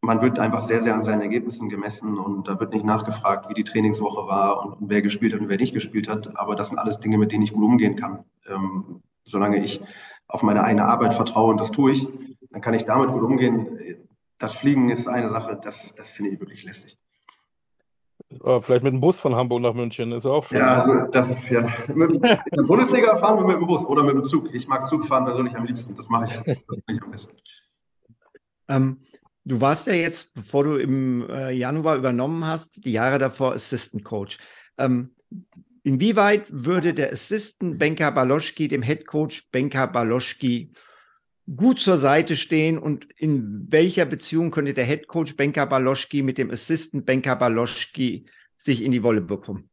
man 0.00 0.22
wird 0.22 0.38
einfach 0.38 0.62
sehr, 0.62 0.82
sehr 0.82 0.94
an 0.94 1.02
seinen 1.02 1.20
Ergebnissen 1.20 1.68
gemessen 1.68 2.18
und 2.18 2.48
da 2.48 2.58
wird 2.58 2.72
nicht 2.72 2.86
nachgefragt, 2.86 3.50
wie 3.50 3.54
die 3.54 3.64
Trainingswoche 3.64 4.26
war 4.26 4.64
und 4.64 4.88
wer 4.88 5.02
gespielt 5.02 5.34
hat 5.34 5.40
und 5.40 5.50
wer 5.50 5.58
nicht 5.58 5.74
gespielt 5.74 6.08
hat. 6.08 6.38
Aber 6.38 6.56
das 6.56 6.70
sind 6.70 6.78
alles 6.78 7.00
Dinge, 7.00 7.18
mit 7.18 7.32
denen 7.32 7.42
ich 7.42 7.52
gut 7.52 7.64
umgehen 7.64 7.96
kann. 7.96 8.24
Ähm, 8.48 9.02
solange 9.24 9.62
ich 9.62 9.82
auf 10.30 10.42
meine 10.42 10.62
eigene 10.64 10.84
Arbeit 10.84 11.14
vertraue 11.14 11.50
und 11.50 11.60
das 11.60 11.70
tue 11.70 11.92
ich, 11.92 12.08
dann 12.50 12.60
kann 12.60 12.74
ich 12.74 12.84
damit 12.84 13.10
gut 13.10 13.22
umgehen. 13.22 13.78
Das 14.38 14.54
Fliegen 14.54 14.88
ist 14.88 15.06
eine 15.06 15.28
Sache, 15.28 15.58
das, 15.62 15.94
das 15.94 16.10
finde 16.10 16.32
ich 16.32 16.40
wirklich 16.40 16.64
lästig. 16.64 16.98
Äh, 18.44 18.60
vielleicht 18.60 18.84
mit 18.84 18.92
dem 18.92 19.00
Bus 19.00 19.18
von 19.18 19.34
Hamburg 19.34 19.60
nach 19.60 19.74
München 19.74 20.12
ist 20.12 20.24
auch 20.24 20.44
schon. 20.44 20.58
Ja, 20.58 20.82
also 20.82 21.10
das 21.10 21.30
ist 21.30 21.50
ja. 21.50 21.60
In 21.88 22.20
der 22.20 22.62
Bundesliga 22.62 23.16
fahren 23.18 23.38
wir 23.38 23.44
mit 23.44 23.56
dem 23.56 23.66
Bus 23.66 23.84
oder 23.84 24.04
mit 24.04 24.14
dem 24.14 24.24
Zug. 24.24 24.54
Ich 24.54 24.68
mag 24.68 24.86
Zug 24.86 25.04
fahren 25.04 25.24
persönlich 25.24 25.56
am 25.56 25.64
liebsten. 25.64 25.96
Das 25.96 26.08
mache 26.08 26.26
ich, 26.26 26.36
das 26.44 26.64
mache 26.68 26.80
ich 26.88 27.02
am 27.02 27.10
besten. 27.10 27.36
Ähm, 28.68 29.00
du 29.44 29.60
warst 29.60 29.88
ja 29.88 29.94
jetzt, 29.94 30.34
bevor 30.34 30.64
du 30.64 30.76
im 30.76 31.28
äh, 31.28 31.50
Januar 31.50 31.96
übernommen 31.96 32.46
hast, 32.46 32.84
die 32.84 32.92
Jahre 32.92 33.18
davor 33.18 33.54
Assistant 33.54 34.04
Coach. 34.04 34.38
Ähm, 34.78 35.10
inwieweit 35.82 36.46
würde 36.50 36.94
der 36.94 37.12
Assistant 37.12 37.78
Benka 37.78 38.10
Baloschki 38.10 38.68
dem 38.68 38.82
Head 38.82 39.06
Coach 39.06 39.48
Benka 39.50 39.86
Baloschki 39.86 40.72
gut 41.56 41.80
zur 41.80 41.96
Seite 41.96 42.36
stehen 42.36 42.78
und 42.78 43.08
in 43.16 43.66
welcher 43.70 44.06
Beziehung 44.06 44.50
könnte 44.50 44.74
der 44.74 44.84
Head 44.84 45.08
Coach 45.08 45.36
Benka 45.36 45.64
Baloschki 45.64 46.22
mit 46.22 46.38
dem 46.38 46.50
Assistant 46.50 47.06
Benka 47.06 47.34
Baloschki 47.34 48.26
sich 48.56 48.82
in 48.82 48.92
die 48.92 49.02
Wolle 49.02 49.20
bekommen? 49.20 49.68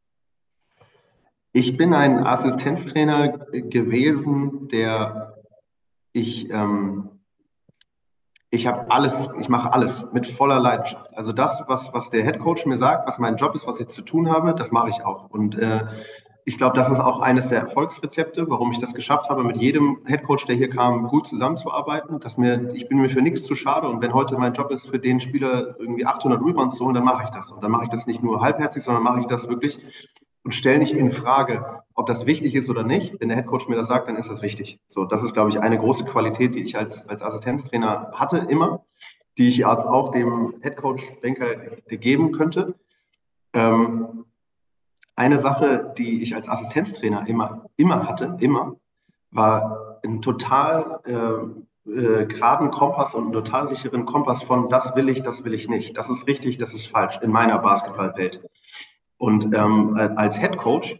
Ich 1.53 1.78
bin 1.78 1.93
ein 1.93 2.20
Assistenztrainer 2.20 3.39
gewesen, 3.51 4.68
der 4.70 5.36
ich 6.14 6.49
ähm, 6.51 7.16
ich 8.49 8.65
habe 8.65 8.89
alles, 8.89 9.29
ich 9.39 9.49
mache 9.49 9.73
alles 9.73 10.11
mit 10.13 10.25
voller 10.25 10.59
Leidenschaft. 10.59 11.09
Also 11.17 11.33
das, 11.33 11.63
was, 11.67 11.93
was 11.93 12.09
der 12.09 12.23
Head 12.23 12.39
Coach 12.39 12.65
mir 12.65 12.77
sagt, 12.77 13.07
was 13.07 13.19
mein 13.19 13.35
Job 13.35 13.55
ist, 13.55 13.67
was 13.67 13.79
ich 13.79 13.89
zu 13.89 14.01
tun 14.03 14.29
habe, 14.29 14.53
das 14.53 14.71
mache 14.71 14.89
ich 14.89 15.03
auch. 15.03 15.29
Und 15.29 15.57
äh, 15.57 15.83
ich 16.45 16.57
glaube, 16.57 16.77
das 16.77 16.89
ist 16.89 17.01
auch 17.01 17.19
eines 17.19 17.49
der 17.49 17.59
Erfolgsrezepte, 17.59 18.49
warum 18.49 18.71
ich 18.71 18.79
das 18.79 18.93
geschafft 18.93 19.29
habe, 19.29 19.43
mit 19.43 19.57
jedem 19.57 19.97
Head 20.05 20.23
Coach, 20.23 20.45
der 20.45 20.55
hier 20.55 20.69
kam, 20.69 21.09
gut 21.09 21.27
zusammenzuarbeiten. 21.27 22.21
Dass 22.21 22.37
mir, 22.37 22.71
ich 22.73 22.87
bin 22.87 22.99
mir 22.99 23.09
für 23.09 23.21
nichts 23.21 23.43
zu 23.43 23.53
schade. 23.53 23.89
Und 23.89 24.01
wenn 24.01 24.13
heute 24.13 24.37
mein 24.37 24.53
Job 24.53 24.71
ist, 24.71 24.87
für 24.89 24.97
den 24.97 25.19
Spieler 25.19 25.75
irgendwie 25.77 26.05
800 26.05 26.41
Rebounds 26.41 26.77
zu 26.77 26.85
holen, 26.85 26.95
dann 26.95 27.03
mache 27.03 27.25
ich 27.25 27.29
das. 27.31 27.51
Und 27.51 27.61
dann 27.61 27.71
mache 27.71 27.83
ich 27.83 27.89
das 27.89 28.07
nicht 28.07 28.23
nur 28.23 28.39
halbherzig, 28.39 28.81
sondern 28.81 29.03
mache 29.03 29.19
ich 29.19 29.25
das 29.25 29.49
wirklich 29.49 29.77
und 30.47 30.53
stelle 30.53 30.79
nicht 30.79 30.93
in 30.93 31.11
Frage, 31.11 31.83
ob 31.93 32.07
das 32.07 32.25
wichtig 32.25 32.55
ist 32.55 32.69
oder 32.69 32.83
nicht. 32.83 33.19
Wenn 33.19 33.27
der 33.27 33.37
Headcoach 33.37 33.67
mir 33.67 33.75
das 33.75 33.89
sagt, 33.89 34.07
dann 34.07 34.15
ist 34.15 34.29
das 34.29 34.41
wichtig. 34.41 34.79
So, 34.87 35.03
das 35.03 35.21
ist, 35.21 35.33
glaube 35.33 35.49
ich, 35.49 35.59
eine 35.59 35.77
große 35.77 36.05
Qualität, 36.05 36.55
die 36.55 36.63
ich 36.63 36.77
als, 36.77 37.05
als 37.09 37.21
Assistenztrainer 37.21 38.13
hatte 38.13 38.37
immer, 38.37 38.85
die 39.37 39.49
ich 39.49 39.57
jetzt 39.57 39.85
auch 39.85 40.09
dem 40.11 40.53
Headcoach 40.61 41.19
Banker 41.21 41.53
geben 41.89 42.31
könnte. 42.31 42.75
Ähm, 43.51 44.23
eine 45.17 45.37
Sache, 45.37 45.93
die 45.97 46.21
ich 46.21 46.33
als 46.33 46.47
Assistenztrainer 46.47 47.27
immer, 47.27 47.65
immer 47.75 48.07
hatte, 48.07 48.37
immer, 48.39 48.77
war 49.31 49.99
ein 50.05 50.21
total 50.21 51.01
äh, 51.03 51.91
äh, 51.91 52.25
geraden 52.25 52.71
Kompass 52.71 53.15
und 53.15 53.25
einen 53.25 53.33
total 53.33 53.67
sicheren 53.67 54.05
Kompass 54.05 54.43
von 54.43 54.69
das 54.69 54.95
will 54.95 55.09
ich, 55.09 55.23
das 55.23 55.43
will 55.43 55.53
ich 55.53 55.67
nicht. 55.67 55.97
Das 55.97 56.09
ist 56.09 56.25
richtig, 56.25 56.57
das 56.57 56.73
ist 56.73 56.87
falsch 56.87 57.19
in 57.21 57.31
meiner 57.31 57.59
Basketballwelt. 57.59 58.47
Und 59.18 59.53
ähm, 59.55 59.95
als 60.15 60.39
Head 60.39 60.57
Coach, 60.57 60.99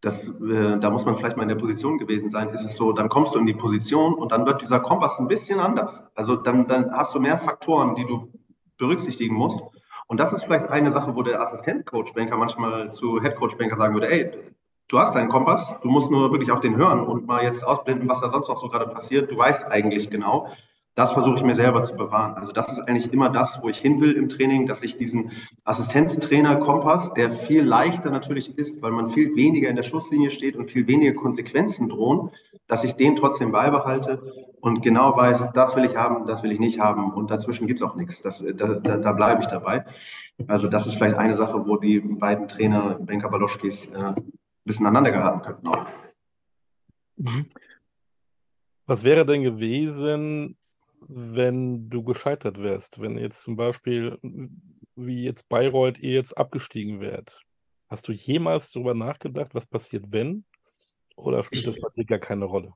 das, 0.00 0.28
äh, 0.28 0.78
da 0.78 0.90
muss 0.90 1.06
man 1.06 1.16
vielleicht 1.16 1.36
mal 1.36 1.44
in 1.44 1.48
der 1.48 1.56
Position 1.56 1.98
gewesen 1.98 2.28
sein, 2.28 2.50
ist 2.50 2.64
es 2.64 2.76
so, 2.76 2.92
dann 2.92 3.08
kommst 3.08 3.34
du 3.34 3.38
in 3.38 3.46
die 3.46 3.54
Position 3.54 4.14
und 4.14 4.32
dann 4.32 4.46
wird 4.46 4.60
dieser 4.60 4.80
Kompass 4.80 5.18
ein 5.18 5.28
bisschen 5.28 5.60
anders. 5.60 6.02
Also 6.14 6.36
dann, 6.36 6.66
dann 6.66 6.92
hast 6.92 7.14
du 7.14 7.20
mehr 7.20 7.38
Faktoren, 7.38 7.94
die 7.94 8.04
du 8.04 8.30
berücksichtigen 8.76 9.34
musst. 9.34 9.60
Und 10.06 10.20
das 10.20 10.32
ist 10.32 10.44
vielleicht 10.44 10.68
eine 10.68 10.90
Sache, 10.90 11.16
wo 11.16 11.22
der 11.22 11.40
Assistent-Coach-Banker 11.40 12.36
manchmal 12.36 12.92
zu 12.92 13.20
Head-Coach-Banker 13.20 13.76
sagen 13.76 13.94
würde, 13.94 14.12
ey, 14.12 14.30
du 14.88 14.98
hast 14.98 15.14
deinen 15.14 15.30
Kompass, 15.30 15.74
du 15.80 15.88
musst 15.88 16.10
nur 16.10 16.30
wirklich 16.30 16.52
auf 16.52 16.60
den 16.60 16.76
hören 16.76 17.00
und 17.00 17.26
mal 17.26 17.42
jetzt 17.42 17.66
ausblenden, 17.66 18.08
was 18.08 18.20
da 18.20 18.28
sonst 18.28 18.48
noch 18.48 18.58
so 18.58 18.68
gerade 18.68 18.86
passiert. 18.86 19.30
Du 19.30 19.38
weißt 19.38 19.70
eigentlich 19.70 20.10
genau 20.10 20.48
das 20.94 21.12
versuche 21.12 21.36
ich 21.36 21.42
mir 21.42 21.56
selber 21.56 21.82
zu 21.82 21.96
bewahren. 21.96 22.34
Also 22.34 22.52
das 22.52 22.70
ist 22.70 22.80
eigentlich 22.80 23.12
immer 23.12 23.28
das, 23.28 23.60
wo 23.62 23.68
ich 23.68 23.78
hin 23.78 24.00
will 24.00 24.12
im 24.12 24.28
Training, 24.28 24.66
dass 24.66 24.82
ich 24.82 24.96
diesen 24.96 25.32
Assistenztrainer-Kompass, 25.64 27.14
der 27.14 27.32
viel 27.32 27.64
leichter 27.64 28.10
natürlich 28.10 28.56
ist, 28.56 28.80
weil 28.80 28.92
man 28.92 29.08
viel 29.08 29.34
weniger 29.34 29.68
in 29.68 29.76
der 29.76 29.82
Schusslinie 29.82 30.30
steht 30.30 30.56
und 30.56 30.70
viel 30.70 30.86
weniger 30.86 31.14
Konsequenzen 31.14 31.88
drohen, 31.88 32.30
dass 32.68 32.84
ich 32.84 32.94
den 32.94 33.16
trotzdem 33.16 33.50
beibehalte 33.50 34.22
und 34.60 34.82
genau 34.82 35.16
weiß, 35.16 35.52
das 35.52 35.74
will 35.74 35.84
ich 35.84 35.96
haben, 35.96 36.26
das 36.26 36.42
will 36.44 36.52
ich 36.52 36.60
nicht 36.60 36.78
haben 36.78 37.12
und 37.12 37.30
dazwischen 37.30 37.66
gibt 37.66 37.80
es 37.80 37.86
auch 37.86 37.96
nichts. 37.96 38.22
Das, 38.22 38.44
da, 38.56 38.74
da, 38.74 38.96
da 38.96 39.12
bleibe 39.12 39.42
ich 39.42 39.48
dabei. 39.48 39.84
Also 40.46 40.68
das 40.68 40.86
ist 40.86 40.94
vielleicht 40.94 41.16
eine 41.16 41.34
Sache, 41.34 41.66
wo 41.66 41.76
die 41.76 41.98
beiden 42.00 42.46
Trainer 42.46 42.98
Benka 43.00 43.28
Baloschkis 43.28 43.86
äh, 43.86 43.96
ein 43.96 44.32
bisschen 44.64 44.86
aneinander 44.86 45.10
geraten 45.10 45.42
könnten 45.42 45.68
auch. 45.68 45.86
Mhm. 47.16 47.46
Was 48.86 49.02
wäre 49.02 49.26
denn 49.26 49.42
gewesen, 49.42 50.56
wenn 51.08 51.88
du 51.90 52.02
gescheitert 52.02 52.62
wärst, 52.62 53.00
wenn 53.00 53.18
jetzt 53.18 53.42
zum 53.42 53.56
Beispiel, 53.56 54.18
wie 54.96 55.24
jetzt 55.24 55.48
Bayreuth, 55.48 55.98
ihr 55.98 56.12
jetzt 56.12 56.36
abgestiegen 56.36 57.00
wärt. 57.00 57.42
Hast 57.88 58.08
du 58.08 58.12
jemals 58.12 58.72
darüber 58.72 58.94
nachgedacht, 58.94 59.54
was 59.54 59.66
passiert, 59.66 60.06
wenn? 60.08 60.44
Oder 61.16 61.42
spielt 61.42 61.66
das 61.66 61.80
bei 61.80 61.88
dir 61.96 62.04
gar 62.04 62.18
keine 62.18 62.46
Rolle? 62.46 62.72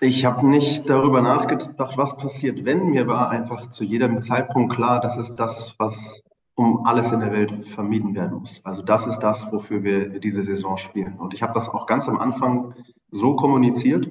Ich 0.00 0.24
habe 0.24 0.46
nicht 0.46 0.88
darüber 0.88 1.20
nachgedacht, 1.20 1.96
was 1.98 2.16
passiert, 2.16 2.64
wenn. 2.64 2.90
Mir 2.90 3.06
war 3.06 3.30
einfach 3.30 3.68
zu 3.68 3.84
jedem 3.84 4.22
Zeitpunkt 4.22 4.74
klar, 4.74 5.00
das 5.00 5.16
ist 5.16 5.34
das, 5.34 5.74
was 5.78 6.22
um 6.54 6.84
alles 6.84 7.12
in 7.12 7.20
der 7.20 7.32
Welt 7.32 7.64
vermieden 7.66 8.14
werden 8.14 8.38
muss. 8.38 8.60
Also 8.64 8.82
das 8.82 9.06
ist 9.06 9.20
das, 9.20 9.50
wofür 9.50 9.82
wir 9.82 10.20
diese 10.20 10.44
Saison 10.44 10.76
spielen. 10.76 11.18
Und 11.18 11.34
ich 11.34 11.42
habe 11.42 11.54
das 11.54 11.68
auch 11.68 11.86
ganz 11.86 12.08
am 12.08 12.18
Anfang 12.18 12.74
so 13.10 13.34
kommuniziert 13.34 14.10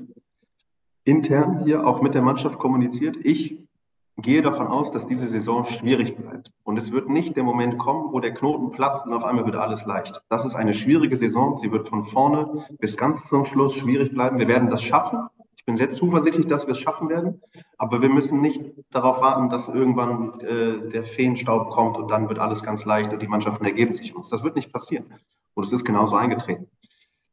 intern 1.09 1.63
hier 1.65 1.87
auch 1.87 2.01
mit 2.01 2.13
der 2.13 2.21
Mannschaft 2.21 2.59
kommuniziert. 2.59 3.17
Ich 3.23 3.57
gehe 4.21 4.41
davon 4.41 4.67
aus, 4.67 4.91
dass 4.91 5.07
diese 5.07 5.27
Saison 5.27 5.65
schwierig 5.65 6.15
bleibt. 6.15 6.51
Und 6.63 6.77
es 6.77 6.91
wird 6.91 7.09
nicht 7.09 7.35
der 7.35 7.43
Moment 7.43 7.77
kommen, 7.77 8.11
wo 8.11 8.19
der 8.19 8.33
Knoten 8.33 8.69
platzt 8.71 9.05
und 9.05 9.13
auf 9.13 9.23
einmal 9.23 9.45
wird 9.45 9.55
alles 9.55 9.85
leicht. 9.85 10.21
Das 10.29 10.45
ist 10.45 10.55
eine 10.55 10.73
schwierige 10.73 11.17
Saison. 11.17 11.55
Sie 11.55 11.71
wird 11.71 11.87
von 11.87 12.03
vorne 12.03 12.65
bis 12.79 12.97
ganz 12.97 13.25
zum 13.25 13.45
Schluss 13.45 13.73
schwierig 13.73 14.13
bleiben. 14.13 14.37
Wir 14.37 14.47
werden 14.47 14.69
das 14.69 14.83
schaffen. 14.83 15.27
Ich 15.55 15.65
bin 15.65 15.77
sehr 15.77 15.89
zuversichtlich, 15.89 16.47
dass 16.47 16.67
wir 16.67 16.73
es 16.73 16.79
schaffen 16.79 17.09
werden. 17.09 17.41
Aber 17.77 18.01
wir 18.01 18.09
müssen 18.09 18.41
nicht 18.41 18.61
darauf 18.91 19.21
warten, 19.21 19.49
dass 19.49 19.67
irgendwann 19.67 20.39
äh, 20.41 20.89
der 20.89 21.03
Feenstaub 21.03 21.69
kommt 21.69 21.97
und 21.97 22.11
dann 22.11 22.27
wird 22.29 22.39
alles 22.39 22.63
ganz 22.63 22.85
leicht 22.85 23.13
und 23.13 23.21
die 23.21 23.27
Mannschaften 23.27 23.65
ergeben 23.65 23.93
sich 23.93 24.15
uns. 24.15 24.29
Das 24.29 24.43
wird 24.43 24.55
nicht 24.55 24.71
passieren. 24.73 25.05
Und 25.53 25.65
es 25.65 25.73
ist 25.73 25.85
genauso 25.85 26.15
eingetreten. 26.15 26.67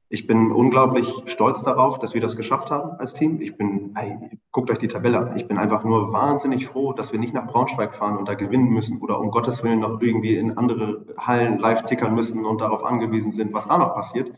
Ich 0.09 0.29
bin 0.29 0.53
unglaublich 0.53 1.13
stolz 1.27 1.65
darauf, 1.65 1.99
dass 1.99 2.15
wir 2.15 2.21
das 2.21 2.37
geschafft 2.37 2.71
haben 2.71 2.93
als 2.99 3.15
Team. 3.15 3.41
Ich 3.41 3.57
bin, 3.57 3.93
ey, 3.97 4.39
guckt 4.53 4.71
euch 4.71 4.79
die 4.79 4.87
Tabelle 4.87 5.19
an. 5.19 5.37
Ich 5.37 5.49
bin 5.49 5.59
einfach 5.59 5.83
nur 5.83 6.13
wahnsinnig 6.13 6.67
froh, 6.67 6.93
dass 6.93 7.13
wir 7.13 7.19
nicht 7.19 7.35
nach 7.35 7.49
Braunschweig 7.49 7.93
fahren 7.93 8.17
und 8.17 8.29
da 8.29 8.35
gewinnen 8.35 8.69
müssen 8.69 9.01
oder 9.01 9.19
um 9.19 9.33
Gottes 9.33 9.65
Willen 9.65 9.81
noch 9.81 10.01
irgendwie 10.01 10.37
in 10.37 10.57
andere 10.57 11.05
Hallen 11.19 11.59
live 11.59 11.85
tickern 11.85 12.15
müssen 12.15 12.45
und 12.45 12.61
darauf 12.61 12.85
angewiesen 12.85 13.33
sind, 13.33 13.53
was 13.53 13.67
da 13.67 13.79
noch 13.79 13.95
passiert. 13.95 14.33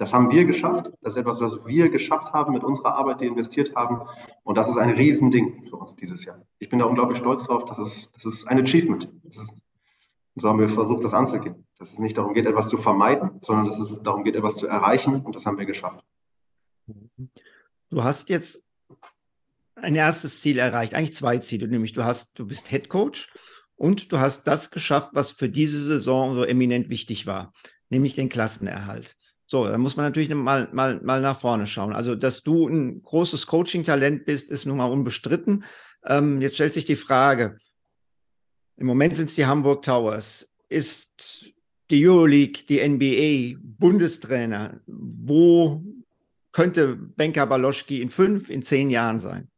Das 0.00 0.14
haben 0.14 0.30
wir 0.30 0.46
geschafft. 0.46 0.90
Das 1.02 1.14
ist 1.14 1.18
etwas, 1.18 1.40
was 1.42 1.66
wir 1.66 1.90
geschafft 1.90 2.32
haben 2.32 2.54
mit 2.54 2.64
unserer 2.64 2.94
Arbeit, 2.94 3.20
die 3.20 3.26
investiert 3.26 3.74
haben. 3.74 4.00
Und 4.44 4.56
das 4.56 4.68
ist 4.68 4.78
ein 4.78 4.90
Riesending 4.90 5.66
für 5.66 5.76
uns 5.76 5.94
dieses 5.94 6.24
Jahr. 6.24 6.40
Ich 6.58 6.70
bin 6.70 6.78
da 6.78 6.86
unglaublich 6.86 7.18
stolz 7.18 7.44
drauf. 7.44 7.66
Das 7.66 7.78
ist, 7.78 8.14
das 8.14 8.24
ist 8.24 8.48
ein 8.48 8.58
Achievement. 8.60 9.12
Das 9.24 9.38
ist, 9.38 9.62
so 10.36 10.48
haben 10.48 10.60
wir 10.60 10.68
versucht, 10.68 11.04
das 11.04 11.14
anzugehen 11.14 11.66
dass 11.80 11.94
es 11.94 11.98
nicht 11.98 12.18
darum 12.18 12.34
geht, 12.34 12.46
etwas 12.46 12.68
zu 12.68 12.76
vermeiden, 12.76 13.40
sondern 13.40 13.64
dass 13.64 13.78
es 13.78 14.02
darum 14.02 14.22
geht, 14.22 14.36
etwas 14.36 14.56
zu 14.56 14.66
erreichen. 14.66 15.22
Und 15.22 15.34
das 15.34 15.46
haben 15.46 15.58
wir 15.58 15.64
geschafft. 15.64 16.04
Du 17.88 18.04
hast 18.04 18.28
jetzt 18.28 18.64
ein 19.76 19.96
erstes 19.96 20.40
Ziel 20.40 20.58
erreicht, 20.58 20.94
eigentlich 20.94 21.16
zwei 21.16 21.38
Ziele, 21.38 21.66
nämlich 21.68 21.94
du 21.94 22.04
hast, 22.04 22.38
du 22.38 22.46
bist 22.46 22.68
Head 22.68 22.90
Coach 22.90 23.32
und 23.76 24.12
du 24.12 24.18
hast 24.18 24.44
das 24.44 24.70
geschafft, 24.70 25.10
was 25.14 25.32
für 25.32 25.48
diese 25.48 25.82
Saison 25.86 26.34
so 26.34 26.44
eminent 26.44 26.90
wichtig 26.90 27.26
war, 27.26 27.54
nämlich 27.88 28.14
den 28.14 28.28
Klassenerhalt. 28.28 29.16
So, 29.46 29.66
da 29.66 29.78
muss 29.78 29.96
man 29.96 30.04
natürlich 30.04 30.28
mal, 30.34 30.68
mal, 30.72 31.00
mal 31.02 31.22
nach 31.22 31.40
vorne 31.40 31.66
schauen. 31.66 31.94
Also, 31.94 32.14
dass 32.14 32.42
du 32.42 32.68
ein 32.68 33.02
großes 33.02 33.46
Coaching-Talent 33.46 34.26
bist, 34.26 34.50
ist 34.50 34.66
nun 34.66 34.76
mal 34.76 34.92
unbestritten. 34.92 35.64
Ähm, 36.04 36.42
jetzt 36.42 36.54
stellt 36.54 36.74
sich 36.74 36.84
die 36.84 36.94
Frage, 36.94 37.58
im 38.80 38.86
Moment 38.86 39.14
sind 39.14 39.28
es 39.28 39.34
die 39.34 39.44
Hamburg 39.44 39.82
Towers. 39.82 40.50
Ist 40.70 41.52
die 41.90 42.08
Euroleague, 42.08 42.64
die 42.66 42.80
NBA, 42.80 43.60
Bundestrainer. 43.78 44.80
Wo 44.86 45.82
könnte 46.50 46.96
Benka 46.96 47.44
Baloschki 47.44 48.00
in 48.00 48.08
fünf, 48.08 48.48
in 48.48 48.62
zehn 48.62 48.88
Jahren 48.88 49.20
sein? 49.20 49.48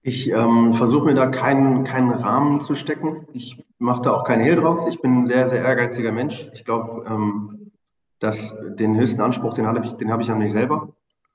Ich 0.00 0.30
ähm, 0.30 0.72
versuche 0.72 1.04
mir 1.04 1.14
da 1.14 1.26
keinen, 1.26 1.84
keinen 1.84 2.10
Rahmen 2.10 2.62
zu 2.62 2.74
stecken. 2.74 3.26
Ich 3.34 3.62
mache 3.78 4.02
da 4.02 4.12
auch 4.12 4.24
keinen 4.24 4.42
Hehl 4.42 4.56
draus. 4.56 4.86
Ich 4.86 5.00
bin 5.02 5.18
ein 5.18 5.26
sehr, 5.26 5.46
sehr 5.48 5.62
ehrgeiziger 5.62 6.12
Mensch. 6.12 6.48
Ich 6.54 6.64
glaube, 6.64 7.04
ähm, 7.06 7.72
dass 8.20 8.54
den 8.78 8.96
höchsten 8.96 9.20
Anspruch, 9.20 9.52
den 9.52 9.66
habe 9.66 9.84
ich, 9.84 9.92
den 9.92 10.10
habe 10.10 10.22
ich 10.22 10.30
an 10.30 10.38
mich 10.38 10.52
selber. 10.52 10.88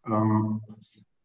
Ähm, 0.07 0.61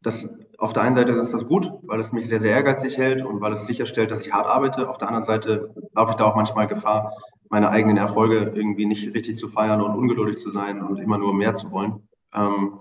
das, 0.02 0.28
auf 0.62 0.72
der 0.72 0.82
einen 0.82 0.94
Seite 0.94 1.10
ist 1.10 1.34
das 1.34 1.46
gut, 1.46 1.72
weil 1.82 1.98
es 1.98 2.12
mich 2.12 2.28
sehr, 2.28 2.38
sehr 2.38 2.52
ehrgeizig 2.52 2.96
hält 2.96 3.22
und 3.22 3.40
weil 3.40 3.52
es 3.52 3.66
sicherstellt, 3.66 4.12
dass 4.12 4.20
ich 4.20 4.32
hart 4.32 4.46
arbeite. 4.46 4.88
Auf 4.88 4.96
der 4.96 5.08
anderen 5.08 5.24
Seite 5.24 5.74
laufe 5.92 6.10
ich 6.10 6.16
da 6.16 6.24
auch 6.24 6.36
manchmal 6.36 6.68
Gefahr, 6.68 7.16
meine 7.48 7.68
eigenen 7.70 7.96
Erfolge 7.96 8.52
irgendwie 8.54 8.86
nicht 8.86 9.12
richtig 9.12 9.36
zu 9.36 9.48
feiern 9.48 9.80
und 9.80 9.96
ungeduldig 9.96 10.38
zu 10.38 10.50
sein 10.50 10.80
und 10.80 10.98
immer 10.98 11.18
nur 11.18 11.34
mehr 11.34 11.54
zu 11.54 11.72
wollen. 11.72 12.06
Ähm, 12.32 12.78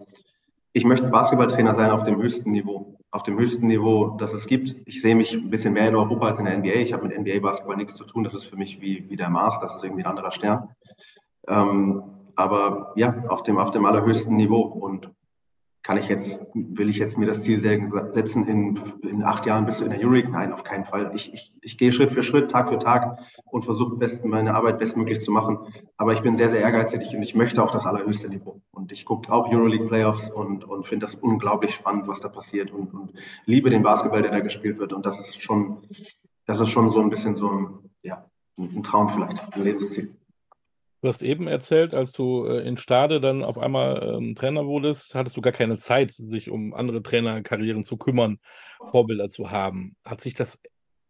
ich 0.73 0.85
möchte 0.85 1.07
Basketballtrainer 1.07 1.73
sein 1.73 1.89
auf 1.89 2.03
dem 2.03 2.21
höchsten 2.21 2.51
Niveau. 2.51 2.99
Auf 3.09 3.23
dem 3.23 3.39
höchsten 3.39 3.65
Niveau, 3.65 4.15
das 4.19 4.33
es 4.33 4.45
gibt. 4.45 4.75
Ich 4.85 5.01
sehe 5.01 5.15
mich 5.15 5.33
ein 5.33 5.49
bisschen 5.49 5.73
mehr 5.73 5.87
in 5.87 5.95
Europa 5.95 6.27
als 6.27 6.37
in 6.37 6.45
der 6.45 6.55
NBA. 6.59 6.75
Ich 6.75 6.93
habe 6.93 7.07
mit 7.07 7.17
NBA-Basketball 7.17 7.77
nichts 7.77 7.95
zu 7.95 8.05
tun. 8.05 8.23
Das 8.23 8.35
ist 8.35 8.45
für 8.45 8.57
mich 8.57 8.79
wie, 8.79 9.09
wie 9.09 9.17
der 9.17 9.31
Mars. 9.31 9.59
Das 9.59 9.77
ist 9.77 9.83
irgendwie 9.83 10.03
ein 10.03 10.09
anderer 10.09 10.31
Stern. 10.31 10.69
Ähm, 11.47 12.03
aber 12.35 12.93
ja, 12.95 13.23
auf 13.27 13.41
dem, 13.41 13.57
auf 13.57 13.71
dem 13.71 13.87
allerhöchsten 13.87 14.35
Niveau. 14.35 14.61
Und 14.61 15.09
kann 15.83 15.97
ich 15.97 16.07
jetzt, 16.07 16.45
will 16.53 16.89
ich 16.89 16.97
jetzt 16.97 17.17
mir 17.17 17.25
das 17.25 17.41
Ziel 17.41 17.59
setzen, 17.59 18.47
in, 18.47 18.79
in 19.01 19.23
acht 19.23 19.47
Jahren 19.47 19.65
bist 19.65 19.81
du 19.81 19.85
in 19.85 19.91
der 19.91 19.99
Euroleague? 19.99 20.31
Nein, 20.31 20.53
auf 20.53 20.63
keinen 20.63 20.85
Fall. 20.85 21.11
Ich, 21.15 21.33
ich, 21.33 21.55
ich 21.61 21.77
gehe 21.77 21.91
Schritt 21.91 22.11
für 22.11 22.21
Schritt, 22.21 22.51
Tag 22.51 22.69
für 22.69 22.77
Tag 22.77 23.19
und 23.45 23.63
versuche 23.63 23.97
meine 24.25 24.53
Arbeit 24.53 24.77
bestmöglich 24.77 25.21
zu 25.21 25.31
machen. 25.31 25.57
Aber 25.97 26.13
ich 26.13 26.21
bin 26.21 26.35
sehr, 26.35 26.49
sehr 26.49 26.61
ehrgeizig 26.61 27.15
und 27.15 27.23
ich 27.23 27.33
möchte 27.33 27.63
auf 27.63 27.71
das 27.71 27.87
allerhöchste 27.87 28.29
Niveau. 28.29 28.61
Und 28.71 28.91
ich 28.91 29.05
gucke 29.05 29.31
auch 29.31 29.51
Euroleague 29.51 29.87
Playoffs 29.87 30.29
und, 30.29 30.65
und 30.65 30.85
finde 30.85 31.05
das 31.05 31.15
unglaublich 31.15 31.73
spannend, 31.73 32.07
was 32.07 32.19
da 32.19 32.29
passiert 32.29 32.71
und, 32.71 32.93
und 32.93 33.13
liebe 33.45 33.71
den 33.71 33.81
Basketball, 33.81 34.21
der 34.21 34.31
da 34.31 34.39
gespielt 34.39 34.77
wird. 34.77 34.93
Und 34.93 35.05
das 35.07 35.19
ist 35.19 35.41
schon, 35.41 35.87
das 36.45 36.59
ist 36.59 36.69
schon 36.69 36.91
so 36.91 37.01
ein 37.01 37.09
bisschen 37.09 37.35
so 37.35 37.49
ein, 37.49 37.89
ja, 38.03 38.25
ein 38.57 38.83
Traum 38.83 39.09
vielleicht, 39.09 39.51
ein 39.53 39.63
Lebensziel. 39.63 40.15
Du 41.01 41.07
hast 41.07 41.23
eben 41.23 41.47
erzählt, 41.47 41.95
als 41.95 42.11
du 42.11 42.45
äh, 42.45 42.67
in 42.67 42.77
Stade 42.77 43.19
dann 43.19 43.43
auf 43.43 43.57
einmal 43.57 44.17
ähm, 44.17 44.35
Trainer 44.35 44.67
wurdest, 44.67 45.15
hattest 45.15 45.35
du 45.35 45.41
gar 45.41 45.53
keine 45.53 45.79
Zeit, 45.79 46.11
sich 46.11 46.51
um 46.51 46.75
andere 46.75 47.01
Trainerkarrieren 47.01 47.83
zu 47.83 47.97
kümmern, 47.97 48.37
Vorbilder 48.85 49.27
zu 49.27 49.49
haben. 49.49 49.95
Hat 50.05 50.21
sich 50.21 50.35
das 50.35 50.59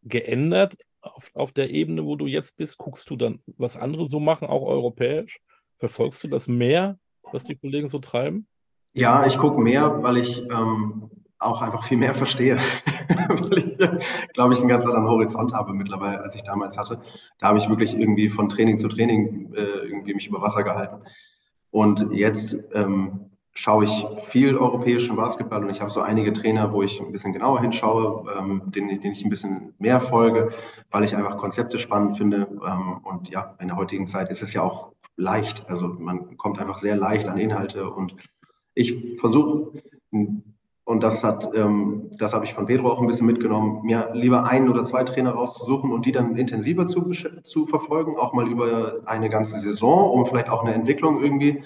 geändert 0.03 0.77
auf, 1.01 1.31
auf 1.33 1.51
der 1.51 1.71
Ebene, 1.71 2.05
wo 2.05 2.15
du 2.15 2.25
jetzt 2.25 2.55
bist? 2.55 2.77
Guckst 2.77 3.09
du 3.09 3.17
dann, 3.17 3.39
was 3.57 3.75
andere 3.75 4.07
so 4.07 4.21
machen, 4.21 4.47
auch 4.47 4.63
europäisch? 4.63 5.41
Verfolgst 5.77 6.23
du 6.23 6.29
das 6.29 6.47
mehr, 6.47 6.97
was 7.23 7.43
die 7.43 7.57
Kollegen 7.57 7.89
so 7.89 7.99
treiben? 7.99 8.47
Ja, 8.93 9.25
ich 9.25 9.37
gucke 9.37 9.61
mehr, 9.61 10.03
weil 10.03 10.17
ich 10.17 10.41
ähm, 10.43 11.09
auch 11.41 11.61
einfach 11.61 11.83
viel 11.83 11.97
mehr 11.97 12.13
verstehe, 12.13 12.57
weil 13.27 13.59
ich, 13.59 13.77
glaube 14.33 14.53
ich, 14.53 14.59
einen 14.59 14.69
ganz 14.69 14.85
anderen 14.85 15.07
Horizont 15.07 15.53
habe 15.53 15.73
mittlerweile, 15.73 16.21
als 16.21 16.35
ich 16.35 16.43
damals 16.43 16.77
hatte. 16.77 17.01
Da 17.39 17.47
habe 17.47 17.57
ich 17.57 17.69
wirklich 17.69 17.97
irgendwie 17.97 18.29
von 18.29 18.49
Training 18.49 18.77
zu 18.77 18.87
Training 18.87 19.53
äh, 19.55 19.87
irgendwie 19.87 20.13
mich 20.13 20.27
über 20.27 20.41
Wasser 20.41 20.63
gehalten. 20.63 21.01
Und 21.71 22.11
jetzt 22.11 22.55
ähm, 22.73 23.31
schaue 23.53 23.85
ich 23.85 24.05
viel 24.21 24.57
europäischen 24.57 25.15
Basketball 25.15 25.63
und 25.63 25.69
ich 25.69 25.81
habe 25.81 25.91
so 25.91 26.01
einige 26.01 26.31
Trainer, 26.31 26.71
wo 26.71 26.83
ich 26.83 27.01
ein 27.01 27.11
bisschen 27.11 27.33
genauer 27.33 27.61
hinschaue, 27.61 28.25
ähm, 28.37 28.61
denen, 28.67 29.01
denen, 29.01 29.13
ich 29.13 29.25
ein 29.25 29.29
bisschen 29.29 29.73
mehr 29.77 29.99
folge, 29.99 30.51
weil 30.89 31.03
ich 31.03 31.15
einfach 31.15 31.37
Konzepte 31.37 31.79
spannend 31.79 32.17
finde. 32.17 32.47
Ähm, 32.65 32.99
und 33.03 33.29
ja, 33.29 33.55
in 33.59 33.67
der 33.67 33.77
heutigen 33.77 34.07
Zeit 34.07 34.29
ist 34.29 34.41
es 34.41 34.53
ja 34.53 34.61
auch 34.61 34.91
leicht. 35.17 35.69
Also 35.69 35.87
man 35.87 36.37
kommt 36.37 36.59
einfach 36.59 36.77
sehr 36.77 36.95
leicht 36.95 37.27
an 37.27 37.37
Inhalte 37.37 37.89
und 37.89 38.15
ich 38.73 39.19
versuche 39.19 39.81
und 40.91 41.03
das 41.03 41.23
hat, 41.23 41.49
ähm, 41.55 42.11
das 42.19 42.33
habe 42.33 42.43
ich 42.43 42.53
von 42.53 42.65
Pedro 42.65 42.91
auch 42.91 42.99
ein 42.99 43.07
bisschen 43.07 43.25
mitgenommen, 43.25 43.79
mir 43.83 44.09
lieber 44.11 44.43
ein 44.43 44.67
oder 44.67 44.83
zwei 44.83 45.05
Trainer 45.05 45.31
rauszusuchen 45.31 45.89
und 45.89 46.05
die 46.05 46.11
dann 46.11 46.35
intensiver 46.35 46.85
zu, 46.85 47.09
zu 47.43 47.65
verfolgen, 47.65 48.17
auch 48.17 48.33
mal 48.33 48.45
über 48.45 48.99
eine 49.05 49.29
ganze 49.29 49.57
Saison, 49.61 50.11
um 50.11 50.25
vielleicht 50.25 50.49
auch 50.49 50.65
eine 50.65 50.73
Entwicklung 50.73 51.23
irgendwie 51.23 51.63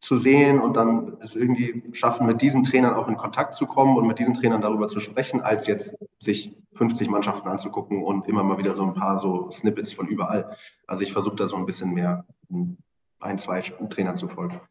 zu 0.00 0.16
sehen 0.16 0.58
und 0.58 0.74
dann 0.74 1.18
es 1.20 1.36
irgendwie 1.36 1.82
schaffen, 1.92 2.26
mit 2.26 2.40
diesen 2.40 2.62
Trainern 2.62 2.94
auch 2.94 3.08
in 3.08 3.18
Kontakt 3.18 3.56
zu 3.56 3.66
kommen 3.66 3.98
und 3.98 4.06
mit 4.06 4.18
diesen 4.18 4.32
Trainern 4.32 4.62
darüber 4.62 4.88
zu 4.88 5.00
sprechen, 5.00 5.42
als 5.42 5.66
jetzt 5.66 5.94
sich 6.18 6.56
50 6.72 7.10
Mannschaften 7.10 7.48
anzugucken 7.48 8.02
und 8.02 8.26
immer 8.26 8.42
mal 8.42 8.56
wieder 8.56 8.72
so 8.72 8.84
ein 8.84 8.94
paar 8.94 9.18
so 9.18 9.50
Snippets 9.50 9.92
von 9.92 10.08
überall. 10.08 10.56
Also 10.86 11.02
ich 11.02 11.12
versuche 11.12 11.36
da 11.36 11.46
so 11.46 11.58
ein 11.58 11.66
bisschen 11.66 11.92
mehr 11.92 12.24
ein, 13.20 13.36
zwei 13.36 13.60
Trainern 13.60 14.16
zu 14.16 14.28
folgen. 14.28 14.62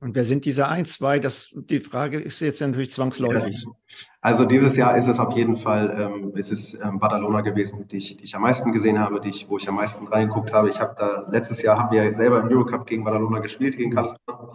Und 0.00 0.14
wer 0.14 0.24
sind 0.24 0.44
diese 0.44 0.68
ein, 0.68 0.84
zwei? 0.84 1.18
Das, 1.18 1.50
die 1.54 1.80
Frage 1.80 2.18
ist 2.18 2.40
jetzt 2.40 2.60
natürlich 2.60 2.92
zwangsläufig. 2.92 3.64
Also 4.20 4.44
dieses 4.44 4.76
Jahr 4.76 4.96
ist 4.96 5.06
es 5.06 5.18
auf 5.18 5.34
jeden 5.36 5.56
Fall, 5.56 5.96
ähm, 5.98 6.32
es 6.36 6.50
ist 6.50 6.74
ähm, 6.74 6.98
Badalona 6.98 7.40
gewesen, 7.40 7.86
die 7.88 7.98
ich, 7.98 8.16
die 8.16 8.24
ich 8.24 8.34
am 8.34 8.42
meisten 8.42 8.72
gesehen 8.72 8.98
habe, 8.98 9.20
die 9.20 9.30
ich, 9.30 9.48
wo 9.48 9.56
ich 9.56 9.68
am 9.68 9.76
meisten 9.76 10.06
reingeguckt 10.06 10.52
habe. 10.52 10.68
Ich 10.68 10.80
habe 10.80 10.94
da, 10.98 11.26
letztes 11.30 11.62
Jahr 11.62 11.78
haben 11.78 11.94
wir 11.94 12.16
selber 12.16 12.40
im 12.40 12.48
Eurocup 12.48 12.86
gegen 12.86 13.04
Badalona 13.04 13.38
gespielt, 13.38 13.76
gegen 13.76 13.92
Karlsruhe. 13.92 14.52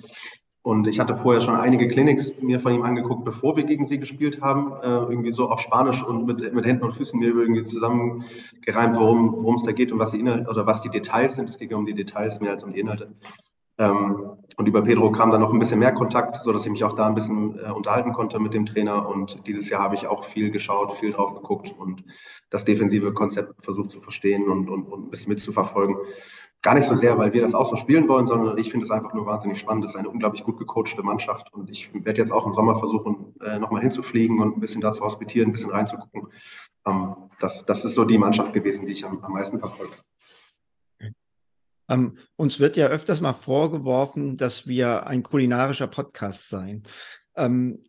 Und 0.62 0.88
ich 0.88 1.00
hatte 1.00 1.16
vorher 1.16 1.42
schon 1.42 1.56
einige 1.56 1.88
Clinics 1.88 2.34
mir 2.42 2.60
von 2.60 2.74
ihm 2.74 2.84
angeguckt, 2.84 3.24
bevor 3.24 3.56
wir 3.56 3.64
gegen 3.64 3.86
sie 3.86 3.98
gespielt 3.98 4.42
haben. 4.42 4.74
Äh, 4.84 5.12
irgendwie 5.12 5.32
so 5.32 5.50
auf 5.50 5.62
Spanisch 5.62 6.04
und 6.04 6.26
mit, 6.26 6.54
mit 6.54 6.66
Händen 6.66 6.84
und 6.84 6.92
Füßen 6.92 7.18
mir 7.18 7.30
irgendwie 7.30 7.64
zusammengereimt, 7.64 8.98
worum, 8.98 9.56
es 9.56 9.64
da 9.64 9.72
geht 9.72 9.92
und 9.92 10.00
was 10.00 10.12
die 10.12 10.20
Inhalte 10.20 10.50
oder 10.50 10.68
was 10.68 10.82
die 10.82 10.90
Details 10.90 11.38
sind. 11.38 11.48
Es 11.48 11.58
geht 11.58 11.72
ja 11.72 11.78
um 11.78 11.86
die 11.86 11.94
Details 11.94 12.42
mehr 12.42 12.52
als 12.52 12.64
um 12.64 12.74
die 12.74 12.80
Inhalte. 12.80 13.16
Ähm, 13.80 14.38
und 14.58 14.68
über 14.68 14.84
Pedro 14.84 15.10
kam 15.12 15.32
dann 15.32 15.40
noch 15.40 15.54
ein 15.54 15.60
bisschen 15.60 15.80
mehr 15.80 15.94
Kontakt, 15.94 16.36
sodass 16.44 16.66
ich 16.66 16.72
mich 16.72 16.84
auch 16.84 16.94
da 16.94 17.08
ein 17.08 17.16
bisschen 17.16 17.58
äh, 17.58 17.72
unterhalten 17.72 18.12
konnte 18.12 18.40
mit 18.40 18.54
dem 18.54 18.66
Trainer. 18.66 19.08
Und 19.08 19.48
dieses 19.48 19.70
Jahr 19.70 19.82
habe 19.82 19.96
ich 19.96 20.06
auch 20.06 20.26
viel 20.26 20.52
geschaut, 20.52 20.92
viel 20.92 21.14
drauf 21.14 21.34
geguckt 21.34 21.74
und 21.78 22.04
das 22.50 22.66
defensive 22.66 23.14
Konzept 23.14 23.64
versucht 23.64 23.92
zu 23.92 24.02
verstehen 24.02 24.50
und, 24.50 24.70
und, 24.70 24.84
und 24.84 25.08
ein 25.08 25.10
bisschen 25.10 25.30
mitzuverfolgen. 25.30 25.96
Gar 26.62 26.76
nicht 26.76 26.88
so 26.88 26.96
sehr, 26.96 27.18
weil 27.18 27.32
wir 27.32 27.42
das 27.42 27.54
auch 27.54 27.68
so 27.68 27.78
spielen 27.78 28.10
wollen, 28.10 28.28
sondern 28.28 28.58
ich 28.58 28.70
finde 28.70 28.84
es 28.84 28.92
einfach 28.92 29.14
nur 29.14 29.26
wahnsinnig 29.26 29.60
spannend. 29.60 29.86
Es 29.86 29.92
ist 29.92 29.96
eine 29.96 30.10
unglaublich 30.10 30.44
gut 30.44 30.58
gecoachte 30.58 31.02
Mannschaft 31.02 31.54
und 31.54 31.70
ich 31.70 31.90
werde 31.94 32.20
jetzt 32.20 32.34
auch 32.34 32.46
im 32.46 32.54
Sommer 32.54 32.76
versuchen, 32.76 33.34
äh, 33.42 33.60
nochmal 33.60 33.82
hinzufliegen 33.82 34.42
und 34.42 34.58
ein 34.58 34.60
bisschen 34.60 34.82
da 34.82 34.92
zu 34.92 35.06
hospitieren, 35.06 35.50
ein 35.50 35.54
bisschen 35.54 35.72
reinzugucken. 35.72 36.28
Ähm, 36.86 37.16
das, 37.40 37.66
das 37.66 37.86
ist 37.86 37.96
so 37.96 38.04
die 38.04 38.18
Mannschaft 38.18 38.52
gewesen, 38.52 38.88
die 38.88 38.92
ich 38.92 39.06
am, 39.06 39.24
am 39.24 39.32
meisten 39.32 39.58
verfolge. 39.58 39.94
Ähm, 41.90 42.18
uns 42.36 42.60
wird 42.60 42.78
ja 42.78 42.88
öfters 42.88 43.20
mal 43.20 43.34
vorgeworfen, 43.34 44.38
dass 44.38 44.68
wir 44.68 45.08
ein 45.08 45.24
kulinarischer 45.24 45.88
Podcast 45.88 46.50
seien. 46.50 46.84
Ähm, 47.36 47.84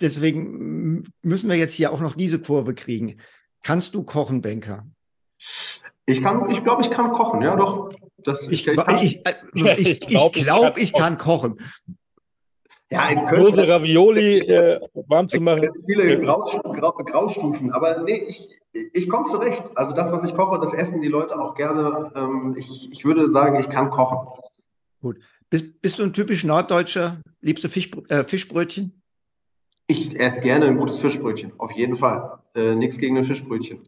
deswegen 0.00 1.04
müssen 1.22 1.50
wir 1.50 1.56
jetzt 1.56 1.72
hier 1.72 1.92
auch 1.92 2.00
noch 2.00 2.14
diese 2.14 2.40
Kurve 2.40 2.74
kriegen. 2.74 3.20
Kannst 3.62 3.94
du 3.94 4.04
kochen, 4.04 4.42
Banker? 4.42 4.86
Ich 6.06 6.22
kann, 6.22 6.48
ich 6.50 6.62
glaube, 6.62 6.82
ich 6.82 6.90
kann 6.90 7.10
kochen, 7.10 7.42
ja 7.42 7.56
doch. 7.56 7.90
Das, 8.18 8.48
ich, 8.48 8.66
ich, 8.68 9.02
ich, 9.02 9.26
äh, 9.26 9.34
ich, 9.76 9.90
ich 9.90 10.00
glaube, 10.00 10.38
ich, 10.38 10.44
glaub, 10.44 10.78
ich 10.78 10.92
kann 10.92 11.18
kochen. 11.18 11.58
Ja, 12.88 13.12
Große 13.12 13.66
Ravioli 13.66 14.38
äh, 14.38 14.80
warm 15.08 15.26
zu 15.26 15.40
machen. 15.40 15.64
Jetzt 15.64 15.84
viele 15.86 16.20
Graustufen, 16.20 17.72
aber 17.72 18.02
nee, 18.04 18.22
ich, 18.28 18.48
ich 18.92 19.08
komme 19.08 19.24
zurecht. 19.24 19.64
Also 19.76 19.92
das, 19.94 20.12
was 20.12 20.24
ich 20.24 20.34
koche, 20.34 20.58
das 20.58 20.74
essen 20.74 21.00
die 21.00 21.08
Leute 21.08 21.38
auch 21.38 21.54
gerne. 21.54 22.12
Ähm, 22.14 22.54
ich, 22.58 22.90
ich 22.92 23.04
würde 23.04 23.28
sagen, 23.28 23.58
ich 23.58 23.68
kann 23.68 23.90
kochen. 23.90 24.18
Gut. 25.00 25.18
Bist, 25.48 25.80
bist 25.80 25.98
du 25.98 26.02
ein 26.02 26.12
typisch 26.12 26.44
Norddeutscher? 26.44 27.20
Liebst 27.40 27.64
du 27.64 27.68
Fisch, 27.68 27.90
äh, 28.08 28.24
Fischbrötchen? 28.24 29.02
Ich 29.86 30.18
esse 30.18 30.40
gerne 30.40 30.66
ein 30.66 30.76
gutes 30.76 30.98
Fischbrötchen, 30.98 31.52
auf 31.58 31.70
jeden 31.70 31.94
Fall. 31.94 32.40
Äh, 32.56 32.74
Nichts 32.74 32.98
gegen 32.98 33.16
ein 33.16 33.24
Fischbrötchen. 33.24 33.80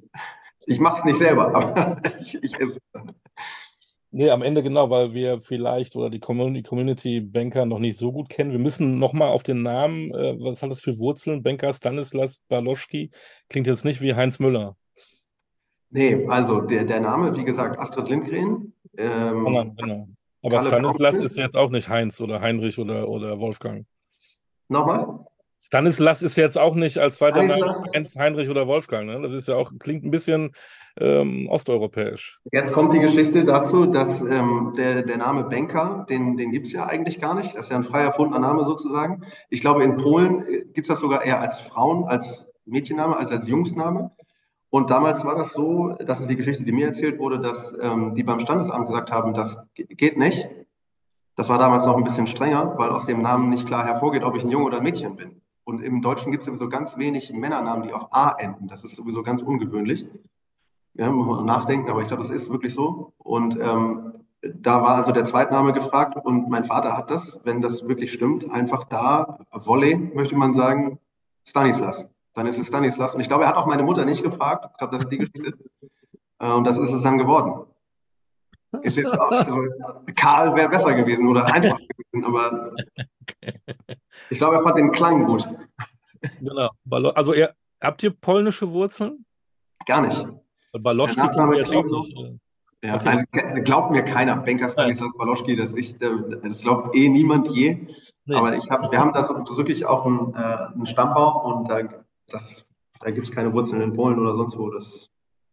Ich 0.66 0.78
mache 0.78 0.98
es 0.98 1.04
nicht 1.04 1.16
selber, 1.18 1.54
aber 1.54 2.00
ich, 2.20 2.40
ich 2.42 2.60
esse. 2.60 2.78
Nee, 4.10 4.30
am 4.30 4.42
Ende 4.42 4.62
genau, 4.62 4.88
weil 4.88 5.12
wir 5.12 5.40
vielleicht 5.40 5.94
oder 5.94 6.08
die 6.08 6.20
Community 6.20 7.20
Banker 7.20 7.66
noch 7.66 7.78
nicht 7.78 7.98
so 7.98 8.10
gut 8.10 8.30
kennen. 8.30 8.52
Wir 8.52 8.58
müssen 8.58 8.98
nochmal 8.98 9.28
auf 9.28 9.42
den 9.42 9.62
Namen, 9.62 10.10
äh, 10.12 10.34
was 10.40 10.62
hat 10.62 10.70
das 10.70 10.80
für 10.80 10.98
Wurzeln? 10.98 11.42
Banker 11.42 11.72
Stanislas 11.74 12.40
Baloschki 12.48 13.10
klingt 13.50 13.66
jetzt 13.66 13.84
nicht 13.84 14.00
wie 14.00 14.14
Heinz 14.14 14.38
Müller. 14.38 14.76
Nee, 15.90 16.26
also 16.26 16.60
der, 16.62 16.84
der 16.84 17.00
Name, 17.00 17.36
wie 17.36 17.44
gesagt, 17.44 17.78
Astrid 17.78 18.08
Lindgren. 18.08 18.72
Ähm, 18.96 19.44
genau, 19.44 19.64
genau. 19.76 20.08
Aber 20.42 20.56
Kalle 20.56 20.68
Stanislas 20.68 21.14
Kaufmann. 21.14 21.26
ist 21.26 21.36
jetzt 21.36 21.56
auch 21.56 21.70
nicht 21.70 21.88
Heinz 21.88 22.20
oder 22.20 22.40
Heinrich 22.40 22.78
oder, 22.78 23.08
oder 23.08 23.38
Wolfgang. 23.38 23.86
Nochmal? 24.68 25.26
Stanislas 25.60 26.22
ist 26.22 26.36
jetzt 26.36 26.56
auch 26.56 26.74
nicht 26.74 26.98
als 26.98 27.16
zweiter 27.16 27.42
Name 27.42 27.74
Heinrich 28.16 28.48
oder 28.48 28.66
Wolfgang. 28.66 29.06
Ne? 29.06 29.20
Das 29.20 29.32
ist 29.32 29.48
ja 29.48 29.56
auch, 29.56 29.72
klingt 29.78 30.04
ein 30.04 30.10
bisschen 30.10 30.54
ähm, 31.00 31.48
osteuropäisch. 31.48 32.40
Jetzt 32.52 32.72
kommt 32.72 32.92
die 32.92 33.00
Geschichte 33.00 33.44
dazu, 33.44 33.86
dass 33.86 34.20
ähm, 34.22 34.72
der, 34.76 35.02
der 35.02 35.18
Name 35.18 35.44
Banker, 35.44 36.06
den, 36.08 36.36
den 36.36 36.52
gibt 36.52 36.66
es 36.66 36.72
ja 36.72 36.86
eigentlich 36.86 37.20
gar 37.20 37.34
nicht. 37.34 37.54
Das 37.54 37.66
ist 37.66 37.70
ja 37.70 37.76
ein 37.76 37.84
frei 37.84 38.02
erfundener 38.02 38.40
Name 38.40 38.64
sozusagen. 38.64 39.22
Ich 39.50 39.60
glaube, 39.60 39.84
in 39.84 39.96
Polen 39.96 40.46
äh, 40.46 40.64
gibt 40.64 40.86
es 40.86 40.88
das 40.88 41.00
sogar 41.00 41.24
eher 41.24 41.40
als 41.40 41.60
Frauen, 41.60 42.04
als 42.04 42.46
Mädchenname, 42.64 43.16
als 43.16 43.30
als 43.30 43.48
Jungsname. 43.48 44.10
Und 44.70 44.90
damals 44.90 45.24
war 45.24 45.34
das 45.34 45.52
so, 45.52 45.94
das 45.98 46.20
ist 46.20 46.28
die 46.28 46.36
Geschichte, 46.36 46.62
die 46.64 46.72
mir 46.72 46.86
erzählt 46.86 47.18
wurde, 47.18 47.40
dass 47.40 47.74
ähm, 47.80 48.14
die 48.14 48.22
beim 48.22 48.40
Standesamt 48.40 48.86
gesagt 48.86 49.10
haben, 49.10 49.32
das 49.34 49.58
geht 49.74 50.18
nicht. 50.18 50.48
Das 51.36 51.48
war 51.48 51.58
damals 51.58 51.86
noch 51.86 51.96
ein 51.96 52.04
bisschen 52.04 52.26
strenger, 52.26 52.74
weil 52.76 52.90
aus 52.90 53.06
dem 53.06 53.22
Namen 53.22 53.48
nicht 53.48 53.66
klar 53.66 53.86
hervorgeht, 53.86 54.24
ob 54.24 54.36
ich 54.36 54.44
ein 54.44 54.50
Junge 54.50 54.66
oder 54.66 54.78
ein 54.78 54.82
Mädchen 54.82 55.16
bin. 55.16 55.40
Und 55.68 55.82
im 55.82 56.00
Deutschen 56.00 56.32
gibt 56.32 56.40
es 56.40 56.46
sowieso 56.46 56.70
ganz 56.70 56.96
wenig 56.96 57.30
Männernamen, 57.30 57.82
die 57.82 57.92
auf 57.92 58.06
A 58.10 58.34
enden. 58.38 58.68
Das 58.68 58.84
ist 58.84 58.96
sowieso 58.96 59.22
ganz 59.22 59.42
ungewöhnlich. 59.42 60.06
Ja, 60.94 61.10
muss 61.10 61.26
man 61.26 61.44
nachdenken, 61.44 61.90
aber 61.90 62.00
ich 62.00 62.08
glaube, 62.08 62.22
das 62.22 62.30
ist 62.30 62.48
wirklich 62.50 62.72
so. 62.72 63.12
Und 63.18 63.58
ähm, 63.60 64.14
da 64.40 64.80
war 64.80 64.96
also 64.96 65.12
der 65.12 65.26
Zweitname 65.26 65.74
gefragt 65.74 66.16
und 66.24 66.48
mein 66.48 66.64
Vater 66.64 66.96
hat 66.96 67.10
das, 67.10 67.40
wenn 67.44 67.60
das 67.60 67.86
wirklich 67.86 68.14
stimmt, 68.14 68.50
einfach 68.50 68.84
da, 68.84 69.40
Volley, 69.52 70.10
möchte 70.14 70.36
man 70.36 70.54
sagen, 70.54 71.00
Stanislas. 71.44 72.08
Dann 72.32 72.46
ist 72.46 72.58
es 72.58 72.68
Stanislas. 72.68 73.14
Und 73.14 73.20
ich 73.20 73.28
glaube, 73.28 73.44
er 73.44 73.50
hat 73.50 73.56
auch 73.56 73.66
meine 73.66 73.82
Mutter 73.82 74.06
nicht 74.06 74.22
gefragt. 74.22 74.70
Ich 74.72 74.78
glaube, 74.78 74.92
das 74.92 75.02
ist 75.02 75.12
die 75.12 75.18
Geschichte. 75.18 75.52
Äh, 76.38 76.50
und 76.50 76.66
das 76.66 76.78
ist 76.78 76.94
es 76.94 77.02
dann 77.02 77.18
geworden. 77.18 77.66
Ist 78.82 78.98
jetzt 78.98 79.18
auch, 79.18 79.30
also 79.30 79.64
Karl 80.14 80.54
wäre 80.54 80.68
besser 80.68 80.94
gewesen 80.94 81.26
oder 81.28 81.46
einfacher 81.46 81.78
gewesen, 81.78 82.24
aber 82.24 82.74
ich 84.30 84.38
glaube, 84.38 84.56
er 84.56 84.62
fand 84.62 84.76
den 84.76 84.92
Klang 84.92 85.24
gut. 85.24 85.48
Genau. 86.40 86.68
Also, 87.14 87.32
ihr, 87.32 87.54
habt 87.80 88.02
ihr 88.02 88.10
polnische 88.10 88.72
Wurzeln? 88.72 89.24
Gar 89.86 90.02
nicht. 90.02 90.26
Baloschki 90.72 91.20
klingt 91.20 91.54
jetzt 91.56 91.72
auch 91.72 92.02
so. 92.02 92.22
nicht. 92.22 92.40
Ja, 92.84 92.94
okay. 92.94 93.08
also 93.08 93.24
glaubt 93.64 93.90
mir 93.90 94.04
keiner, 94.04 94.36
Banker 94.36 94.68
Stanislas 94.68 95.12
Baloschki, 95.16 95.56
das, 95.56 95.74
das 95.74 96.62
glaubt 96.62 96.94
eh 96.94 97.08
niemand 97.08 97.48
je. 97.48 97.88
Nee. 98.24 98.34
Aber 98.36 98.54
ich 98.54 98.70
hab, 98.70 98.92
wir 98.92 99.00
haben 99.00 99.12
da 99.12 99.26
wirklich 99.56 99.86
auch 99.86 100.04
einen, 100.06 100.34
äh, 100.34 100.38
einen 100.74 100.86
Stammbaum 100.86 101.44
und 101.44 101.68
da, 101.68 101.80
da 103.00 103.10
gibt 103.10 103.26
es 103.26 103.32
keine 103.32 103.52
Wurzeln 103.52 103.80
in 103.80 103.94
Polen 103.94 104.18
oder 104.18 104.36
sonst 104.36 104.56
wo. 104.58 104.68
Das 104.70 105.08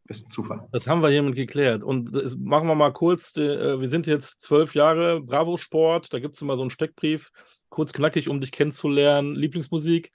ist 0.07 0.31
Zufall. 0.31 0.67
Das 0.71 0.87
haben 0.87 1.01
wir 1.01 1.09
hiermit 1.09 1.35
geklärt. 1.35 1.83
Und 1.83 2.13
machen 2.39 2.67
wir 2.67 2.75
mal 2.75 2.93
kurz. 2.93 3.35
Äh, 3.37 3.79
wir 3.79 3.89
sind 3.89 4.07
jetzt 4.07 4.41
zwölf 4.41 4.75
Jahre 4.75 5.21
Bravo 5.21 5.57
Sport. 5.57 6.13
Da 6.13 6.19
gibt 6.19 6.35
es 6.35 6.41
immer 6.41 6.57
so 6.57 6.61
einen 6.61 6.69
Steckbrief. 6.69 7.31
Kurz 7.69 7.93
knackig, 7.93 8.29
um 8.29 8.39
dich 8.39 8.51
kennenzulernen. 8.51 9.35
Lieblingsmusik? 9.35 10.11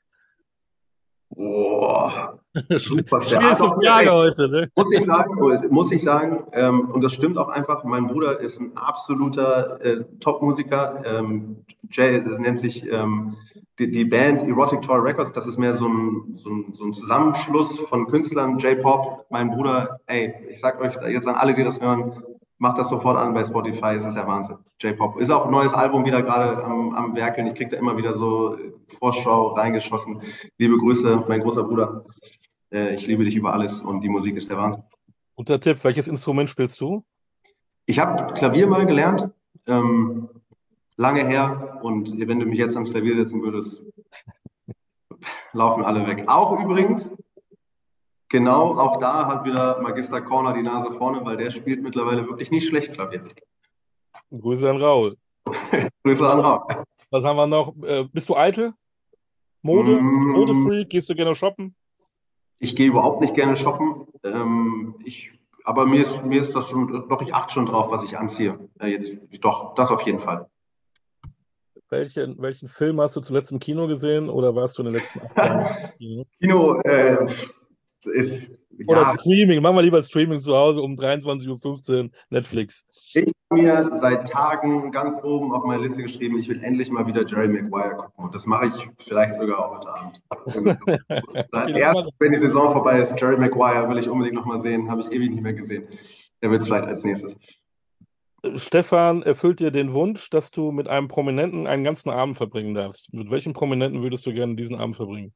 Boah, 1.30 2.40
super 2.70 3.22
Schwierigste 3.24 3.68
Frage 3.68 4.12
heute, 4.12 4.48
ne? 4.48 4.68
Muss 4.74 4.92
ich 4.92 5.04
sagen, 5.04 5.68
muss 5.70 5.92
ich 5.92 6.02
sagen 6.02 6.44
ähm, 6.52 6.90
und 6.90 7.04
das 7.04 7.12
stimmt 7.12 7.38
auch 7.38 7.48
einfach, 7.48 7.84
mein 7.84 8.08
Bruder 8.08 8.40
ist 8.40 8.60
ein 8.60 8.76
absoluter 8.76 9.80
äh, 9.80 10.04
Top-Musiker. 10.18 11.02
Ähm, 11.06 11.64
Jay, 11.88 12.22
das 12.22 12.38
nennt 12.38 12.58
sich 12.58 12.84
ähm, 12.90 13.36
die, 13.78 13.90
die, 13.90 14.04
Band 14.04 14.42
Erotic 14.42 14.82
Toy 14.82 14.98
Records, 14.98 15.32
das 15.32 15.46
ist 15.46 15.56
mehr 15.56 15.72
so 15.72 15.88
ein, 15.88 16.32
so 16.34 16.50
ein, 16.50 16.72
so 16.72 16.84
ein 16.84 16.94
Zusammenschluss 16.94 17.78
von 17.78 18.08
Künstlern, 18.08 18.58
J-Pop. 18.58 19.26
Mein 19.30 19.50
Bruder, 19.50 20.00
ey, 20.06 20.34
ich 20.48 20.60
sag 20.60 20.80
euch 20.80 20.96
jetzt 21.08 21.28
an 21.28 21.36
alle, 21.36 21.54
die 21.54 21.62
das 21.62 21.80
hören, 21.80 22.24
macht 22.60 22.78
das 22.78 22.90
sofort 22.90 23.16
an 23.16 23.32
bei 23.32 23.42
Spotify, 23.42 23.94
es 23.96 24.04
ist 24.04 24.16
ja 24.16 24.26
Wahnsinn. 24.26 24.58
J-Pop. 24.80 25.18
Ist 25.18 25.30
auch 25.30 25.46
ein 25.46 25.50
neues 25.50 25.72
Album 25.72 26.04
wieder 26.04 26.22
gerade 26.22 26.62
am, 26.62 26.94
am 26.94 27.16
Werkeln. 27.16 27.46
Ich 27.46 27.54
kriege 27.54 27.70
da 27.70 27.78
immer 27.78 27.96
wieder 27.96 28.12
so 28.12 28.56
Vorschau 28.98 29.48
reingeschossen. 29.54 30.20
Liebe 30.58 30.76
Grüße, 30.76 31.24
mein 31.26 31.40
großer 31.40 31.64
Bruder. 31.64 32.04
Äh, 32.70 32.94
ich 32.94 33.06
liebe 33.06 33.24
dich 33.24 33.34
über 33.34 33.54
alles 33.54 33.80
und 33.80 34.02
die 34.02 34.10
Musik 34.10 34.36
ist 34.36 34.50
der 34.50 34.58
Wahnsinn. 34.58 34.82
Guter 35.36 35.58
Tipp, 35.58 35.82
welches 35.84 36.06
Instrument 36.06 36.50
spielst 36.50 36.78
du? 36.82 37.02
Ich 37.86 37.98
habe 37.98 38.34
Klavier 38.34 38.66
mal 38.66 38.84
gelernt, 38.84 39.30
ähm, 39.66 40.28
lange 40.96 41.26
her. 41.26 41.78
Und 41.82 42.12
wenn 42.28 42.40
du 42.40 42.46
mich 42.46 42.58
jetzt 42.58 42.76
ans 42.76 42.90
Klavier 42.90 43.16
setzen 43.16 43.42
würdest, 43.42 43.82
laufen 45.54 45.82
alle 45.82 46.06
weg. 46.06 46.24
Auch 46.26 46.62
übrigens, 46.62 47.10
Genau, 48.30 48.78
auch 48.78 48.98
da 48.98 49.26
hat 49.26 49.44
wieder 49.44 49.80
Magister 49.80 50.22
Corner 50.22 50.52
die 50.54 50.62
Nase 50.62 50.92
vorne, 50.92 51.24
weil 51.24 51.36
der 51.36 51.50
spielt 51.50 51.82
mittlerweile 51.82 52.24
wirklich 52.26 52.52
nicht 52.52 52.68
schlecht 52.68 52.92
Klavier. 52.92 53.26
Grüße 54.30 54.70
an 54.70 54.76
Raul. 54.76 55.16
Grüße 56.04 56.28
an 56.28 56.38
Raul. 56.38 56.84
Was 57.10 57.24
haben 57.24 57.36
wir 57.36 57.48
noch? 57.48 57.74
Äh, 57.82 58.04
bist 58.12 58.28
du 58.28 58.36
eitel? 58.36 58.72
Mode? 59.62 60.00
Mm. 60.00 60.28
Modefreak? 60.28 60.90
Gehst 60.90 61.10
du 61.10 61.16
gerne 61.16 61.34
shoppen? 61.34 61.74
Ich 62.60 62.76
gehe 62.76 62.86
überhaupt 62.86 63.20
nicht 63.20 63.34
gerne 63.34 63.56
shoppen. 63.56 64.06
Ähm, 64.22 64.94
ich, 65.04 65.32
aber 65.64 65.86
mir 65.86 66.02
ist, 66.02 66.24
mir 66.24 66.40
ist 66.40 66.54
das 66.54 66.68
schon, 66.68 67.08
doch, 67.08 67.22
ich 67.22 67.34
achte 67.34 67.52
schon 67.52 67.66
drauf, 67.66 67.90
was 67.90 68.04
ich 68.04 68.16
anziehe. 68.16 68.60
Äh, 68.78 68.88
jetzt, 68.88 69.18
doch, 69.40 69.74
das 69.74 69.90
auf 69.90 70.02
jeden 70.02 70.20
Fall. 70.20 70.48
Welchen, 71.88 72.40
welchen 72.40 72.68
Film 72.68 73.00
hast 73.00 73.16
du 73.16 73.20
zuletzt 73.20 73.50
im 73.50 73.58
Kino 73.58 73.88
gesehen 73.88 74.30
oder 74.30 74.54
warst 74.54 74.78
du 74.78 74.82
in 74.82 74.88
den 74.88 74.98
letzten 74.98 75.20
acht 75.20 75.36
Jahren 75.36 75.66
Kino? 75.98 76.24
Kino, 76.38 76.80
äh, 76.82 77.26
ist. 78.06 78.50
Oder 78.86 79.02
ja, 79.02 79.18
Streaming, 79.18 79.60
machen 79.62 79.76
wir 79.76 79.82
lieber 79.82 80.02
Streaming 80.02 80.38
zu 80.38 80.56
Hause 80.56 80.80
um 80.80 80.96
23.15 80.96 82.04
Uhr 82.04 82.10
Netflix. 82.30 82.86
Ich 83.14 83.32
habe 83.50 83.62
mir 83.62 83.90
seit 84.00 84.28
Tagen 84.28 84.90
ganz 84.90 85.16
oben 85.22 85.52
auf 85.52 85.64
meine 85.64 85.82
Liste 85.82 86.02
geschrieben, 86.02 86.38
ich 86.38 86.48
will 86.48 86.62
endlich 86.64 86.90
mal 86.90 87.06
wieder 87.06 87.26
Jerry 87.26 87.48
Maguire 87.48 87.96
gucken. 87.96 88.24
Und 88.24 88.34
das 88.34 88.46
mache 88.46 88.66
ich 88.66 88.88
vielleicht 88.98 89.34
sogar 89.36 89.58
auch 89.58 89.76
heute 89.76 89.94
Abend. 89.94 90.22
als 91.52 91.74
erstes, 91.74 92.12
wenn 92.18 92.32
die 92.32 92.38
Saison 92.38 92.72
vorbei 92.72 93.00
ist, 93.00 93.12
Jerry 93.20 93.36
Maguire 93.36 93.88
will 93.88 93.98
ich 93.98 94.08
unbedingt 94.08 94.36
nochmal 94.36 94.58
sehen, 94.58 94.90
habe 94.90 95.02
ich 95.02 95.12
ewig 95.12 95.30
nicht 95.30 95.42
mehr 95.42 95.54
gesehen. 95.54 95.86
Der 96.42 96.50
wird 96.50 96.62
es 96.62 96.68
vielleicht 96.68 96.86
als 96.86 97.04
nächstes. 97.04 97.36
Stefan 98.54 99.22
erfüllt 99.22 99.60
dir 99.60 99.70
den 99.70 99.92
Wunsch, 99.92 100.30
dass 100.30 100.50
du 100.50 100.72
mit 100.72 100.88
einem 100.88 101.08
Prominenten 101.08 101.66
einen 101.66 101.84
ganzen 101.84 102.08
Abend 102.08 102.38
verbringen 102.38 102.74
darfst. 102.74 103.12
Mit 103.12 103.30
welchem 103.30 103.52
Prominenten 103.52 104.02
würdest 104.02 104.24
du 104.24 104.32
gerne 104.32 104.56
diesen 104.56 104.76
Abend 104.76 104.96
verbringen? 104.96 105.34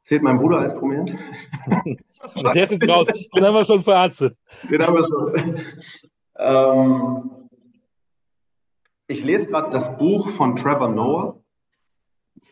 Zählt 0.00 0.22
mein 0.22 0.38
Bruder 0.38 0.58
als 0.58 0.74
prominent? 0.74 1.16
Der 2.54 2.64
ist 2.64 2.72
jetzt 2.72 2.88
raus. 2.88 3.06
Den 3.06 3.44
haben 3.44 3.54
wir 3.54 3.64
schon 3.64 3.82
verarztet. 3.82 4.36
Den 4.68 4.82
haben 4.82 4.94
wir 4.94 5.04
schon. 5.04 5.60
ähm, 6.38 7.30
ich 9.06 9.24
lese 9.24 9.48
gerade 9.48 9.70
das 9.70 9.96
Buch 9.96 10.28
von 10.28 10.56
Trevor 10.56 10.88
Noah, 10.88 11.42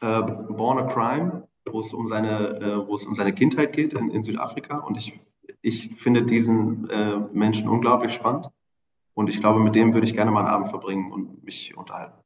äh, 0.00 0.22
Born 0.22 0.78
a 0.78 0.86
Crime, 0.86 1.48
wo 1.66 1.80
es 1.80 1.92
um 1.92 2.06
seine, 2.06 2.60
äh, 2.60 2.86
wo 2.86 2.94
es 2.94 3.06
um 3.06 3.14
seine 3.14 3.34
Kindheit 3.34 3.72
geht 3.72 3.92
in, 3.92 4.10
in 4.10 4.22
Südafrika. 4.22 4.78
Und 4.78 4.96
ich, 4.96 5.20
ich 5.62 5.94
finde 5.96 6.22
diesen 6.22 6.88
äh, 6.90 7.18
Menschen 7.32 7.68
unglaublich 7.68 8.12
spannend. 8.12 8.48
Und 9.14 9.28
ich 9.30 9.40
glaube, 9.40 9.60
mit 9.60 9.74
dem 9.74 9.94
würde 9.94 10.06
ich 10.06 10.14
gerne 10.14 10.30
mal 10.30 10.40
einen 10.40 10.48
Abend 10.48 10.68
verbringen 10.68 11.12
und 11.12 11.44
mich 11.44 11.76
unterhalten. 11.76 12.18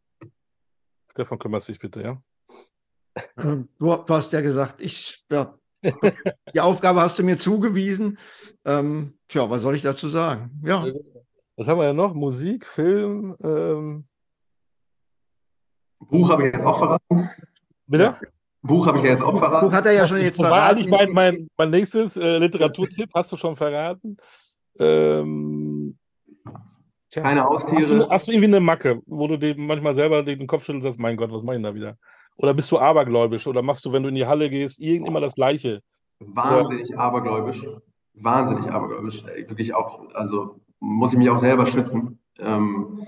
Stefan, 1.11 1.39
kümmerst 1.39 1.69
dich 1.69 1.79
bitte, 1.79 2.03
ja? 2.03 2.23
Ähm, 3.37 3.69
du, 3.79 3.93
hast 4.09 4.33
ja 4.33 4.41
gesagt, 4.41 4.81
ich, 4.81 5.25
ja, 5.31 5.55
die 6.55 6.61
Aufgabe 6.61 7.01
hast 7.01 7.19
du 7.19 7.23
mir 7.23 7.39
zugewiesen. 7.39 8.19
Ähm, 8.65 9.15
tja, 9.29 9.49
was 9.51 9.63
soll 9.63 9.77
ich 9.77 9.83
dazu 9.83 10.09
sagen? 10.09 10.51
Ja. 10.65 10.87
Was 11.57 11.69
haben 11.69 11.79
wir 11.79 11.85
ja 11.85 11.93
noch? 11.93 12.15
Musik, 12.15 12.67
Film. 12.67 13.37
Ähm... 13.43 14.05
Buch 15.99 16.31
habe 16.31 16.47
ich 16.47 16.55
jetzt 16.55 16.65
auch 16.65 16.79
verraten. 16.79 17.31
Bitte? 17.87 18.17
Buch 18.63 18.87
habe 18.87 18.99
ich 18.99 19.05
ja 19.05 19.11
jetzt 19.11 19.23
auch 19.23 19.39
verraten. 19.39 19.67
Buch 19.67 19.75
hat 19.75 19.87
er 19.87 19.93
ja 19.93 20.07
schon 20.07 20.21
jetzt 20.21 20.39
das 20.39 20.47
verraten. 20.47 20.63
War 20.63 20.71
eigentlich 20.71 20.89
mein, 20.89 21.11
mein, 21.11 21.49
mein 21.57 21.71
nächstes 21.71 22.17
äh, 22.17 22.39
Literaturtipp, 22.39 23.11
hast 23.15 23.33
du 23.33 23.37
schon 23.37 23.57
verraten. 23.57 24.17
Ähm, 24.79 25.99
tja, 27.11 27.23
Keine 27.23 27.45
Haustiere. 27.45 27.77
Hast 27.77 27.91
du, 27.91 28.09
hast 28.09 28.29
du, 28.29 28.33
irgendwie 28.33 28.49
eine 28.49 28.61
Macke, 28.61 29.03
wo 29.07 29.27
du 29.27 29.37
dir 29.37 29.55
manchmal 29.59 29.95
selber 29.95 30.23
den 30.23 30.47
Kopf 30.47 30.65
schüttelst, 30.65 30.85
sagst, 30.85 31.01
mein 31.01 31.17
Gott, 31.17 31.33
was 31.33 31.43
mache 31.43 31.57
ich 31.57 31.63
denn 31.63 31.65
da 31.65 31.75
wieder? 31.75 31.99
Oder 32.37 32.55
bist 32.55 32.71
du 32.73 32.79
abergläubisch? 32.79 33.47
Oder 33.47 33.63
machst 33.63 33.85
du, 33.85 33.93
wenn 33.93 34.03
du 34.03 34.09
in 34.09 34.15
die 34.15 34.27
Halle 34.27 34.51
gehst, 34.51 34.81
irgend 34.81 35.09
immer 35.09 35.21
das 35.21 35.35
Gleiche? 35.35 35.83
Wahnsinnig 36.21 36.91
oder? 36.91 37.01
abergläubisch. 37.01 37.67
Wahnsinnig 38.15 38.71
abergläubisch. 38.71 39.25
Wirklich 39.25 39.75
auch, 39.75 40.09
also 40.15 40.61
muss 40.81 41.13
ich 41.13 41.19
mich 41.19 41.31
auch 41.31 41.39
selber 41.39 41.67
schützen. 41.67 42.19
Ähm, 42.39 43.07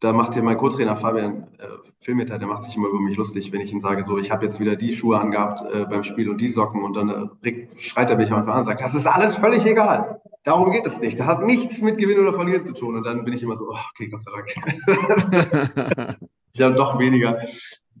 da 0.00 0.12
macht 0.12 0.34
dir 0.34 0.42
mein 0.42 0.58
Co-Trainer 0.58 0.96
Fabian 0.96 1.44
äh, 1.58 1.66
Filmeter, 2.00 2.36
der 2.36 2.48
macht 2.48 2.64
sich 2.64 2.76
immer 2.76 2.88
über 2.88 2.98
mich 2.98 3.16
lustig, 3.16 3.52
wenn 3.52 3.60
ich 3.60 3.72
ihm 3.72 3.80
sage, 3.80 4.02
so, 4.02 4.18
ich 4.18 4.32
habe 4.32 4.44
jetzt 4.44 4.58
wieder 4.58 4.74
die 4.74 4.94
Schuhe 4.94 5.20
angehabt 5.20 5.62
äh, 5.72 5.84
beim 5.84 6.02
Spiel 6.02 6.28
und 6.28 6.40
die 6.40 6.48
Socken 6.48 6.82
und 6.82 6.94
dann 6.94 7.30
äh, 7.42 7.68
schreit 7.76 8.10
er 8.10 8.16
mich 8.16 8.30
manchmal 8.30 8.54
an 8.56 8.60
und 8.62 8.66
sagt, 8.66 8.80
das 8.80 8.94
ist 8.94 9.06
alles 9.06 9.36
völlig 9.36 9.64
egal. 9.64 10.20
Darum 10.42 10.72
geht 10.72 10.86
es 10.86 11.00
nicht. 11.00 11.20
Das 11.20 11.26
hat 11.28 11.44
nichts 11.44 11.80
mit 11.82 11.98
Gewinnen 11.98 12.26
oder 12.26 12.32
Verlieren 12.32 12.64
zu 12.64 12.74
tun. 12.74 12.96
Und 12.96 13.04
dann 13.04 13.24
bin 13.24 13.32
ich 13.32 13.44
immer 13.44 13.54
so, 13.54 13.68
oh, 13.70 13.76
okay, 13.92 14.08
Gott 14.08 14.22
sei 14.22 14.32
Dank. 14.32 16.16
ich 16.52 16.60
habe 16.60 16.74
doch 16.74 16.98
weniger, 16.98 17.38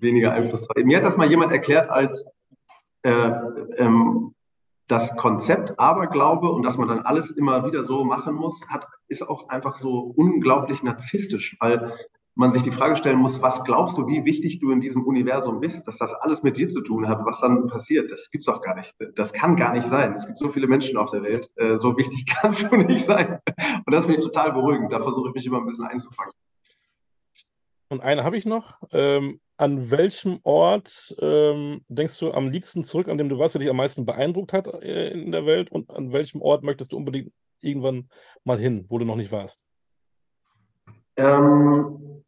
weniger 0.02 0.32
Einfluss. 0.32 0.68
Mir 0.76 0.98
hat 0.98 1.04
das 1.04 1.16
mal 1.16 1.28
jemand 1.28 1.52
erklärt 1.52 1.90
als 1.90 2.24
äh, 3.02 3.32
ähm, 3.78 4.34
das 4.88 5.16
Konzept 5.16 5.78
Aberglaube 5.78 6.50
und 6.50 6.64
dass 6.64 6.76
man 6.76 6.88
dann 6.88 7.00
alles 7.00 7.30
immer 7.30 7.64
wieder 7.64 7.84
so 7.84 8.04
machen 8.04 8.34
muss, 8.34 8.66
hat, 8.68 8.86
ist 9.08 9.26
auch 9.26 9.48
einfach 9.48 9.74
so 9.74 10.12
unglaublich 10.16 10.82
narzisstisch, 10.82 11.56
weil 11.60 11.96
man 12.34 12.50
sich 12.50 12.62
die 12.62 12.72
Frage 12.72 12.96
stellen 12.96 13.18
muss, 13.18 13.42
was 13.42 13.62
glaubst 13.64 13.98
du, 13.98 14.06
wie 14.06 14.24
wichtig 14.24 14.58
du 14.58 14.70
in 14.70 14.80
diesem 14.80 15.04
Universum 15.04 15.60
bist, 15.60 15.86
dass 15.86 15.98
das 15.98 16.14
alles 16.14 16.42
mit 16.42 16.56
dir 16.56 16.68
zu 16.68 16.80
tun 16.80 17.08
hat, 17.08 17.20
was 17.24 17.40
dann 17.40 17.66
passiert, 17.66 18.10
das 18.10 18.30
gibt's 18.30 18.46
doch 18.46 18.62
gar 18.62 18.74
nicht. 18.74 18.94
Das 19.14 19.32
kann 19.32 19.56
gar 19.56 19.72
nicht 19.72 19.86
sein. 19.86 20.14
Es 20.14 20.26
gibt 20.26 20.38
so 20.38 20.50
viele 20.50 20.66
Menschen 20.66 20.96
auf 20.96 21.10
der 21.10 21.22
Welt, 21.22 21.50
äh, 21.56 21.76
so 21.76 21.96
wichtig 21.96 22.26
kannst 22.40 22.70
du 22.70 22.76
nicht 22.76 23.04
sein. 23.04 23.38
Und 23.84 23.94
das 23.94 24.06
finde 24.06 24.20
ich 24.20 24.24
total 24.24 24.52
beruhigend. 24.52 24.92
Da 24.92 25.00
versuche 25.00 25.28
ich 25.28 25.34
mich 25.34 25.46
immer 25.46 25.58
ein 25.58 25.66
bisschen 25.66 25.84
einzufangen. 25.84 26.32
Und 27.90 28.00
eine 28.00 28.24
habe 28.24 28.38
ich 28.38 28.46
noch. 28.46 28.80
Ähm, 28.92 29.40
an 29.62 29.92
welchem 29.92 30.40
Ort 30.42 31.14
ähm, 31.20 31.84
denkst 31.86 32.18
du 32.18 32.32
am 32.32 32.50
liebsten 32.50 32.82
zurück, 32.82 33.08
an 33.08 33.16
dem 33.16 33.28
du 33.28 33.38
warst, 33.38 33.54
der 33.54 33.60
dich 33.60 33.70
am 33.70 33.76
meisten 33.76 34.04
beeindruckt 34.04 34.52
hat 34.52 34.66
äh, 34.66 35.10
in 35.10 35.30
der 35.30 35.46
Welt? 35.46 35.70
Und 35.70 35.88
an 35.90 36.12
welchem 36.12 36.42
Ort 36.42 36.64
möchtest 36.64 36.92
du 36.92 36.96
unbedingt 36.96 37.32
irgendwann 37.60 38.10
mal 38.42 38.58
hin, 38.58 38.86
wo 38.88 38.98
du 38.98 39.04
noch 39.04 39.14
nicht 39.14 39.30
warst? 39.30 39.68
Ähm, 41.16 42.24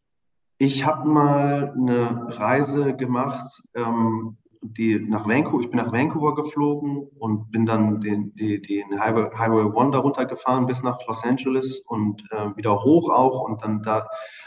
ich 0.58 0.86
habe 0.86 1.08
mal 1.08 1.72
eine 1.72 2.38
Reise 2.38 2.94
gemacht, 2.94 3.64
ähm, 3.74 4.36
die 4.62 5.00
nach 5.00 5.26
Vancouver. 5.26 5.62
Ich 5.62 5.70
bin 5.70 5.78
nach 5.78 5.92
Vancouver 5.92 6.36
geflogen 6.36 7.08
und 7.18 7.50
bin 7.50 7.66
dann 7.66 8.00
den, 8.00 8.32
den, 8.36 8.62
den 8.62 9.00
Highway, 9.00 9.28
Highway 9.36 9.64
One 9.74 9.90
darunter 9.90 10.24
gefahren 10.24 10.66
bis 10.66 10.84
nach 10.84 11.04
Los 11.08 11.24
Angeles 11.24 11.80
und 11.80 12.22
äh, 12.30 12.56
wieder 12.56 12.84
hoch 12.84 13.10
auch. 13.10 13.40
Und 13.40 13.60
dann 13.64 13.82
da, 13.82 14.06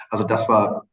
also 0.10 0.24
das 0.24 0.48
war 0.48 0.86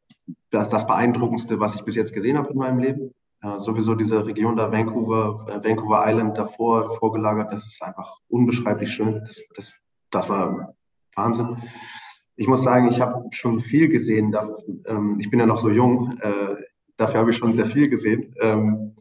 das, 0.51 0.69
das 0.69 0.87
Beeindruckendste, 0.87 1.61
was 1.61 1.75
ich 1.75 1.85
bis 1.85 1.97
jetzt 1.97 2.15
gesehen 2.15 2.39
habe 2.39 2.51
in 2.53 2.59
meinem 2.59 2.79
Leben. 2.79 3.15
Äh, 3.43 3.61
sowieso 3.61 3.95
diese 3.95 4.25
Region 4.25 4.57
da, 4.57 4.73
Vancouver, 4.73 5.47
äh, 5.49 5.69
Vancouver 5.69 6.05
Island 6.07 6.39
davor 6.39 6.97
vorgelagert, 6.97 7.53
das 7.53 7.67
ist 7.67 7.83
einfach 7.83 8.17
unbeschreiblich 8.29 8.91
schön. 8.91 9.21
Das, 9.21 9.43
das, 9.55 9.75
das 10.11 10.29
war 10.29 10.75
Wahnsinn. 11.15 11.63
Ich 12.37 12.49
muss 12.49 12.65
sagen, 12.65 12.89
ich 12.89 13.01
habe 13.01 13.27
schon 13.31 13.61
viel 13.61 13.89
gesehen. 13.89 14.33
Da, 14.33 14.49
ähm, 14.87 15.19
ich 15.21 15.31
bin 15.31 15.41
ja 15.41 15.47
noch 15.47 15.59
so 15.59 15.69
jung, 15.69 16.13
äh, 16.21 16.57
dafür 16.97 17.21
habe 17.21 17.31
ich 17.31 17.37
schon 17.37 17.53
sehr 17.53 17.67
viel 17.67 17.89
gesehen. 17.89 18.35
Ähm, 18.41 18.97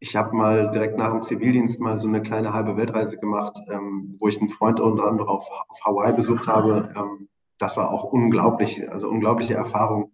ich 0.00 0.16
habe 0.16 0.34
mal 0.34 0.70
direkt 0.72 0.98
nach 0.98 1.12
dem 1.12 1.22
Zivildienst 1.22 1.80
mal 1.80 1.96
so 1.96 2.08
eine 2.08 2.22
kleine 2.22 2.52
halbe 2.52 2.76
Weltreise 2.76 3.18
gemacht, 3.18 3.58
ähm, 3.70 4.16
wo 4.18 4.28
ich 4.28 4.38
einen 4.38 4.48
Freund 4.48 4.80
unter 4.80 5.06
anderem 5.06 5.28
auf, 5.28 5.48
auf 5.68 5.80
Hawaii 5.84 6.12
besucht 6.12 6.46
habe. 6.48 6.92
Ähm, 6.96 7.28
das 7.58 7.76
war 7.76 7.90
auch 7.90 8.04
unglaublich, 8.04 8.90
also 8.90 9.08
unglaubliche 9.08 9.54
Erfahrung 9.54 10.10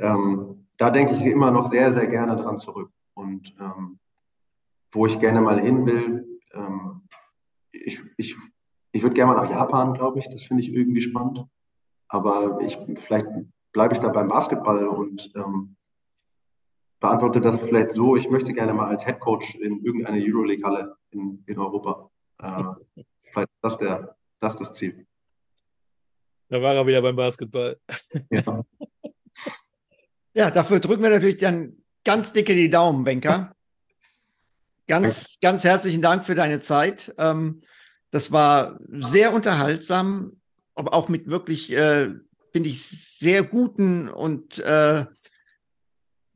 ähm, 0.00 0.66
da 0.78 0.90
denke 0.90 1.12
ich 1.12 1.24
immer 1.26 1.50
noch 1.50 1.66
sehr, 1.66 1.92
sehr 1.92 2.06
gerne 2.06 2.36
dran 2.36 2.58
zurück. 2.58 2.90
Und 3.14 3.54
ähm, 3.60 3.98
wo 4.92 5.06
ich 5.06 5.18
gerne 5.20 5.40
mal 5.40 5.60
hin 5.60 5.86
will, 5.86 6.40
ähm, 6.54 7.02
ich, 7.70 8.02
ich, 8.16 8.36
ich 8.92 9.02
würde 9.02 9.14
gerne 9.14 9.34
mal 9.34 9.42
nach 9.42 9.50
Japan, 9.50 9.94
glaube 9.94 10.18
ich. 10.18 10.28
Das 10.28 10.44
finde 10.44 10.62
ich 10.62 10.72
irgendwie 10.72 11.02
spannend. 11.02 11.44
Aber 12.08 12.60
ich, 12.62 12.78
vielleicht 12.96 13.26
bleibe 13.72 13.94
ich 13.94 14.00
da 14.00 14.08
beim 14.08 14.28
Basketball 14.28 14.88
und 14.88 15.30
ähm, 15.36 15.76
beantworte 16.98 17.40
das 17.40 17.60
vielleicht 17.60 17.92
so. 17.92 18.16
Ich 18.16 18.28
möchte 18.30 18.52
gerne 18.52 18.74
mal 18.74 18.88
als 18.88 19.04
Head 19.04 19.20
Coach 19.20 19.54
in 19.56 19.84
irgendeine 19.84 20.20
Euroleague-Halle 20.20 20.96
in, 21.10 21.44
in 21.46 21.58
Europa. 21.58 22.10
Äh, 22.38 22.64
vielleicht 23.32 23.50
ist 23.50 23.62
das, 23.62 23.78
der, 23.78 24.16
das 24.38 24.56
das 24.56 24.72
Ziel. 24.74 25.06
Da 26.48 26.60
war 26.60 26.74
er 26.74 26.86
wieder 26.86 27.02
beim 27.02 27.16
Basketball. 27.16 27.78
Ja. 28.30 28.64
Ja, 30.34 30.50
dafür 30.50 30.80
drücken 30.80 31.02
wir 31.02 31.10
natürlich 31.10 31.38
dann 31.38 31.76
ganz 32.04 32.32
dicke 32.32 32.54
die 32.54 32.70
Daumen, 32.70 33.04
Benker. 33.04 33.54
Ganz, 34.86 35.38
ganz 35.40 35.64
herzlichen 35.64 36.02
Dank 36.02 36.24
für 36.24 36.34
deine 36.34 36.60
Zeit. 36.60 37.14
Ähm, 37.18 37.60
das 38.10 38.32
war 38.32 38.78
sehr 38.88 39.32
unterhaltsam, 39.32 40.40
aber 40.74 40.94
auch 40.94 41.08
mit 41.08 41.28
wirklich, 41.28 41.72
äh, 41.72 42.10
finde 42.50 42.68
ich, 42.68 42.84
sehr 42.84 43.42
guten 43.44 44.08
und 44.08 44.58
äh, 44.58 45.04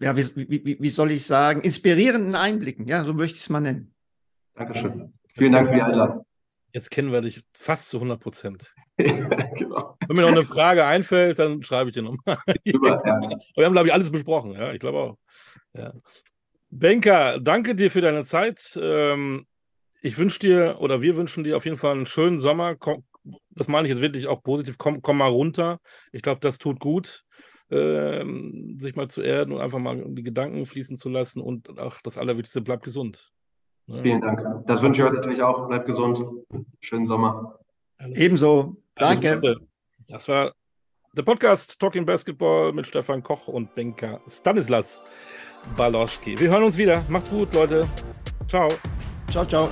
ja, 0.01 0.17
wie, 0.17 0.37
wie, 0.37 0.77
wie, 0.81 0.91
soll 0.91 1.11
ich 1.11 1.25
sagen, 1.25 1.63
inspirierenden 1.63 2.35
Einblicken. 2.35 2.87
Ja, 2.87 3.05
so 3.05 3.15
möchte 3.15 3.37
ich 3.37 3.43
es 3.43 3.49
mal 3.49 3.61
nennen. 3.61 3.95
Dankeschön. 4.55 5.13
Vielen 5.35 5.53
Dank 5.53 5.69
für 5.69 5.75
die 5.75 5.83
Einladung. 5.83 6.25
Jetzt 6.75 6.91
kennen 6.91 7.13
wir 7.13 7.21
dich 7.21 7.41
fast 7.53 7.89
zu 7.89 7.99
100 7.99 8.19
Prozent. 8.19 8.75
genau. 8.97 9.97
Wenn 10.09 10.17
mir 10.17 10.23
noch 10.23 10.29
eine 10.31 10.45
Frage 10.45 10.85
einfällt, 10.85 11.39
dann 11.39 11.63
schreibe 11.63 11.91
ich 11.91 11.95
dir 11.95 12.03
nochmal. 12.03 12.37
Super, 12.67 13.01
ja. 13.07 13.39
Wir 13.55 13.65
haben, 13.65 13.75
glaube 13.75 13.87
ich, 13.87 13.95
alles 13.95 14.11
besprochen. 14.11 14.55
Ja, 14.55 14.73
ich 14.73 14.81
glaube 14.81 14.99
auch. 14.99 15.19
Ja. 15.73 15.93
Benker, 16.71 17.39
danke 17.39 17.77
dir 17.77 17.93
für 17.93 18.01
deine 18.01 18.25
Zeit. 18.25 18.77
Ähm, 18.83 19.47
ich 20.03 20.19
wünsche 20.19 20.41
dir 20.41 20.77
oder 20.81 21.01
wir 21.01 21.17
wünschen 21.17 21.45
dir 21.45 21.57
auf 21.57 21.65
jeden 21.65 21.77
Fall 21.77 21.93
einen 21.93 22.07
schönen 22.07 22.41
Sommer. 22.41 22.75
Das 23.51 23.69
meine 23.69 23.87
ich 23.87 23.93
jetzt 23.93 24.03
wirklich 24.03 24.27
auch 24.27 24.43
positiv. 24.43 24.77
Komm, 24.77 25.01
komm 25.01 25.19
mal 25.19 25.31
runter. 25.31 25.79
Ich 26.11 26.23
glaube, 26.23 26.41
das 26.41 26.59
tut 26.59 26.81
gut, 26.81 27.25
ähm, 27.71 28.77
sich 28.81 28.97
mal 28.97 29.07
zu 29.07 29.23
erden 29.23 29.53
und 29.53 29.61
einfach 29.61 29.79
mal 29.79 30.05
die 30.09 30.25
Gedanken 30.25 30.67
fließen 30.67 30.99
zu 30.99 31.09
lassen. 31.09 31.41
Und 31.41 31.69
ach, 31.79 32.01
das 32.03 32.19
Allerwichtigste, 32.19 32.63
bleib 32.63 32.83
gesund. 32.83 33.33
Vielen 33.87 34.21
Dank. 34.21 34.67
Das 34.67 34.81
wünsche 34.83 35.03
ich 35.03 35.09
euch 35.09 35.15
natürlich 35.15 35.43
auch. 35.43 35.69
Bleibt 35.69 35.87
gesund. 35.87 36.25
Schönen 36.81 37.07
Sommer. 37.07 37.59
Alles 37.99 38.19
Ebenso. 38.19 38.77
Danke. 38.95 39.33
Alles 39.43 39.59
das 40.09 40.29
war 40.29 40.53
der 41.17 41.23
Podcast 41.23 41.79
Talking 41.79 42.05
Basketball 42.05 42.73
mit 42.73 42.87
Stefan 42.87 43.23
Koch 43.23 43.49
und 43.49 43.75
Benka 43.75 44.21
Stanislas 44.29 45.03
Baloschki. 45.77 46.39
Wir 46.39 46.51
hören 46.51 46.65
uns 46.65 46.79
wieder. 46.79 47.05
Macht's 47.09 47.31
gut, 47.31 47.53
Leute. 47.55 47.87
Ciao. 48.49 48.69
Ciao, 49.31 49.45
ciao. 49.45 49.69